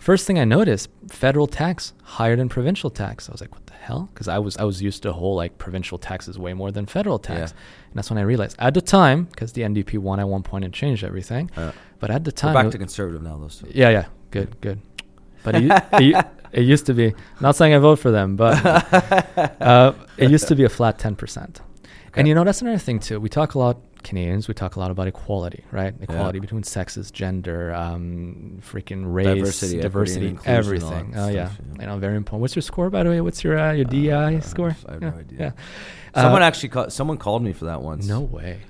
[0.00, 3.28] First thing I noticed, federal tax higher than provincial tax.
[3.28, 4.08] I was like, what the hell?
[4.12, 7.18] Because I was I was used to whole like provincial taxes way more than federal
[7.18, 7.88] tax, Yeah.
[7.90, 10.64] and that's when I realized at the time because the NDP won at one point
[10.64, 11.50] and changed everything.
[11.56, 11.70] Uh,
[12.00, 13.48] but at the time, back to conservative now, though.
[13.48, 13.66] So.
[13.70, 14.78] yeah, yeah, good, good.
[15.44, 17.14] But it, it, it used to be.
[17.40, 18.54] Not saying I vote for them, but
[19.60, 21.60] uh, it used to be a flat ten percent.
[22.08, 22.20] Okay.
[22.20, 23.20] And you know that's another thing too.
[23.20, 24.48] We talk a lot Canadians.
[24.48, 25.92] We talk a lot about equality, right?
[26.00, 31.14] Equality between sexes, gender, um, freaking race, Diversity, diversity, equity, and inclusion, all everything.
[31.16, 31.34] Oh yeah.
[31.74, 31.80] yeah.
[31.80, 32.40] you know, very important.
[32.42, 33.20] What's your score, by the way?
[33.20, 34.74] What's your uh, your DI Uh, score?
[34.88, 35.10] I have yeah.
[35.10, 35.38] no idea.
[36.14, 36.22] yeah.
[36.22, 38.06] Someone Uh, actually called, someone called me for that once.
[38.06, 38.60] No way.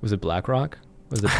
[0.00, 0.78] Was it BlackRock?
[1.12, 1.30] Was it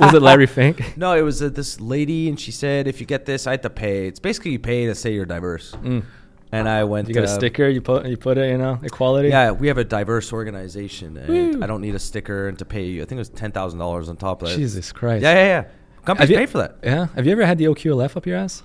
[0.00, 0.94] wa- was it Larry Fink?
[0.96, 3.60] No, it was uh, this lady, and she said, "If you get this, I have
[3.62, 5.72] to pay." It's basically you pay to say you're diverse.
[5.82, 6.04] Mm.
[6.52, 7.08] And I went.
[7.08, 7.68] You got a uh, sticker.
[7.68, 8.50] You put you put it.
[8.50, 9.28] You know, equality.
[9.28, 11.62] Yeah, we have a diverse organization, and Woo.
[11.62, 13.02] I don't need a sticker and to pay you.
[13.02, 14.56] I think it was ten thousand dollars on top of that.
[14.56, 15.22] Jesus Christ.
[15.22, 15.64] Yeah, yeah, yeah.
[16.04, 16.76] Companies you- pay for that.
[16.82, 17.06] Yeah.
[17.14, 18.62] Have you ever had the OQLF up your ass?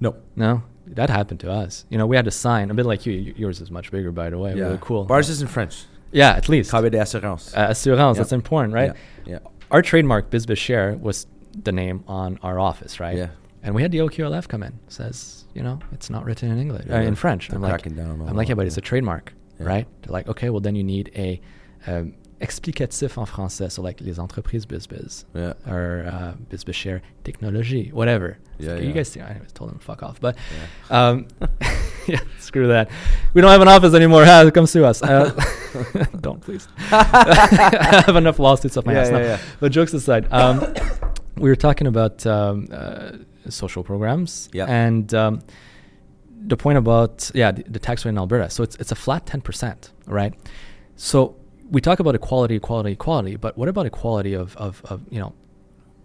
[0.00, 0.16] No.
[0.36, 0.62] No.
[0.86, 1.84] That happened to us.
[1.88, 3.12] You know, we had to sign a bit like you.
[3.36, 4.52] Yours is much bigger, by the way.
[4.54, 5.06] Really cool.
[5.10, 5.84] Ours is in French.
[6.12, 6.70] yeah, at least.
[6.70, 7.54] KBD Assurance.
[7.54, 8.16] Uh, assurance.
[8.16, 8.22] Yeah.
[8.22, 8.92] That's important, right?
[9.24, 9.38] Yeah.
[9.74, 11.26] Our trademark, BizBizShare, was
[11.64, 13.16] the name on our office, right?
[13.16, 13.30] Yeah.
[13.64, 14.78] And we had the OQLF come in.
[14.86, 17.50] Says, you know, it's not written in English, Yeah, uh, in French.
[17.50, 19.66] I'm like, I'm like, yeah, but it's a trademark, Yeah.
[19.66, 19.86] right?
[20.02, 21.40] They're like, okay, well then you need a
[21.88, 25.54] um, explicatif en français, so like les entreprises BizBiz Yeah.
[25.66, 28.38] or uh, BizBizShare technologie, whatever.
[28.60, 28.80] Yeah, yeah.
[28.80, 30.36] You guys, see, I anyways, told them fuck off, but
[30.88, 31.26] um,
[32.08, 32.90] yeah, screw that.
[33.32, 34.24] We don't have an office anymore.
[34.26, 35.02] Ah, come sue us.
[35.02, 35.30] Uh,
[36.20, 36.68] don't please.
[36.92, 39.10] I have enough lawsuits off my Yeah, ass.
[39.10, 39.38] Yeah, yeah.
[39.60, 40.74] But jokes aside, um,
[41.36, 43.12] we were talking about um, uh,
[43.48, 44.66] social programs Yeah.
[44.66, 45.40] and um,
[46.46, 48.50] the point about yeah the, the tax rate in Alberta.
[48.50, 50.34] So it's it's a flat ten percent, right?
[50.96, 51.36] So
[51.70, 55.32] we talk about equality, equality, equality, but what about equality of, of, of you know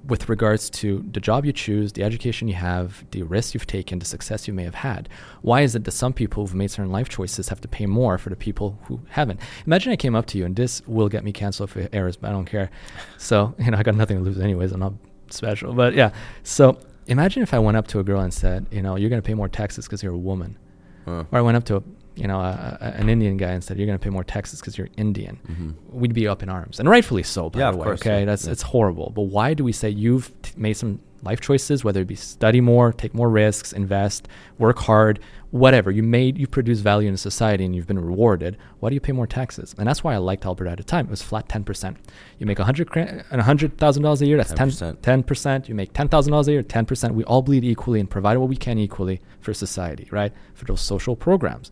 [0.10, 4.00] with regards to the job you choose, the education you have, the risks you've taken,
[4.00, 5.08] the success you may have had.
[5.42, 8.18] Why is it that some people who've made certain life choices have to pay more
[8.18, 9.40] for the people who haven't?
[9.66, 12.30] Imagine I came up to you, and this will get me canceled for errors, but
[12.30, 12.72] I don't care.
[13.18, 14.72] So, you know, I got nothing to lose anyways.
[14.72, 14.94] I'm not
[15.30, 15.74] special.
[15.74, 16.12] But yeah.
[16.44, 19.22] So imagine if I went up to a girl and said, you know, you're going
[19.22, 20.58] to pay more taxes because you're a woman.
[21.06, 21.26] Huh.
[21.32, 21.84] Or I went up to, a,
[22.20, 24.60] you know, a, a, an Indian guy and said, you're going to pay more taxes
[24.60, 25.74] because you're Indian Mhm.
[25.92, 27.50] we'd be up in arms, and rightfully so.
[27.50, 28.52] By Yeah, the of way, course, okay, yeah, that's yeah.
[28.54, 29.12] it's horrible.
[29.16, 32.62] But why do we say you've t- made some life choices, whether it be study
[32.62, 35.20] more, take more risks, invest, work hard,
[35.52, 38.56] whatever you made, you produce value in society, and you've been rewarded.
[38.80, 39.76] Why do you pay more taxes?
[39.78, 41.06] And that's why I liked Alberta at the time.
[41.08, 41.98] It was flat ten percent.
[42.38, 42.88] You make a hundred
[43.32, 44.38] a hundred thousand dollars a year.
[44.38, 45.02] That's 10%.
[45.02, 45.68] ten percent.
[45.68, 46.64] You make ten thousand dollars a year.
[46.64, 47.16] Ten percent.
[47.16, 50.32] We all bleed equally and provide what we can equally for society, right?
[50.54, 51.70] For those social programs.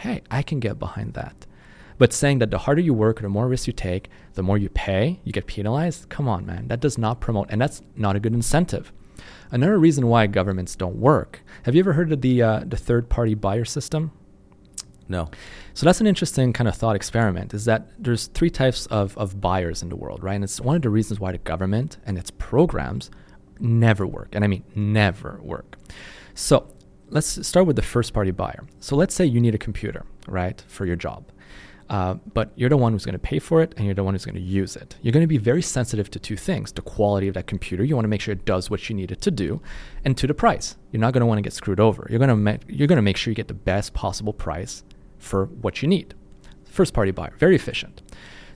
[0.00, 1.46] Hey, I can get behind that.
[1.98, 4.56] But saying that the harder you work or the more risks you take, the more
[4.56, 6.68] you pay, you get penalized, come on, man.
[6.68, 8.92] That does not promote, and that's not a good incentive.
[9.50, 11.42] Another reason why governments don't work.
[11.64, 14.12] Have you ever heard of the uh, the third party buyer system?
[15.06, 15.28] No.
[15.74, 17.52] So that's an interesting kind of thought experiment.
[17.52, 20.34] Is that there's three types of, of buyers in the world, right?
[20.34, 23.10] And it's one of the reasons why the government and its programs
[23.58, 24.28] never work.
[24.32, 25.76] And I mean never work.
[26.32, 26.72] So
[27.10, 28.64] let's start with the first party buyer.
[28.80, 31.24] So let's say you need a computer, right, for your job.
[31.90, 34.14] Uh, but you're the one who's going to pay for it and you're the one
[34.14, 34.96] who's going to use it.
[35.02, 37.82] You're going to be very sensitive to two things the quality of that computer.
[37.82, 39.60] You want to make sure it does what you need it to do,
[40.04, 40.76] and to the price.
[40.92, 42.06] You're not going to want to get screwed over.
[42.08, 44.84] You're going to, ma- you're going to make sure you get the best possible price
[45.18, 46.14] for what you need.
[46.64, 48.02] First party buyer, very efficient.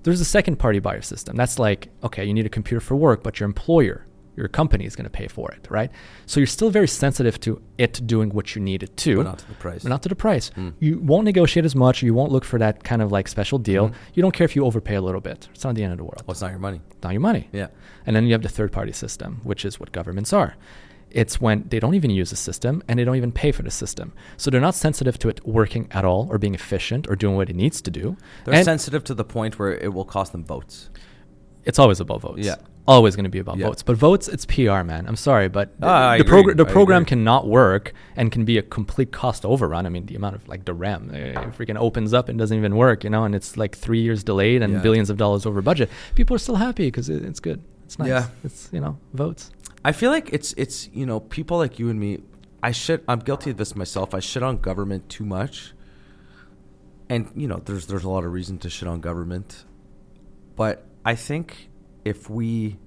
[0.05, 1.35] There's a second party buyer system.
[1.35, 4.07] That's like, okay, you need a computer for work, but your employer,
[4.37, 5.91] your company is going to pay for it, right?
[6.27, 9.39] So you're still very sensitive to it doing what you need it to, But not
[9.39, 9.83] to the price.
[9.83, 10.51] but not to the price.
[10.57, 10.73] Mm.
[10.81, 12.03] You won't negotiate as much.
[12.03, 13.89] You won't look for that kind of like special deal.
[13.91, 13.95] Mhm.
[14.15, 15.49] You don't care if you overpay a little bit.
[15.55, 16.23] It's not the end of the world.
[16.27, 16.81] Well, it's not your money.
[16.91, 17.49] It's not your money.
[17.53, 17.69] Yeah.
[18.07, 20.57] And then you have the third party system, which is what governments are.
[21.11, 23.71] It's when they don't even use the system and they don't even pay for the
[23.71, 24.13] system.
[24.37, 27.49] So they're not sensitive to it working at all or being efficient or doing what
[27.49, 28.17] it needs to do.
[28.45, 30.91] They're And sensitive to the point where it will cost them votes.
[31.65, 32.41] it's always about votes.
[32.45, 32.57] Yeah.
[32.87, 33.69] Always going to be about Yeah.
[33.69, 33.83] votes.
[33.83, 35.07] But votes, it's PR, man.
[35.07, 38.63] I'm sorry, but the, ah, the, progr- the program cannot work and can be a
[38.63, 39.87] complete cost overrun.
[39.87, 42.77] I mean, the amount of like the REM uh, freaking opens up and doesn't even
[42.77, 44.79] work, you know, and it's like three years delayed and Yeah.
[44.81, 45.89] billions of dollars over budget.
[46.15, 47.63] People are still happy because it, it's good.
[47.87, 48.09] It's nice.
[48.09, 48.29] Yeah.
[48.45, 49.51] It's, you know, votes.
[49.83, 52.21] I feel like it's it's you know people like you and me.
[52.63, 53.03] I shit.
[53.09, 54.15] I'm guilty of this myself.
[54.15, 55.73] I shit on government too much.
[57.09, 59.65] And you know, there's there's a lot of reason to shit on government,
[60.57, 61.69] but I think
[62.05, 62.79] if we,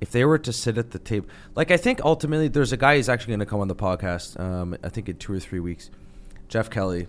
[0.00, 2.96] if they were to sit at the table, like I think ultimately there's a guy
[2.96, 4.38] who's actually going to come on the podcast.
[4.40, 5.90] Um, I think in two or three weeks,
[6.48, 7.06] Jeff Kelly,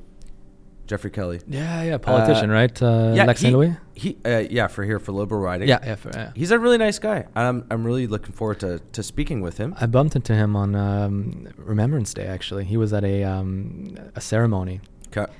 [0.87, 1.39] Jeffrey Kelly.
[1.47, 1.97] Yeah, yeah.
[1.99, 2.81] Politician, Uh, right?
[2.81, 3.77] Uh, yeah, Lex he, Louis?
[3.93, 5.67] he uh, yeah for here for liberal riding.
[5.67, 6.31] Yeah, yeah, for, yeah.
[6.35, 7.27] he's a really nice guy.
[7.35, 9.75] I'm I'm really looking forward to to speaking with him.
[9.79, 12.25] I bumped into him on um, Remembrance Day.
[12.25, 14.81] Actually, he was at a um, a ceremony.
[15.15, 15.31] Okay.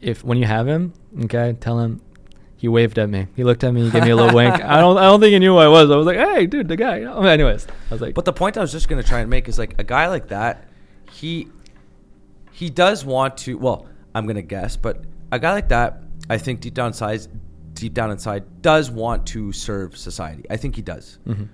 [0.00, 0.92] If when you have him,
[1.24, 2.00] okay, tell him
[2.66, 3.28] he waved at me.
[3.36, 3.84] He looked at me.
[3.84, 4.52] He gave me a little wink.
[4.56, 4.98] I don't.
[4.98, 5.88] I don't think he knew who I was.
[5.88, 6.98] I was like, "Hey, dude, the guy."
[7.32, 9.48] Anyways, I was like, But the point I was just going to try and make
[9.48, 10.66] is like a guy like that,
[11.12, 11.46] he
[12.50, 13.56] he does want to.
[13.56, 13.86] Well,
[14.16, 17.20] I'm gonna guess, but a guy like that, I think deep down inside,
[17.74, 20.44] deep down inside, does want to serve society.
[20.50, 21.20] I think he does.
[21.24, 21.44] Mm-hmm.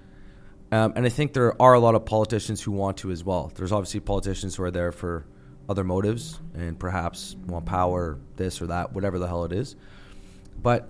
[0.74, 3.52] Um, and I think there are a lot of politicians who want to as well.
[3.54, 5.26] There's obviously politicians who are there for
[5.68, 9.76] other motives and perhaps want power, this or that, whatever the hell it is.
[10.62, 10.88] But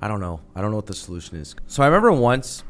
[0.00, 0.40] I don't know.
[0.54, 1.54] I don't know what the solution is.
[1.66, 2.62] So I remember once,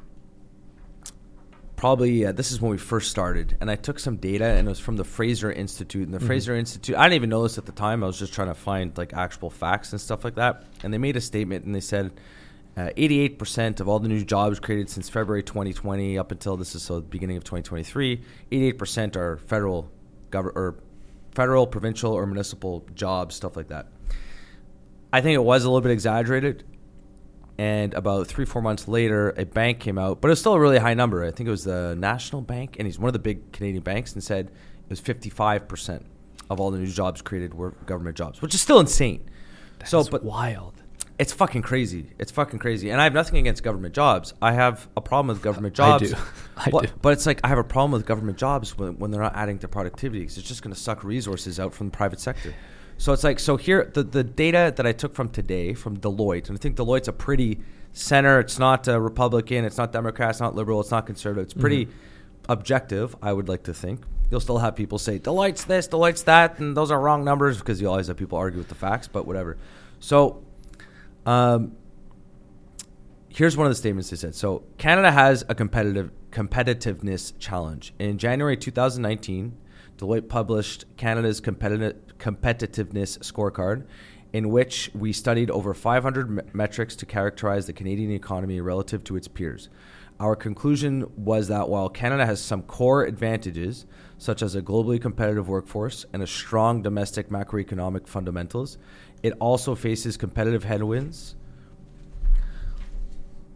[1.77, 4.71] probably uh, this is when we first started, and I took some data, and it
[4.71, 6.05] was from the Fraser Institute.
[6.05, 6.27] And the Mm-hmm.
[6.27, 8.03] Fraser Institute, I didn't even know this at the time.
[8.03, 10.65] I was just trying to find like actual facts and stuff like that.
[10.83, 12.13] And they made a statement, and they said.
[12.79, 16.83] Uh, 88% of all the new jobs created since February 2020 up until this is
[16.83, 18.21] so the beginning of 2023,
[18.53, 19.91] 88% are federal
[20.31, 20.75] gov- or
[21.35, 23.87] federal, provincial, or municipal jobs, stuff like that.
[25.11, 26.65] I think it was a little bit exaggerated.
[27.59, 30.61] And about three, four months later, a bank came out, but it was still a
[30.61, 31.25] really high number.
[31.25, 34.13] I think it was the National Bank, and he's one of the big Canadian banks,
[34.13, 36.03] and said it was 55%
[36.51, 39.25] of all the new jobs created were government jobs, which is still insane.
[39.85, 40.75] so, That's but wild.
[41.19, 42.11] it's fucking crazy.
[42.19, 42.91] It's fucking crazy.
[42.91, 44.35] And I have nothing against government jobs.
[44.43, 46.13] I have a problem with government jobs.
[46.13, 46.23] I do.
[46.59, 46.93] I but, do.
[47.03, 49.59] but it's like I have a problem with government jobs when, when they're not adding
[49.61, 52.55] to productivity because it's just going to suck resources out from the private sector.
[52.99, 56.49] So it's like, so here, the, the data that I took from today from Deloitte,
[56.49, 57.61] and I think Deloitte's a pretty
[57.93, 58.41] center.
[58.41, 61.45] It's not a Republican, it's not Democrat, it's not liberal, it's not conservative.
[61.45, 61.89] It's pretty
[62.49, 64.03] objective, I would like to think.
[64.31, 67.81] You'll still have people say Deloitte's this, Deloitte's that, and those are wrong numbers because
[67.81, 69.57] you always have people argue with the facts, but whatever.
[70.01, 70.43] So
[71.25, 71.77] um,
[73.29, 74.35] here's one of the statements they said.
[74.35, 77.95] So Canada has a competitive competitiveness challenge.
[77.99, 79.57] In January 2019,
[79.97, 83.85] Deloitte published Canada's competitive competitiveness scorecard,
[84.33, 89.17] in which we studied over 500 me- metrics to characterize the Canadian economy relative to
[89.17, 89.69] its peers.
[90.19, 93.87] Our conclusion was that while Canada has some core advantages,
[94.19, 98.79] such as a globally competitive workforce and a strong domestic macroeconomic fundamentals,
[99.23, 101.37] it also faces competitive headwinds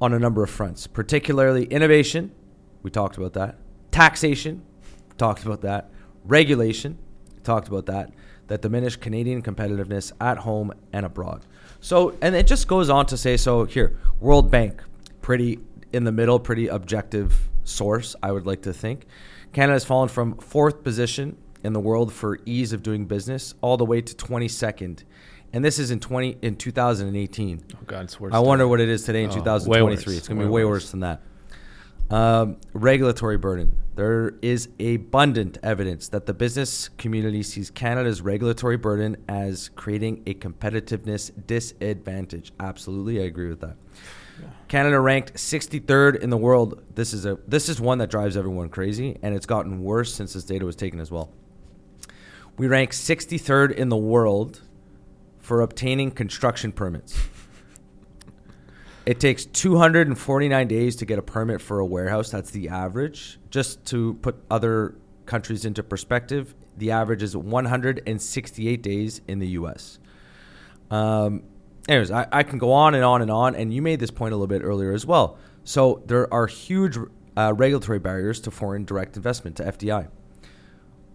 [0.00, 2.32] on a number of fronts, particularly innovation.
[2.82, 3.56] We talked about that.
[3.90, 4.62] Taxation.
[5.18, 5.90] Talked about that.
[6.24, 6.98] Regulation.
[7.42, 8.12] Talked about that.
[8.50, 11.46] That diminish Canadian competitiveness at home and abroad.
[11.80, 14.82] So, and it just goes on to say so here, World Bank,
[15.22, 15.60] pretty
[15.92, 19.06] in the middle, pretty objective source, I would like to think.
[19.52, 23.76] Canada has fallen from fourth position in the world for ease of doing business all
[23.76, 25.04] the way to 22nd.
[25.52, 27.60] And this is in 20 in 2018.
[27.72, 28.34] Oh God, it's worse.
[28.34, 30.16] I wonder what it is today in Oh, 2023.
[30.16, 30.82] It's going to be Way worse.
[30.84, 31.22] worse than that.
[32.10, 33.76] Um, regulatory burden.
[34.00, 40.32] There is abundant evidence that the business community sees Canada's regulatory burden as creating a
[40.32, 42.50] competitiveness disadvantage.
[42.58, 43.76] Absolutely, I agree with that.
[44.68, 46.82] Canada ranked 63rd in the world.
[46.94, 50.32] This is a this is one that drives everyone crazy, and it's gotten worse since
[50.32, 51.30] this data was taken as well.
[52.56, 54.62] We rank 63rd in the world
[55.40, 57.18] for obtaining construction permits.
[59.10, 62.30] It takes 249 days to get a permit for a warehouse.
[62.30, 63.40] That's the average.
[63.50, 64.94] Just to put other
[65.26, 69.98] countries into perspective, the average is 168 days in the US.
[70.92, 71.42] Um,
[71.88, 73.56] anyways, I, I can go on and on and on.
[73.56, 75.38] And you made this point a little bit earlier as well.
[75.64, 76.96] So there are huge
[77.36, 80.06] uh, regulatory barriers to foreign direct investment, to FDI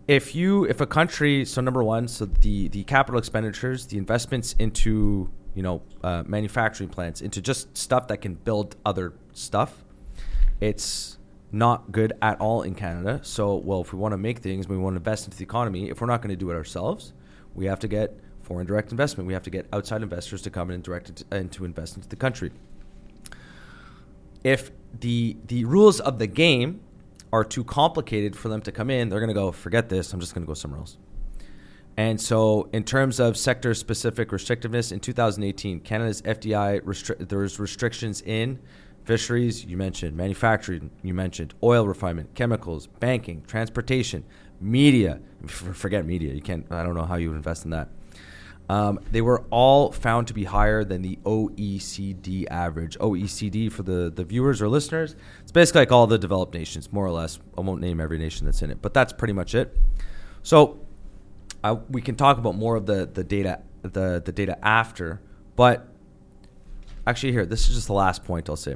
[0.08, 4.54] if you if a country so number one so the the capital expenditures the investments
[4.60, 9.84] into you know uh, manufacturing plants into just stuff that can build other stuff.
[10.62, 11.18] It's
[11.52, 13.22] not good at all in canada.
[13.24, 15.90] So well if we want to make things we want to invest into the economy.
[15.90, 17.14] If we're not going to do it ourselves
[17.56, 19.26] we have to get foreign direct investment.
[19.26, 21.96] We have to get outside investors to come in and direct it and to invest
[21.96, 22.52] into the country.
[24.44, 26.82] If the the rules of the game
[27.34, 30.20] are too complicated for them to come in, they're going to go, forget this, I'm
[30.20, 30.98] just going to go somewhere else.
[31.98, 37.58] And so, in terms of sector specific restrictiveness, in 2018, Canada's FDI, restri- there was
[37.58, 38.60] restrictions in
[39.06, 44.26] fisheries, you mentioned, manufacturing, you mentioned, oil refinement, chemicals, banking, transportation,
[44.60, 45.20] media.
[45.46, 47.90] Forget media, you can't, I don't know how you would invest in that.
[48.68, 52.98] Um, they were all found to be higher than the OECD average.
[52.98, 57.06] OECD, for the, the viewers or listeners, it's basically like all the developed nations, more
[57.06, 57.40] or less.
[57.58, 59.78] I won't name every nation that's in it, but that's pretty much it.
[60.42, 60.85] So
[61.66, 65.20] I, we can talk about more of the, the data the, the data after,
[65.56, 65.88] but
[67.08, 68.76] actually here, this is just the last point I'll say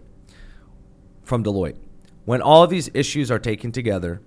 [1.23, 1.77] from Deloitte.
[2.25, 4.21] When all of these issues are taken together,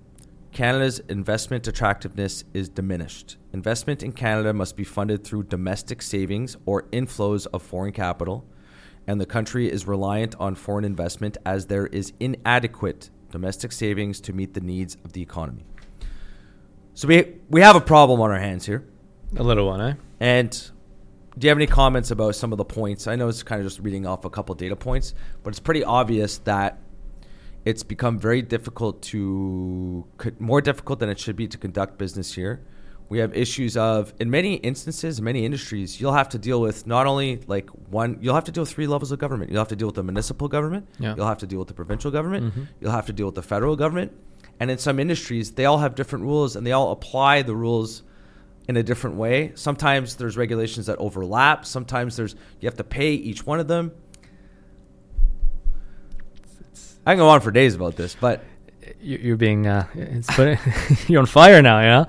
[0.52, 3.36] Canada's investment attractiveness is diminished.
[3.52, 8.44] Investment in Canada must be funded through domestic savings or inflows of foreign capital,
[9.08, 14.32] and the country is reliant on foreign investment as there is inadequate domestic savings to
[14.32, 15.64] meet the needs of the economy.
[16.94, 18.84] So we we have a problem on our hands here.
[19.36, 19.94] A little one, eh?
[20.20, 20.50] And
[21.38, 23.06] do you have any comments about some of the points?
[23.06, 25.82] I know it's kind of just reading off a couple data points, but it's pretty
[25.84, 26.78] obvious that
[27.64, 30.04] it's become very difficult to
[30.38, 32.60] more difficult than it should be to conduct business here.
[33.08, 36.86] We have issues of in many instances, in many industries, you'll have to deal with
[36.86, 39.50] not only like one, you'll have to deal with three levels of government.
[39.50, 41.14] You'll have to deal with the municipal government, Yeah.
[41.16, 42.66] you'll have to deal with the provincial government, Mhm.
[42.80, 44.12] you'll have to deal with the federal government,
[44.62, 48.04] and in some industries, they all have different rules and they all apply the rules
[48.68, 49.50] in a different way.
[49.56, 51.66] Sometimes there's regulations that overlap.
[51.66, 53.90] Sometimes there's you have to pay each one of them.
[57.04, 58.44] I can go on for days about this, but
[59.00, 59.86] You- You're being, uh,
[61.08, 62.06] you're on fire now, you know?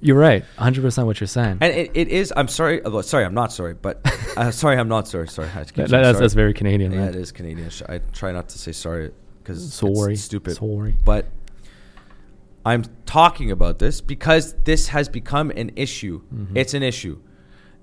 [0.00, 0.44] You're right.
[0.58, 1.58] 100% what you're saying.
[1.60, 2.32] and it, it is.
[2.36, 2.82] I'm sorry.
[2.82, 4.00] uh, Sorry, I'm not sorry, but
[4.36, 5.28] uh, sorry, I'm not sorry.
[5.28, 6.20] Sorry, I have to keep That- that's, sorry.
[6.24, 7.08] that's very Canadian, Yeah, right?
[7.10, 7.70] it is Canadian.
[7.88, 10.14] I try not to say sorry because Sorry.
[10.14, 10.56] it's stupid.
[10.56, 10.96] Sorry.
[11.04, 11.26] But
[12.64, 16.22] I'm talking about this because this has become an issue.
[16.32, 16.56] Mhm.
[16.56, 17.18] It's an issue.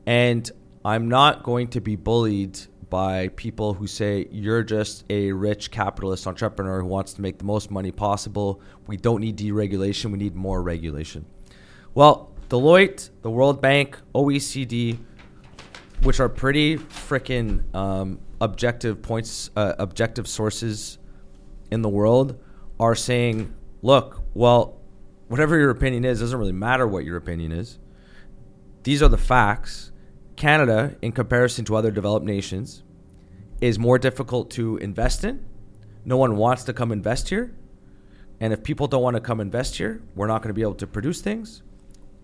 [0.05, 0.49] And
[0.85, 6.25] I'm not going to be bullied by people who say you're just a rich capitalist
[6.25, 8.61] entrepreneur who wants to make the most money possible.
[8.87, 11.25] We don't need deregulation, we need more regulation.
[11.93, 14.97] Well, Deloitte, the World Bank, OECD,
[16.01, 20.97] which are pretty freaking um, objective points, uh, objective sources
[21.69, 22.39] in the world,
[22.79, 24.79] are saying, look, well,
[25.27, 27.77] whatever your opinion is, doesn't really matter what your opinion is.
[28.83, 29.91] These are the facts.
[30.37, 32.83] Canada, in comparison to other developed nations,
[33.59, 35.45] is more difficult to invest in.
[36.05, 37.53] No one wants to come invest here.
[38.39, 40.75] And if people don't want to come invest here, we're not going to be able
[40.75, 41.61] to produce things.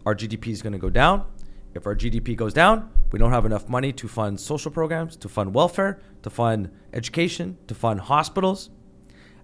[0.06, 1.26] Our GDP is going to go down.
[1.74, 5.28] If our GDP goes down, we don't have enough money to fund social programs, to
[5.28, 8.70] fund welfare, to fund education, to fund hospitals.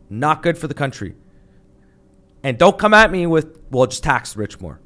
[0.10, 1.16] Not good for the country.
[2.44, 4.80] And don't come at me with, well, just tax rich more.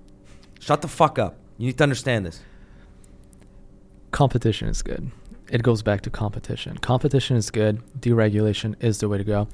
[0.59, 1.37] Shut the fuck up.
[1.57, 2.41] You need to understand this.
[4.11, 5.11] competition is good.
[5.49, 6.77] It goes back to competition.
[6.77, 7.81] Competition is good.
[7.99, 9.47] Deregulation is the way to go.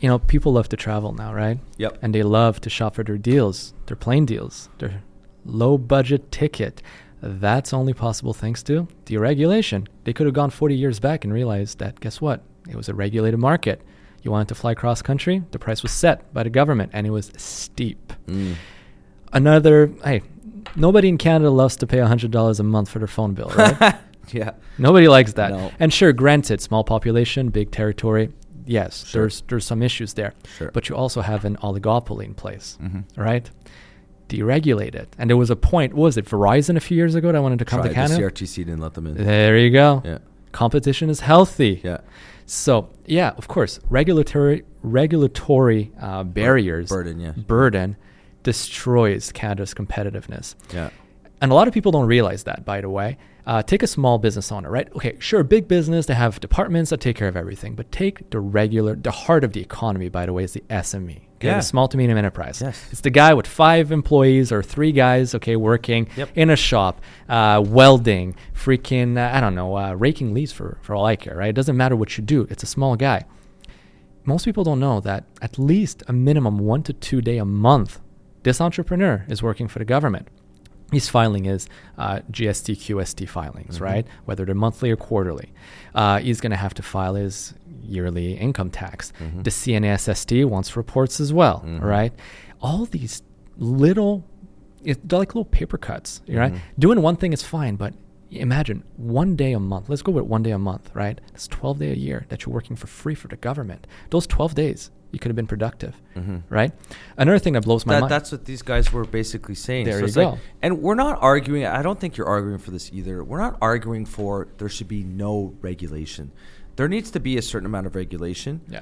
[0.00, 1.58] You know, people love to travel now, right?
[1.76, 1.98] Yep.
[2.02, 5.02] And they love to shop for their deals, their plane deals, their
[5.44, 6.82] low budget ticket.
[7.22, 9.86] That's only possible thanks to deregulation.
[10.04, 12.42] They could have gone 40 years back and realized that, guess what?
[12.68, 13.82] It was a regulated market.
[14.22, 17.10] You wanted to fly cross country, the price was set by the government and it
[17.10, 18.12] was steep.
[18.26, 18.54] Mm.
[19.32, 20.22] Another, hey,
[20.76, 23.94] nobody in Canada loves to pay $100 a month for their phone bill, right?
[24.32, 24.52] yeah.
[24.78, 25.50] Nobody likes that.
[25.52, 25.70] No.
[25.78, 28.30] And sure, granted, small population, big territory.
[28.66, 29.22] Yes, Sure.
[29.22, 30.32] there's there's some issues there.
[30.56, 30.70] Sure.
[30.72, 33.04] But you also have an oligopoly in place, Mhm.
[33.16, 33.50] right?
[34.28, 35.14] Deregulate it.
[35.18, 37.64] And there was a point, was it, Verizon a few years ago that wanted to
[37.64, 37.88] come Tried.
[37.88, 38.14] to Canada?
[38.14, 39.14] The CRTC didn't let them in.
[39.16, 40.02] There you go.
[40.04, 40.18] Yeah.
[40.52, 41.80] Competition is healthy.
[41.82, 41.98] Yeah.
[42.50, 47.30] So yeah, of course, regulatory regulatory uh, barriers burden, yeah.
[47.30, 47.96] burden
[48.42, 50.56] destroys Canada's competitiveness.
[50.74, 50.90] Yeah.
[51.40, 53.18] And a lot of people don't realize that, by the way.
[53.46, 54.92] Uh, take a small business owner, right?
[54.96, 57.74] Okay, sure, big business, they have departments that take care of everything.
[57.76, 61.22] But take the regular, the heart of the economy, by the way, is the SME.
[61.40, 61.56] Okay, Yeah.
[61.56, 62.60] the small to medium enterprise.
[62.60, 62.86] Yes.
[62.92, 66.28] It's the guy with five employees or three guys, okay, working Yep.
[66.34, 67.00] in a shop,
[67.30, 71.34] uh, welding, freaking, uh, I don't know, uh, raking leaves for, for all I care,
[71.36, 71.48] right?
[71.48, 73.24] It doesn't matter what you do, it's a small guy.
[74.26, 78.00] Most people don't know that at least a minimum one to two day a month,
[78.42, 80.28] this entrepreneur is working for the government.
[80.92, 81.68] He's filing his
[81.98, 83.82] uh, GST, QST filings, Mhm.
[83.82, 84.06] right?
[84.24, 85.52] Whether they're monthly or quarterly.
[85.94, 89.12] Uh, he's going to have to file his yearly income tax.
[89.20, 89.44] Mhm.
[89.44, 91.80] The CNESST wants reports as well, Mhm.
[91.82, 92.12] right?
[92.60, 93.22] All these
[93.58, 94.24] little,
[94.84, 96.52] it, they're like little paper cuts, right?
[96.54, 96.58] Mhm.
[96.78, 97.94] Doing one thing is fine, but
[98.30, 99.88] imagine one day a month.
[99.88, 101.20] Let's go with one day a month, right?
[101.34, 103.86] It's 12 day a year that you're working for free for the government.
[104.10, 106.42] Those 12 days, you could have been productive, Mhm.
[106.48, 106.72] right?
[107.16, 108.10] Another thing that blows my That, mind.
[108.12, 109.84] that's what these guys were basically saying.
[109.86, 110.38] There so you it's like- go.
[110.62, 111.66] and we're not arguing.
[111.66, 113.24] I don't think you're arguing for this either.
[113.24, 116.30] We're not arguing for there should be no regulation.
[116.76, 118.60] There needs to be a certain amount of regulation.
[118.68, 118.80] yeah.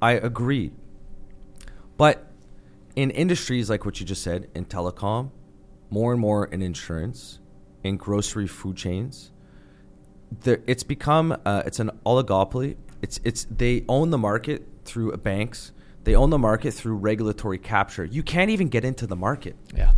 [0.00, 0.72] I agree.
[1.96, 2.26] But
[2.94, 5.30] in industries like what you just said, in telecom,
[5.90, 7.38] more and more in insurance,
[7.82, 9.30] in grocery food chains,
[10.42, 12.76] there, it's become uh, it's an oligopoly.
[13.02, 15.72] It's it's they own the market through banks.
[16.04, 18.04] They own the market through regulatory capture.
[18.04, 19.56] You can't even get into the market.
[19.74, 19.92] Yeah.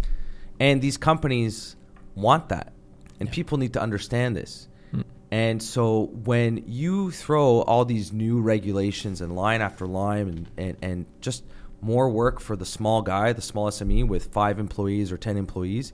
[0.59, 1.77] And these companies
[2.15, 2.73] want that.
[3.21, 3.35] And Yeah.
[3.35, 4.69] people need to understand this.
[4.95, 5.05] Mm.
[5.31, 10.77] And so when you throw all these new regulations and line after line and, and,
[10.83, 11.45] and just
[11.81, 15.93] more work for the small guy, the small SME with five employees or 10 employees,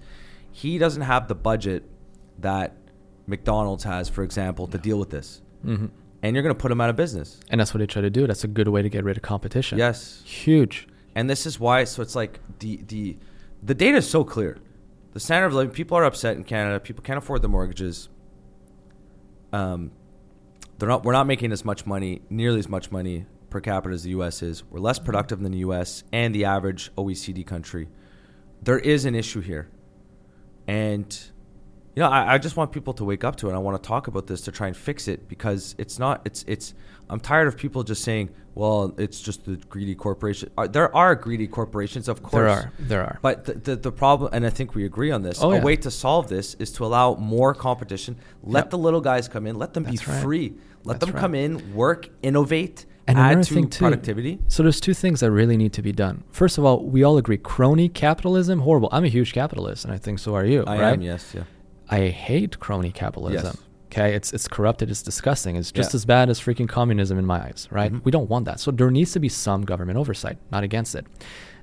[0.53, 1.83] he doesn't have the budget
[2.39, 2.77] that
[3.27, 5.43] McDonald's has, for example, to deal with this.
[5.63, 5.87] hmm
[6.25, 7.39] And you're going to put them out of business.
[7.51, 8.27] And that's what they try to do.
[8.27, 9.77] That's a good way to get rid of competition.
[9.79, 10.23] Yes.
[10.25, 10.89] Huge.
[11.15, 13.17] and this is why so it's like the the
[13.63, 14.59] the data is so clear.
[15.13, 16.81] The standard of living, people are upset in Canada.
[16.81, 18.09] People can't afford their mortgages.
[19.53, 19.93] Um,
[20.79, 21.05] they're not.
[21.05, 24.43] We're not making as much money, nearly as much money per capita as the U.S.
[24.43, 24.65] is.
[24.71, 26.03] We're less productive than the U.S.
[26.13, 27.89] and the average OECD country.
[28.63, 29.69] There is an issue here,
[30.67, 31.17] and
[31.95, 33.55] you know, I, I just want people to wake up to it.
[33.55, 36.23] I want to talk about this to try and fix it because it's not.
[36.25, 36.75] It's it's.
[37.11, 41.15] I'm tired of people just saying, "Well, it's just the greedy corporation." Uh, there are
[41.15, 42.33] greedy corporations, of course.
[42.33, 42.73] There are.
[42.79, 43.19] There are.
[43.23, 45.43] But the, the, the problem, and I think we agree on this.
[45.43, 45.63] Oh, a yeah.
[45.63, 48.17] way to solve this is to allow more competition.
[48.43, 48.71] Let Yep.
[48.71, 49.57] the little guys come in.
[49.57, 50.23] Let them That's be right.
[50.23, 50.55] free.
[50.85, 51.21] Let That's them right.
[51.21, 54.39] come in, work, innovate, And add another to thing too, productivity.
[54.49, 56.25] So there's two things that really need to be done.
[56.31, 58.89] First of all, we all agree crony capitalism horrible.
[58.93, 60.65] I'm a huge capitalist, and I think so are you.
[60.67, 60.93] I right?
[60.95, 61.03] am.
[61.03, 61.33] Yes.
[61.35, 61.45] Yeah.
[61.89, 63.45] I hate crony capitalism.
[63.55, 63.59] Yes.
[63.93, 65.55] Okay, it's it's corrupted, it's disgusting.
[65.57, 65.97] It's just Yeah.
[65.99, 67.93] as bad as freaking communism in my eyes, right?
[67.93, 68.05] Mhm.
[68.05, 68.59] We don't want that.
[68.59, 71.07] So there needs to be some government oversight, not against it.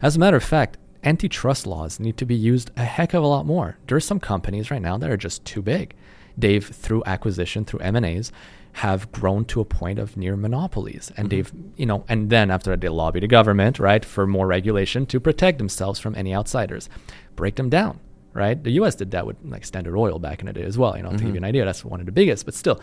[0.02, 3.28] As a matter of fact, antitrust laws need to be used a heck of a
[3.28, 3.78] lot more.
[3.88, 5.94] There are some companies right now that are just too big.
[6.38, 8.32] They've through acquisition, through M&As,
[8.74, 11.32] have grown to a point of near monopolies and Mhm.
[11.32, 15.06] they've you know and then after that they lobby the government right for more regulation
[15.06, 16.88] to protect themselves from any outsiders
[17.36, 18.00] break them down
[18.34, 18.62] right?
[18.62, 18.96] The U.S.
[18.96, 20.96] did that with like Standard Oil back in the day as well.
[20.96, 21.36] You know, to give mm-hmm.
[21.36, 22.46] you an idea, that's one of the biggest.
[22.46, 22.80] But still,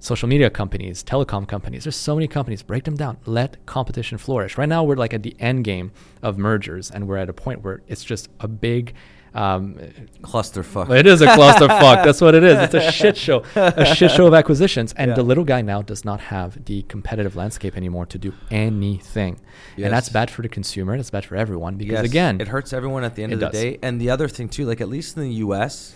[0.00, 2.62] social media companies, telecom companies, there's so many companies.
[2.62, 3.18] Break them down.
[3.26, 4.58] Let competition flourish.
[4.58, 5.92] Right now, we're like at the end game
[6.22, 8.94] of mergers, and we're at a point where it's just a big.
[9.34, 9.74] Um,
[10.22, 10.90] Clusterfuck.
[10.98, 12.04] it is a clusterfuck.
[12.04, 12.58] That's what it is.
[12.58, 13.42] It's a shit show.
[13.54, 14.92] A shit show of acquisitions.
[14.94, 15.14] And Yeah.
[15.16, 19.38] the little guy now does not have the competitive landscape anymore to do anything.
[19.76, 20.96] And that's bad for the consumer.
[20.96, 23.46] That's bad for everyone because Yes, again, it hurts everyone at the end of the
[23.46, 23.52] does.
[23.52, 23.78] day.
[23.82, 25.94] And the other thing too, like at least in the U.S.,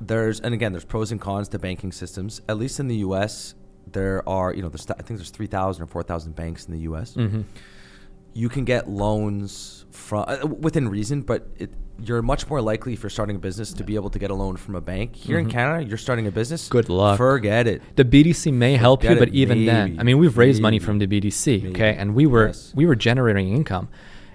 [0.00, 2.40] there's and again, there's pros and cons to banking systems.
[2.48, 3.54] At least in the U.S.,
[3.92, 6.72] there are you know there's I think there's three thousand or four thousand banks in
[6.72, 7.14] the U.S.
[7.14, 7.44] Mhm.
[8.32, 11.70] You can get loans from uh, within reason, but it,
[12.04, 14.34] you're much more likely if you're starting a business to be able to get a
[14.34, 15.14] loan from a bank.
[15.16, 15.50] Here in Mhm.
[15.50, 16.68] Canada, you're starting a business.
[16.68, 17.16] Good luck.
[17.18, 17.82] Forget it.
[17.96, 21.06] the BDC may help you, but even then, I mean, we've raised money from the
[21.06, 22.72] BDC, okay, and we were yes.
[22.74, 23.88] we were generating income,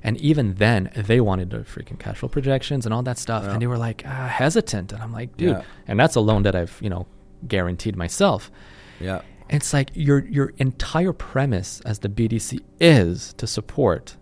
[0.04, 3.54] and even then, they wanted the freaking cash flow projections and all that stuff, Yeah.
[3.54, 5.62] and they were like uh, hesitant, and I'm like, dude, Yeah.
[5.88, 7.08] and that's a loan that I've you know
[7.48, 8.52] guaranteed myself.
[9.00, 9.22] Yeah.
[9.50, 14.18] It's like your your entire premise as the BDC is to support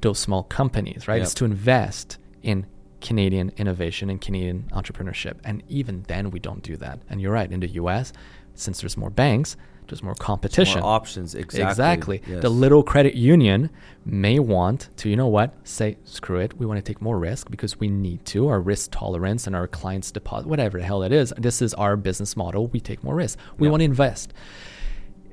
[0.00, 1.16] those small companies, right?
[1.16, 1.22] Yep.
[1.24, 2.66] It's to invest in
[3.02, 5.34] Canadian innovation and Canadian entrepreneurship.
[5.44, 7.00] And even then we don't do that.
[7.10, 8.12] And you're right, in the US,
[8.54, 9.56] since there's more banks,
[9.88, 10.80] there's more competition.
[10.80, 11.34] More options.
[11.34, 11.68] Exactly.
[11.70, 12.22] Exactly.
[12.26, 12.42] Yes.
[12.42, 13.68] The little credit union
[14.06, 17.50] may want to, you know what, say, screw it, we want to take more risk
[17.50, 21.12] because we need to, our risk tolerance and our clients' deposit, whatever the hell it
[21.12, 21.34] is.
[21.36, 22.68] This is our business model.
[22.68, 23.38] We take more risk.
[23.58, 23.72] We Yeah.
[23.72, 24.32] want to invest.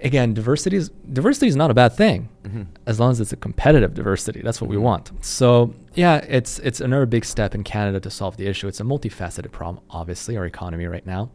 [0.02, 2.68] Again, diversity is diversity is not a bad thing, Mhm.
[2.86, 4.42] as long as it's a competitive diversity.
[4.42, 4.82] That's what we Mhm.
[4.82, 5.12] want.
[5.22, 8.70] So yeah, it's it's another big step in Canada to solve the issue.
[8.70, 9.84] It's a multifaceted problem.
[9.90, 11.30] Obviously, our economy right now.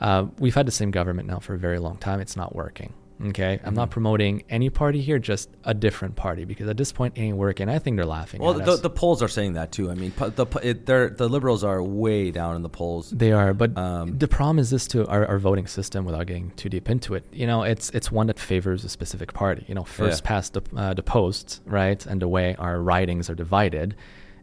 [0.00, 2.20] Uh, we've had the same government now for a very long time.
[2.20, 2.94] It's not working.
[3.28, 3.92] Okay, I'm not Mhm.
[3.92, 7.68] promoting any party here, just a different party because at this point it ain't working.
[7.68, 8.42] I think they're laughing.
[8.42, 9.88] Well, at the, the polls are saying that too.
[9.90, 13.10] I mean, the it, they're, the liberals are way down in the polls.
[13.10, 16.04] They are, but Um, the problem is this to our, our voting system.
[16.04, 19.32] Without getting too deep into it, you know, it's it's one that favors a specific
[19.32, 19.64] party.
[19.68, 20.28] You know, first Yeah.
[20.28, 23.94] past the uh, the post, right, and the way our ridings are divided,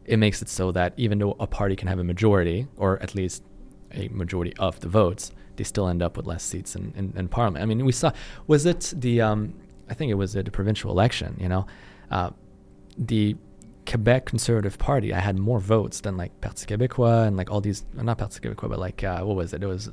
[0.05, 3.15] it makes it so that even though a party can have a majority or at
[3.15, 3.43] least
[3.93, 7.27] a majority of the votes, they still end up with less seats in, in, in
[7.27, 7.63] parliament.
[7.63, 8.11] I mean, we saw
[8.47, 9.53] was it the um,
[9.89, 11.37] I think it was the, provincial election.
[11.39, 11.67] You know,
[12.09, 12.31] uh,
[12.97, 13.35] the
[13.85, 17.83] Quebec Conservative Party, I had more votes than like Parti Québécois and like all these,
[17.93, 19.61] not Parti Québécois, but like, uh, what was it?
[19.61, 19.91] It was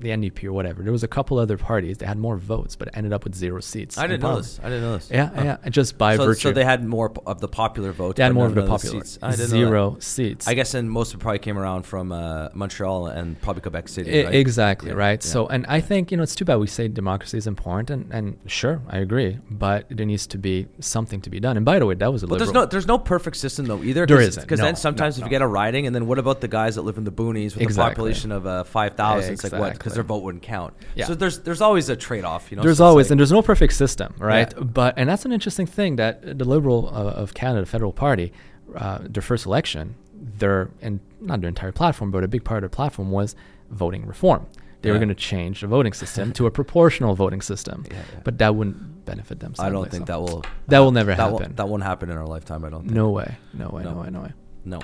[0.00, 0.82] the NDP or whatever.
[0.82, 3.34] There was a couple other parties that had more votes, but it ended up with
[3.34, 3.98] zero seats.
[3.98, 4.58] I didn't know this.
[4.62, 5.10] I didn't know this.
[5.10, 5.42] Yeah, Huh.
[5.62, 6.40] yeah, just by so, virtue.
[6.48, 8.16] so they had more of the popular vote.
[8.16, 9.00] They had more of the popular.
[9.04, 9.18] seats.
[9.22, 9.50] I didn't know that.
[9.66, 10.48] Zero seats.
[10.48, 13.88] I guess, and most of it probably came around from uh, Montreal and probably Quebec
[13.88, 14.20] City.
[14.20, 14.34] I- right?
[14.34, 15.24] Exactly Yeah, right.
[15.24, 15.30] yeah.
[15.30, 18.12] So, and I think you know it's too bad we say democracy is important, and,
[18.12, 21.56] and sure, I agree, but there needs to be something to be done.
[21.56, 23.82] And by the way, that was a But there's no there's no perfect system though
[23.82, 24.06] either.
[24.06, 24.42] There isn't.
[24.42, 25.26] because No, then sometimes no, if no.
[25.26, 27.54] you get a riding, and then what about the guys that live in the boonies
[27.54, 27.82] with Exactly.
[27.84, 29.34] a population of uh, five thousand?
[29.34, 29.78] It's like what?
[29.90, 30.74] Because their vote wouldn't count.
[30.94, 31.06] Yeah.
[31.06, 32.50] So there's there's always a trade off.
[32.50, 32.62] You know.
[32.62, 34.52] there's So always like- and there's no perfect system, right?
[34.56, 34.62] Yeah.
[34.64, 38.32] But and that's an interesting thing that the Liberal uh, of Canada Federal Party,
[38.76, 42.62] uh, their first election, their and not their entire platform, but a big part of
[42.70, 43.34] their platform was
[43.70, 44.46] voting reform.
[44.82, 48.20] They were going to change the voting system to a proportional voting system, Yeah, yeah.
[48.24, 49.52] but that wouldn't benefit them.
[49.58, 50.12] I don't think so.
[50.12, 50.44] that will.
[50.68, 51.32] That will never that happen.
[51.34, 52.64] Won't, that won't happen in our lifetime.
[52.64, 52.82] I don't.
[52.84, 52.94] think.
[52.94, 54.00] No way, no way, no, No.
[54.00, 54.32] way, no way.
[54.64, 54.80] No.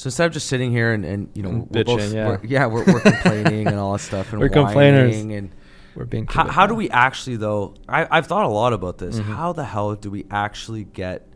[0.00, 2.26] So instead of just sitting here and, and you know And we're both bitching, yeah.
[2.28, 5.14] we're, yeah we're, we're complaining and all that stuff and We're complainers.
[5.16, 5.50] and
[5.94, 6.26] We're being.
[6.26, 9.24] how, how do we actually though I, I've thought a lot about this Mhm.
[9.40, 11.26] how the hell do we actually get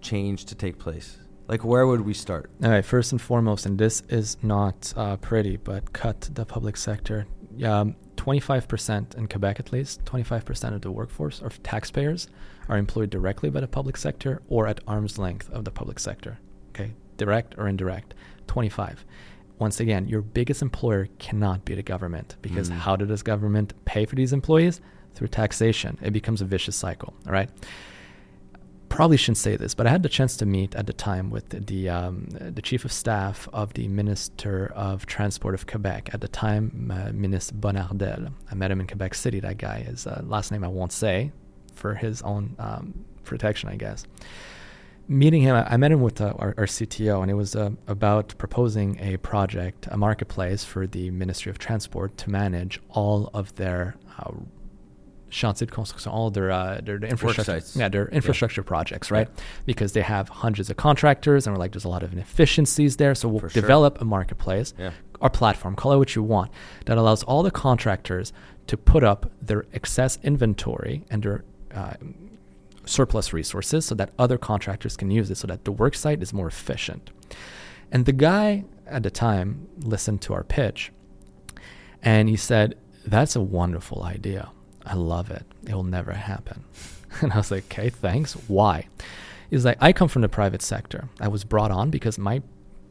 [0.00, 1.18] change to take place
[1.48, 2.50] Like, where would we start?
[2.62, 6.76] All right, first and foremost, and this is not uh, pretty, but cut the public
[6.76, 7.26] sector.
[7.72, 12.28] Um, 25% in Quebec, at least, 25% of the workforce or taxpayers
[12.68, 16.38] are employed directly by the public sector or at arm's length of the public sector.
[17.16, 18.14] Direct or indirect.
[18.46, 19.04] 25.
[19.58, 22.74] Once again, your biggest employer cannot be the government because Mm.
[22.78, 24.80] how does this government pay for these employees?
[25.14, 25.96] Through taxation.
[26.02, 27.14] It becomes a vicious cycle.
[27.26, 27.48] All right
[28.88, 31.48] probably shouldn't say this, but I had the chance to meet at the time with
[31.66, 36.28] the um, the chief of staff of the Minister of Transport of Quebec at the
[36.28, 38.32] time, uh, Ministre Bonnardel.
[38.50, 39.40] I met him in Quebec City.
[39.40, 41.32] That guy, his uh, last name I won't say,
[41.74, 44.04] for his own um, protection, I guess.
[45.06, 48.34] Meeting him, I met him with uh, our, our CTO, and it was uh, about
[48.38, 53.96] proposing a project, a marketplace for the Ministry of Transport to manage all of their
[54.18, 54.30] uh,
[55.30, 59.28] chantier de construction, all their uh, their, their infrastructure, yeah, their infrastructure projects, right?
[59.36, 59.42] Yeah.
[59.66, 63.14] Because they have hundreds of contractors, and we're like, there's a lot of inefficiencies there.
[63.14, 63.60] So we'll For sure.
[63.60, 64.92] develop a marketplace, Yeah.
[65.20, 66.50] or platform, call it what you want,
[66.86, 68.32] that allows all the contractors
[68.68, 71.44] to put up their excess inventory and their
[71.74, 71.92] uh,
[72.86, 76.32] surplus resources, so that other contractors can use it, so that the work site is
[76.32, 77.10] more efficient.
[77.90, 80.92] And the guy at the time listened to our pitch,
[82.02, 84.50] and he said, "That's a wonderful idea."
[84.86, 85.44] I love it.
[85.66, 86.64] It will never happen.
[87.20, 88.32] And I was like, okay, thanks.
[88.48, 88.88] Why?
[89.48, 91.08] He's like, I come from the private sector.
[91.20, 92.42] I was brought on because my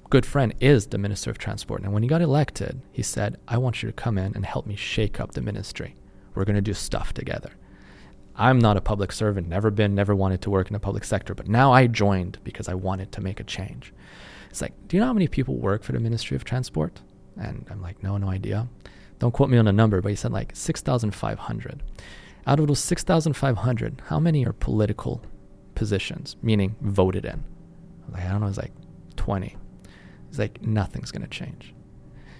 [0.10, 1.82] good friend is the Minister of Transport.
[1.82, 4.65] And when he got elected, he said, I want you to come in and help
[4.65, 5.98] me shake up the ministry.
[6.36, 7.52] We're going to do stuff together.
[8.35, 11.35] I'm not a public servant, never been, never wanted to work in the public sector,
[11.35, 13.93] but now I joined because I wanted to make a change.
[14.49, 17.01] It's like, do you know how many people work for the Ministry of Transport?
[17.39, 18.68] And I'm like, no, no idea.
[19.19, 21.84] Don't quote me on the number, but he said like 6,500.
[22.45, 25.23] Out of those 6,500, how many are political
[25.76, 27.43] positions, meaning voted in?
[28.07, 28.73] I'm Like, I don't know, it's like
[29.15, 29.55] 20.
[30.27, 31.73] He's like, nothing's going to change.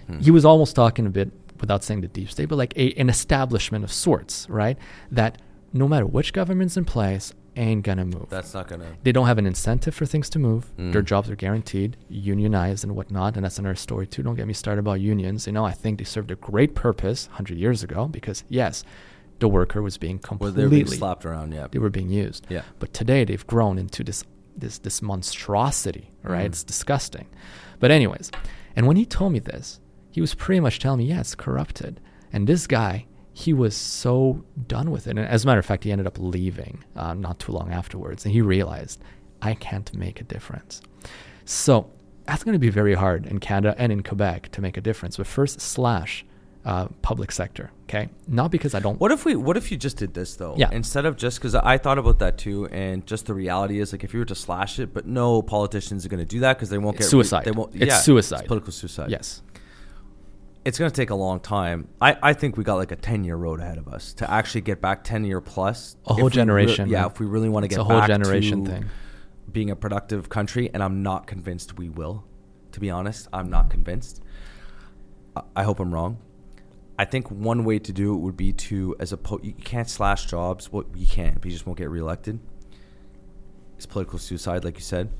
[0.06, 0.18] Hmm.
[0.18, 1.30] He was almost talking a bit,
[1.60, 4.76] without saying the deep state, but like a, an establishment of sorts, right?
[5.10, 5.40] That
[5.74, 8.26] no matter which government's in place, ain't to move.
[8.30, 8.86] That's not gonna.
[9.02, 10.72] They don't have an incentive for things to move.
[10.76, 11.06] Their Mm.
[11.06, 14.22] jobs are guaranteed, unionized and whatnot, and that's another story too.
[14.22, 15.46] Don't get me started about unions.
[15.46, 18.82] You know, I think they served a great purpose 100 years ago because yes,
[19.40, 21.52] the worker was being completely they're being slapped around.
[21.52, 21.66] Yeah.
[21.70, 22.46] they were being used.
[22.48, 22.62] Yeah.
[22.78, 24.24] But today they've grown into this
[24.56, 26.44] this this monstrosity, right?
[26.44, 26.46] Mm.
[26.46, 27.26] It's disgusting.
[27.80, 28.30] But anyways,
[28.76, 29.80] and when he told me this,
[30.10, 32.00] he was pretty much telling me, yeah, corrupted.
[32.32, 35.10] And this guy, he was so done with it.
[35.10, 38.24] And as a matter of fact, he ended up leaving uh, not too long afterwards,
[38.24, 39.02] and he realized
[39.42, 40.80] I can't make a difference.
[41.44, 41.90] So
[42.26, 45.16] that's going to be very hard in Canada and in Quebec to make a difference.
[45.16, 46.24] But first, slash
[46.64, 47.72] uh, public sector.
[47.84, 49.00] Okay, not because I don't.
[49.00, 49.34] What if we?
[49.34, 50.54] What if you just did this though?
[50.56, 50.70] Yeah.
[50.70, 54.04] Instead of just because I thought about that too, and just the reality is like
[54.04, 56.70] if you were to slash it, but no politicians are going to do that because
[56.70, 57.44] they won't get suicide.
[57.44, 57.74] They won't.
[57.74, 58.40] It's yeah, suicide.
[58.40, 59.10] It's political suicide.
[59.10, 59.42] Yes.
[60.64, 61.88] It's going to take a long time.
[62.00, 64.62] I, I think we got like a ten year road ahead of us to actually
[64.62, 65.96] get back ten year plus.
[66.06, 68.64] A whole we re- generation, yeah, if we really want to get a whole generation
[68.64, 68.86] thing.
[69.52, 72.24] being a productive country, and I'm not convinced we will.
[72.72, 74.22] To be honest, I'm not convinced.
[75.36, 76.18] I, I hope I'm wrong.
[76.98, 79.90] I think one way to do it would be to, as a po- you can't
[79.90, 80.72] slash jobs.
[80.72, 82.38] Well, you can, but you just won't get reelected.
[83.76, 85.10] It's political suicide, like you said.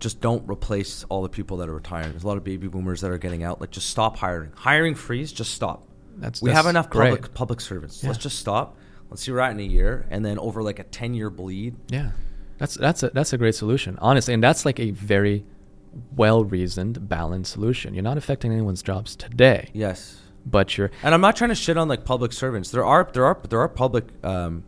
[0.00, 2.10] Just don't replace all the people that are retiring.
[2.10, 3.60] There's a lot of baby boomers that are getting out.
[3.60, 4.50] Like, just stop hiring.
[4.56, 5.32] Hiring freeze.
[5.32, 5.86] Just stop.
[6.16, 7.10] That's we that's have enough great.
[7.10, 8.02] public public servants.
[8.02, 8.10] Yeah.
[8.10, 8.76] Let's just stop.
[9.10, 11.30] Let's see where we're at in a year, and then over like a ten year
[11.30, 11.76] bleed.
[11.88, 12.10] Yeah,
[12.58, 15.44] that's that's a that's a great solution, honestly, and that's like a very
[16.16, 17.94] well reasoned, balanced solution.
[17.94, 20.20] You're not affecting anyone's jobs today, Yes.
[20.46, 22.70] but you're And I'm not trying to shit on like public servants.
[22.70, 24.04] There are there are there are public.
[24.24, 24.64] Um,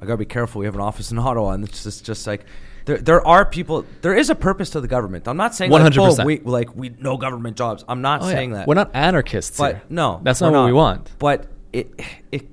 [0.00, 0.58] I gotta be careful.
[0.60, 2.44] We have an office in Ottawa, and it's just just like
[2.88, 3.84] there there are people.
[4.00, 5.28] There is a purpose to the government.
[5.28, 6.20] I'm not saying like, 100%.
[6.20, 7.84] oh, we like we no government jobs.
[7.86, 8.32] I'm not Oh, yeah.
[8.32, 8.66] saying that.
[8.66, 9.82] We're not anarchists But here.
[9.90, 11.10] no, that's not what we want.
[11.18, 11.92] But it
[12.32, 12.48] it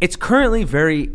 [0.00, 1.12] it's currently very.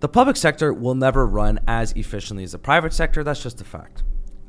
[0.00, 3.24] The public sector will never run as efficiently as the private sector.
[3.24, 4.02] That's just a fact.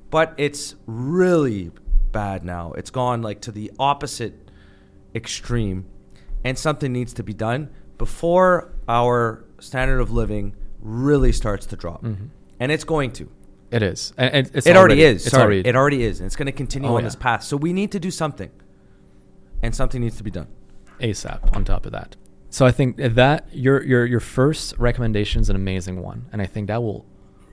[0.09, 1.71] But it's really
[2.11, 2.73] bad now.
[2.73, 4.33] It's gone like to the opposite
[5.15, 5.85] extreme,
[6.43, 12.03] and something needs to be done before our standard of living really starts to drop,
[12.03, 12.25] Mm-hmm.
[12.59, 13.29] and it's going to.
[13.71, 15.25] It is, and it's it already, is.
[15.25, 17.07] It's Sorry, already it already is, and it's going to continue Oh, on yeah.
[17.07, 17.43] this path.
[17.43, 18.51] So we need to do something,
[19.61, 20.47] and something needs to be done.
[20.99, 22.15] ASAP on top of that.
[22.49, 26.45] So I think that your your your first recommendation is an amazing one, and I
[26.45, 27.05] think that will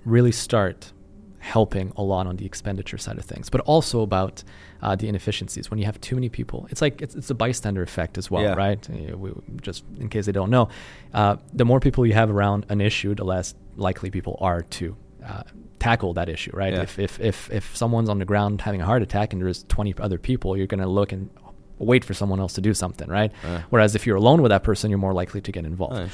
[0.04, 0.92] really start
[1.40, 4.42] helping a lot on the expenditure side of things, but also about
[4.82, 5.70] uh, the inefficiencies.
[5.70, 8.42] When you have too many people, it's like it's, it's a bystander effect as well,
[8.42, 8.54] Yeah.
[8.54, 8.88] right?
[8.90, 9.30] Uh, we,
[9.62, 10.68] just in case they don't know,
[11.14, 14.96] uh, the more people you have around an issue, the less likely people are to
[15.24, 15.42] uh,
[15.78, 16.72] tackle that issue, right?
[16.72, 16.82] Yeah.
[16.82, 19.94] If, if if if someone's on the ground having a heart attack and there's 20
[20.00, 21.30] other people, you're going to look and
[21.78, 23.30] wait for someone else to do something, right?
[23.44, 23.62] Yeah.
[23.70, 25.94] Whereas if you're alone with that person, you're more likely to get involved.
[25.96, 26.08] Oh,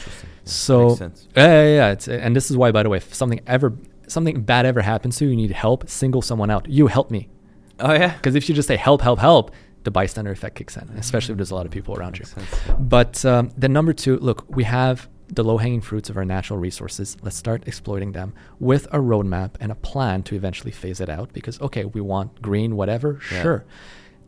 [0.44, 1.92] So yeah, yeah, yeah.
[1.92, 3.72] It's, and this is why, by the way, if something ever
[4.08, 5.88] something bad ever happens to you, you need help.
[5.88, 6.68] Single someone out.
[6.68, 7.28] You help me,
[7.80, 8.14] Oh yeah.
[8.16, 9.50] because if you just say help, help, help,
[9.84, 12.24] the bystander effect kicks in, especially if there's a lot of people around you.
[12.24, 12.48] Sense.
[12.78, 17.16] But um, then number two, look, we have the low-hanging fruits of our natural resources.
[17.22, 21.32] Let's start exploiting them with a roadmap and a plan to eventually phase it out.
[21.32, 23.42] Because okay, we want green, whatever, Yeah.
[23.42, 23.64] sure.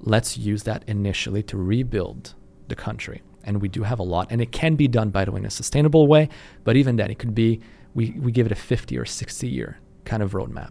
[0.00, 2.34] Let's use that initially to rebuild
[2.68, 3.22] the country.
[3.44, 5.46] And we do have a lot, and it can be done, by the way, in
[5.46, 6.28] a sustainable way.
[6.64, 7.60] But even then, it could be
[7.96, 10.70] we, we give it a 50 or 60 year kind of roadmap.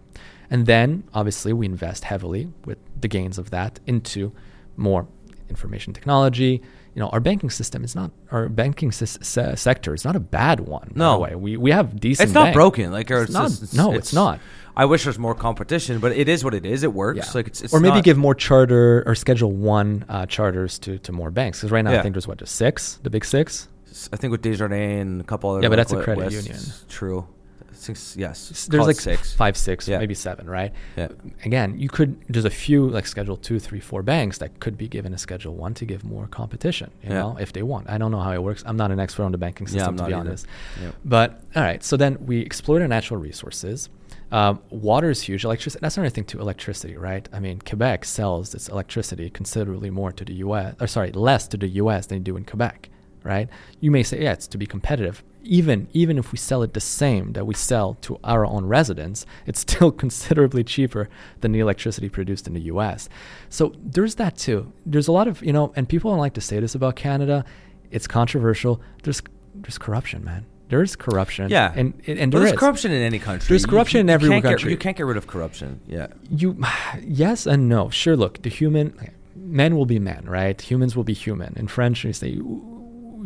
[0.50, 4.32] And then, obviously, we invest heavily with the gains of that into
[4.78, 5.08] more
[5.50, 6.62] information technology.
[6.94, 10.20] You know, our banking system is not our banking sys- se- sector is not a
[10.20, 10.88] bad one.
[10.96, 11.14] by No.
[11.14, 11.36] the way.
[11.36, 12.28] we we have decent.
[12.30, 12.54] It's not bank.
[12.54, 12.92] broken.
[12.92, 14.40] Like or It's not- just- no, it's not.
[14.78, 16.84] I wish there's more competition, but it is what it is.
[16.84, 17.18] It works.
[17.28, 17.32] Yeah.
[17.34, 20.98] Like it's, it's or maybe not- give more charter or schedule one uh, charters to,
[21.00, 23.68] to more banks because right now I think there's what just six, the big six.
[24.14, 25.62] I think with Desjardins and a couple other.
[25.64, 26.60] Yeah, but that's a credit West- union.
[26.90, 27.28] True.
[27.74, 28.68] Six, yes.
[28.68, 29.34] There's like six.
[29.34, 30.00] five, six, Yeah.
[30.00, 30.72] maybe seven, right?
[30.96, 31.10] Yeah.
[31.44, 34.88] Again, you could there's a few like schedule two, three, four banks that could be
[34.88, 36.90] given a schedule one to give more competition.
[37.04, 37.20] You Yeah.
[37.20, 37.90] know, if they want.
[37.90, 38.64] I don't know how it works.
[38.66, 40.22] I'm not an expert on the banking system Yeah, to be either.
[40.30, 40.48] honest.
[40.82, 40.92] Yeah.
[41.04, 43.90] But all right, so then we exploit our natural resources.
[44.32, 45.44] Um, water is huge.
[45.44, 45.82] Electricity.
[45.82, 46.40] That's another thing too.
[46.40, 47.28] Electricity, right?
[47.32, 50.76] I mean, Quebec sells its electricity considerably more to the U.S.
[50.80, 52.08] or sorry, less to the U.S.
[52.08, 52.90] than you do in Quebec,
[53.26, 53.50] right?
[53.82, 55.24] You may say, yeah, it's to be competitive.
[55.44, 59.26] Even even if we sell it the same that we sell to our own residents,
[59.46, 61.08] it's still considerably cheaper
[61.42, 63.10] than the electricity produced in the U.S.
[63.50, 64.72] So there's that too.
[64.88, 67.46] There's a lot of you know, and people don't like to say this about Canada.
[67.92, 68.82] It's controversial.
[69.04, 69.22] There's
[69.54, 70.46] there's corruption, man.
[70.70, 71.52] There's corruption.
[71.52, 71.72] Yeah.
[71.76, 72.58] and and, there there's is.
[72.60, 73.48] corruption in any country.
[73.50, 74.72] There's You- corruption you in every can't get- country.
[74.72, 75.80] you can't get rid of corruption.
[75.88, 76.08] Yeah.
[76.32, 76.58] you
[77.04, 78.98] yes and no sure look the human
[79.36, 82.40] men will be men right humans will be human in french we say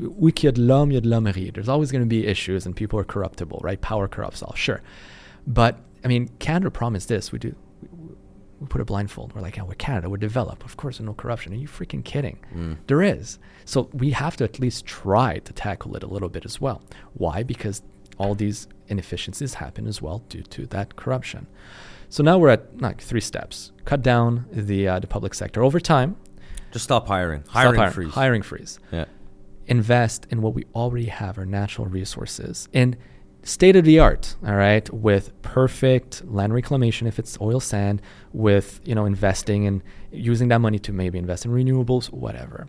[0.02, 2.08] oui qu'il y a de l'homme il y a de l'hommerie there's always going to
[2.08, 4.82] be issues and people are corruptible right power corrupts all sure
[5.48, 7.54] but i mean canada promised this we do
[8.62, 11.14] we, put a blindfold we're like yeah we're canada we're developed of course there's no
[11.14, 12.78] corruption are you freaking kidding Mm.
[12.88, 16.46] there is so we have to at least try to tackle it a little bit
[16.46, 16.82] as well
[17.14, 17.82] why because
[18.18, 21.48] all these inefficiencies happen as well due to that corruption
[22.12, 23.72] so now we're at like three steps.
[23.86, 26.16] Cut down the uh, the public sector over time.
[26.72, 27.44] Just stop hiring.
[27.44, 28.14] Stop Hiring hiring, freeze.
[28.16, 28.80] Hiring freeze.
[28.92, 29.06] Yeah.
[29.70, 32.98] Invest in what we already have, our natural resources, in
[33.44, 34.36] state of the art.
[34.46, 38.02] All right, with perfect land reclamation if it's oil sand,
[38.34, 42.68] with you know investing and using that money to maybe invest in renewables, whatever.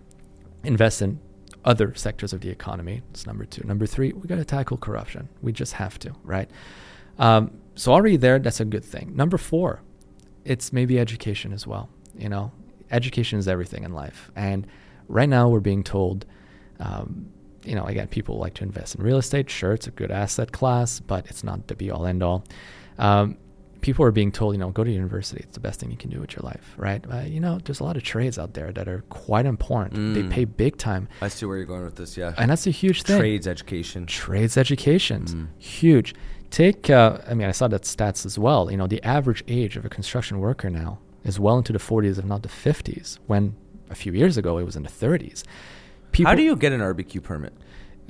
[0.62, 1.18] Invest in
[1.64, 3.02] other sectors of the economy.
[3.08, 3.66] That's number two.
[3.66, 5.28] Number three, we got to tackle corruption.
[5.42, 6.50] We just have to, right?
[7.18, 9.14] Um, so already there, that's a good thing.
[9.16, 9.80] Number four,
[10.44, 11.88] it's maybe education as well.
[12.14, 12.52] You know,
[12.90, 14.66] education is everything in life, and
[15.08, 16.26] right now we're being told,
[16.80, 17.26] um,
[17.64, 19.50] you know, again, people like to invest in real estate.
[19.50, 22.42] Sure, it's a good asset class, but it's not the be all end all.
[22.98, 23.36] Um,
[23.82, 25.40] people are being told, you know, go to university.
[25.42, 27.02] It's the best thing you can do with your life, right?
[27.10, 30.14] Uh, you know, there's a lot of trades out there that are quite important.
[30.14, 30.30] They Mm.
[30.30, 32.16] pay big time, I see where you're going with this.
[32.16, 32.34] Yeah.
[32.38, 34.06] and that's a huge thing Trades education.
[34.06, 35.46] trades education Mm.
[35.58, 36.14] huge
[36.50, 39.76] take uh, i mean i saw that stats as well you know the average age
[39.76, 43.54] of a construction worker now is well into the 40s if not the 50s when
[43.88, 45.44] a few years ago it was in the 30s
[46.12, 47.52] people How do you get an RBQ permit?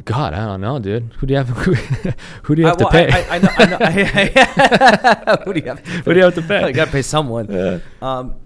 [0.07, 1.75] god i don't know dude who do you have who,
[2.45, 3.49] who do you have I, to pay I, I, I know.
[3.51, 3.77] I know
[5.45, 6.67] who do you have to Who do you have to pay?
[6.69, 7.49] You got to pay someone.
[7.51, 7.81] Yeah.
[8.01, 8.37] Um,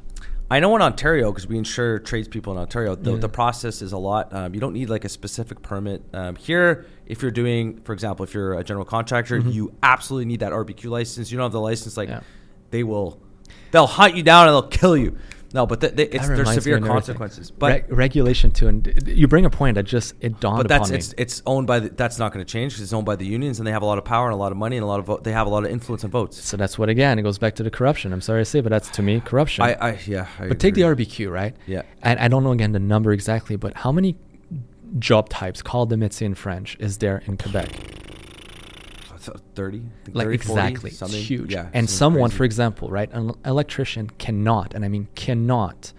[0.51, 2.97] I know in Ontario because we insure tradespeople in Ontario.
[2.97, 3.18] The, Yeah.
[3.18, 4.32] the process is a lot.
[4.35, 6.86] Um, you don't need like a specific permit um, here.
[7.06, 10.90] If you're doing, for example, if you're a general contractor, you absolutely need that RBQ
[10.90, 11.31] license.
[11.31, 12.18] You don't have the license, like Mm-hmm.
[12.18, 12.70] Yeah.
[12.70, 13.20] they will,
[13.70, 15.16] they'll hunt you down and they'll kill you.
[15.55, 17.51] No, but th- th- it's there's severe consequences.
[17.51, 20.89] But Reg- regulation too and you bring a point that just it dawned but that's
[20.89, 23.06] upon it's me it's owned by the, that's not going to change because it's owned
[23.06, 24.76] by the unions and they have a lot of power and a lot of money
[24.76, 25.22] and a lot of vote.
[25.24, 26.43] They have a lot of influence and votes.
[26.43, 28.70] so that's what again it goes back to the corruption i'm sorry to say but
[28.70, 30.26] that's to me corruption I, I yeah.
[30.40, 30.82] I But take the.
[30.82, 31.55] RBQ, right?
[31.66, 31.82] Yeah.
[32.02, 34.16] And I don't know again the number exactly, but how many
[34.98, 37.70] job types called the métier in French is there in Quebec?
[39.55, 39.82] Thirty,
[40.12, 41.52] Like 30, 40, exactly, it's huge.
[41.52, 42.36] Yeah, and someone, crazy.
[42.38, 45.92] for example, right, an electrician cannot, and I mean cannot,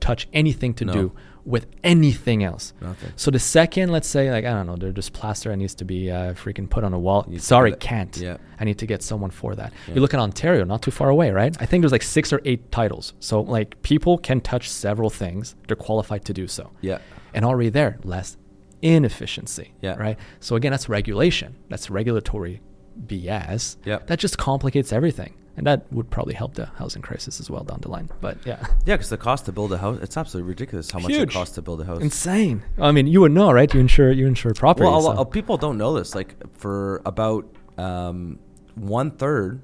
[0.00, 0.92] touch anything to No.
[0.92, 1.12] do
[1.44, 2.74] with anything else.
[2.82, 3.12] Nothing.
[3.16, 5.84] So the second, let's say, like I don't know, there's just plaster that needs to
[5.84, 7.26] be uh, freaking put on a wall.
[7.38, 8.14] Sorry, can't.
[8.16, 8.36] Yeah.
[8.58, 9.72] I need to get someone for that.
[9.88, 9.94] Yeah.
[9.94, 11.56] You look at Ontario, not too far away, right?
[11.60, 13.14] I think there's like six or eight titles.
[13.20, 15.56] So like people can touch several things.
[15.66, 16.70] They're qualified to do so.
[16.82, 16.98] Yeah.
[17.32, 18.36] And already there, less
[18.82, 19.72] inefficiency.
[19.80, 19.96] Yeah.
[19.96, 20.18] Right.
[20.40, 21.56] So again, that's regulation.
[21.68, 22.60] That's regulatory
[23.06, 23.76] BS.
[23.84, 24.06] Yep.
[24.08, 25.34] That just complicates everything.
[25.56, 28.08] and that would probably help the housing crisis as well down the line.
[28.20, 31.10] But yeah, Yeah, because the cost to build a house, it's absolutely ridiculous how much
[31.12, 31.32] it Huge.
[31.32, 32.00] costs to build a house.
[32.00, 32.62] insane.
[32.78, 33.72] I mean, you would know, right?
[33.74, 34.86] You insure you insure property.
[34.88, 36.14] Well, so- people don't know this.
[36.14, 37.44] Like for about
[37.76, 38.38] um,
[38.76, 39.60] one third,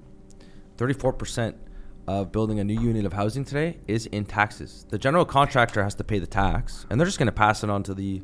[0.77, 1.57] thirty-four percent
[2.07, 4.87] of building a new unit of housing today is in taxes.
[4.91, 7.71] The general contractor has to pay the tax, and they're just going to pass it
[7.71, 8.23] on to the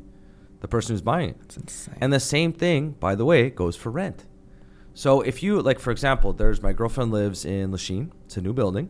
[0.63, 1.37] the person who's buying it.
[1.43, 1.95] it's insane.
[1.99, 4.25] And the same thing, by the way, goes for rent.
[4.93, 8.13] So if you like, for example, there's my girlfriend lives in Lachine.
[8.25, 8.89] It's a new building.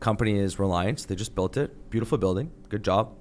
[0.00, 1.04] company is Reliance.
[1.04, 1.90] They just built it.
[1.90, 2.50] Beautiful building.
[2.70, 3.14] Good job.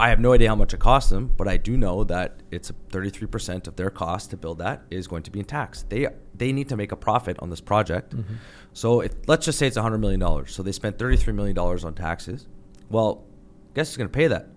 [0.00, 2.72] I have no idea how much it cost them, but I do know that it's
[2.88, 5.84] 33% of their cost to build that is going to be in tax.
[5.90, 8.16] They they need to make a profit on this project.
[8.16, 8.34] Mm-hmm.
[8.72, 10.54] So if, let's just say it's 100 million dollars.
[10.54, 12.46] So they spent 33 million dollars on taxes.
[12.88, 13.26] Well,
[13.74, 14.48] guess who's going to pay that?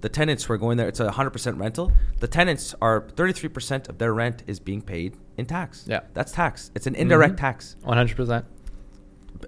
[0.00, 0.86] The tenants who are going there.
[0.88, 1.90] It's a 100% rental.
[2.20, 5.84] The tenants are 33% of their rent is being paid in tax.
[5.88, 6.00] Yeah.
[6.14, 6.70] that's tax.
[6.76, 7.38] It's an indirect Mhm.
[7.38, 7.76] tax.
[7.82, 8.44] One hundred percent.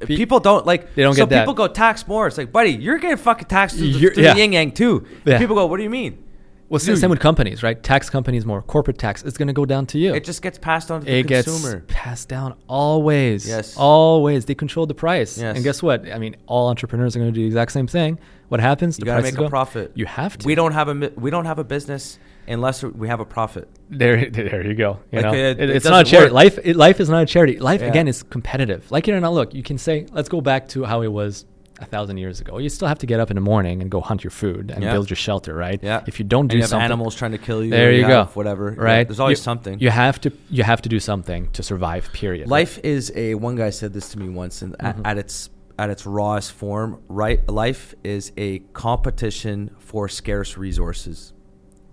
[0.01, 0.95] Pe- People don't like.
[0.95, 1.41] They don't so get that.
[1.43, 2.27] people go tax more.
[2.29, 4.35] It's like, buddy, you're getting fucking taxed through, the, yeah.
[4.35, 5.05] the yin yang too.
[5.25, 5.39] Yeah.
[5.39, 6.23] People go, what do you mean?
[6.71, 6.99] Well, Dude.
[6.99, 7.83] same with companies, right?
[7.83, 9.25] Tax companies more corporate tax.
[9.25, 10.15] It's going to go down to you.
[10.15, 13.47] It just gets passed on to the it gets passed down always.
[13.47, 13.75] Yes.
[13.77, 14.45] always.
[14.45, 15.37] They control the price.
[15.37, 15.57] Yes.
[15.57, 16.11] And guess what?
[16.13, 18.21] I mean, all entrepreneurs are going to do the exact same thing.
[18.49, 19.01] What happens?
[19.01, 19.91] You got to make a profit.
[19.97, 20.47] You have to.
[20.47, 23.69] We don't have a we don't have a business unless we have a profit.
[23.91, 25.01] There, there you go.
[25.11, 26.27] You Like, know, it- It- it it's not a charity.
[26.33, 26.35] work.
[26.35, 27.59] Life, it, life is not a charity.
[27.59, 27.89] Life Yeah.
[27.89, 28.91] again is competitive.
[28.93, 31.47] Like it or not, look, you can say, let's go back to how it was
[31.81, 32.59] a thousand years ago.
[32.59, 34.83] You still have to get up in the morning and go hunt your food and
[34.85, 34.93] Yeah.
[34.93, 35.81] build your shelter, right?
[35.83, 36.03] Yeah.
[36.07, 37.71] If you don't do you have something, animals trying to kill you.
[37.71, 38.25] there or you, go.
[38.35, 38.75] Whatever.
[38.77, 39.09] Yeah, Right.
[39.09, 39.81] There's always You- something.
[39.81, 40.33] You have to.
[40.51, 42.11] You have to do something to survive.
[42.13, 42.49] Period.
[42.49, 44.85] Life is a one guy said this to me once, and Mhm.
[44.89, 47.49] at, at its at its rawest form, right?
[47.49, 51.33] Life is a competition for scarce resources.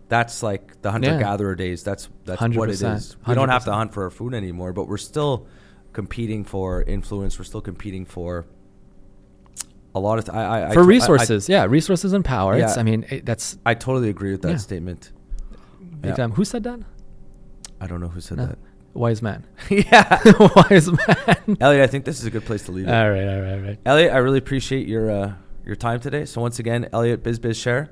[0.09, 1.83] That's like the hunter gatherer days.
[1.83, 3.15] That's that's what it 100%, is.
[3.27, 5.47] We don't have to hunt for our food anymore, but we're still
[5.93, 7.39] competing for influence.
[7.39, 8.45] We're still competing for
[9.97, 10.25] a lot of.
[10.25, 11.49] Th- I, I, I for I- resources.
[11.49, 12.57] yeah, resources and power.
[12.57, 12.73] Yeah.
[12.77, 14.57] I mean, it, that's I, totally agree with that Yeah.
[14.57, 15.11] statement.
[16.01, 16.15] big Yeah.
[16.15, 16.31] time.
[16.33, 16.79] Who said that?
[17.81, 18.45] I don't know who said No.
[18.47, 18.57] that.
[18.93, 19.45] Wise man.
[19.69, 20.19] yeah,
[20.55, 21.57] Wise man.
[21.59, 21.83] Elliot.
[21.83, 22.91] I think this is a good place to leave it.
[22.93, 23.27] all right.
[23.27, 23.53] All right.
[23.53, 23.79] All right.
[23.85, 25.33] Elliot, I really appreciate your uh,
[25.65, 26.25] your time today.
[26.25, 27.89] So once again, Elliot BizBiz Share.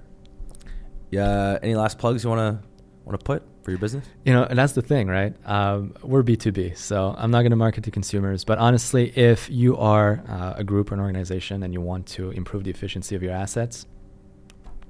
[1.11, 2.61] Yeah, any last plugs you wanna
[3.03, 4.05] wanna put for your business?
[4.23, 5.33] You know, and that's the thing, right?
[5.45, 8.45] Um, we're B2B, so I'm not going to market to consumers.
[8.45, 12.29] But honestly, if you are uh, a group or an organization and you want to
[12.31, 13.87] improve the efficiency of your assets,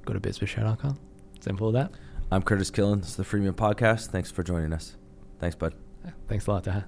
[0.04, 1.00] go to bizbizshare.com.
[1.40, 1.92] Simple as that.
[2.32, 3.00] I'm Curtis Killen.
[3.00, 4.08] This is the Freemium Podcast.
[4.08, 4.98] Thanks for joining us.
[5.40, 5.74] Thanks, bud.
[6.28, 6.86] Thanks a lot, Taha.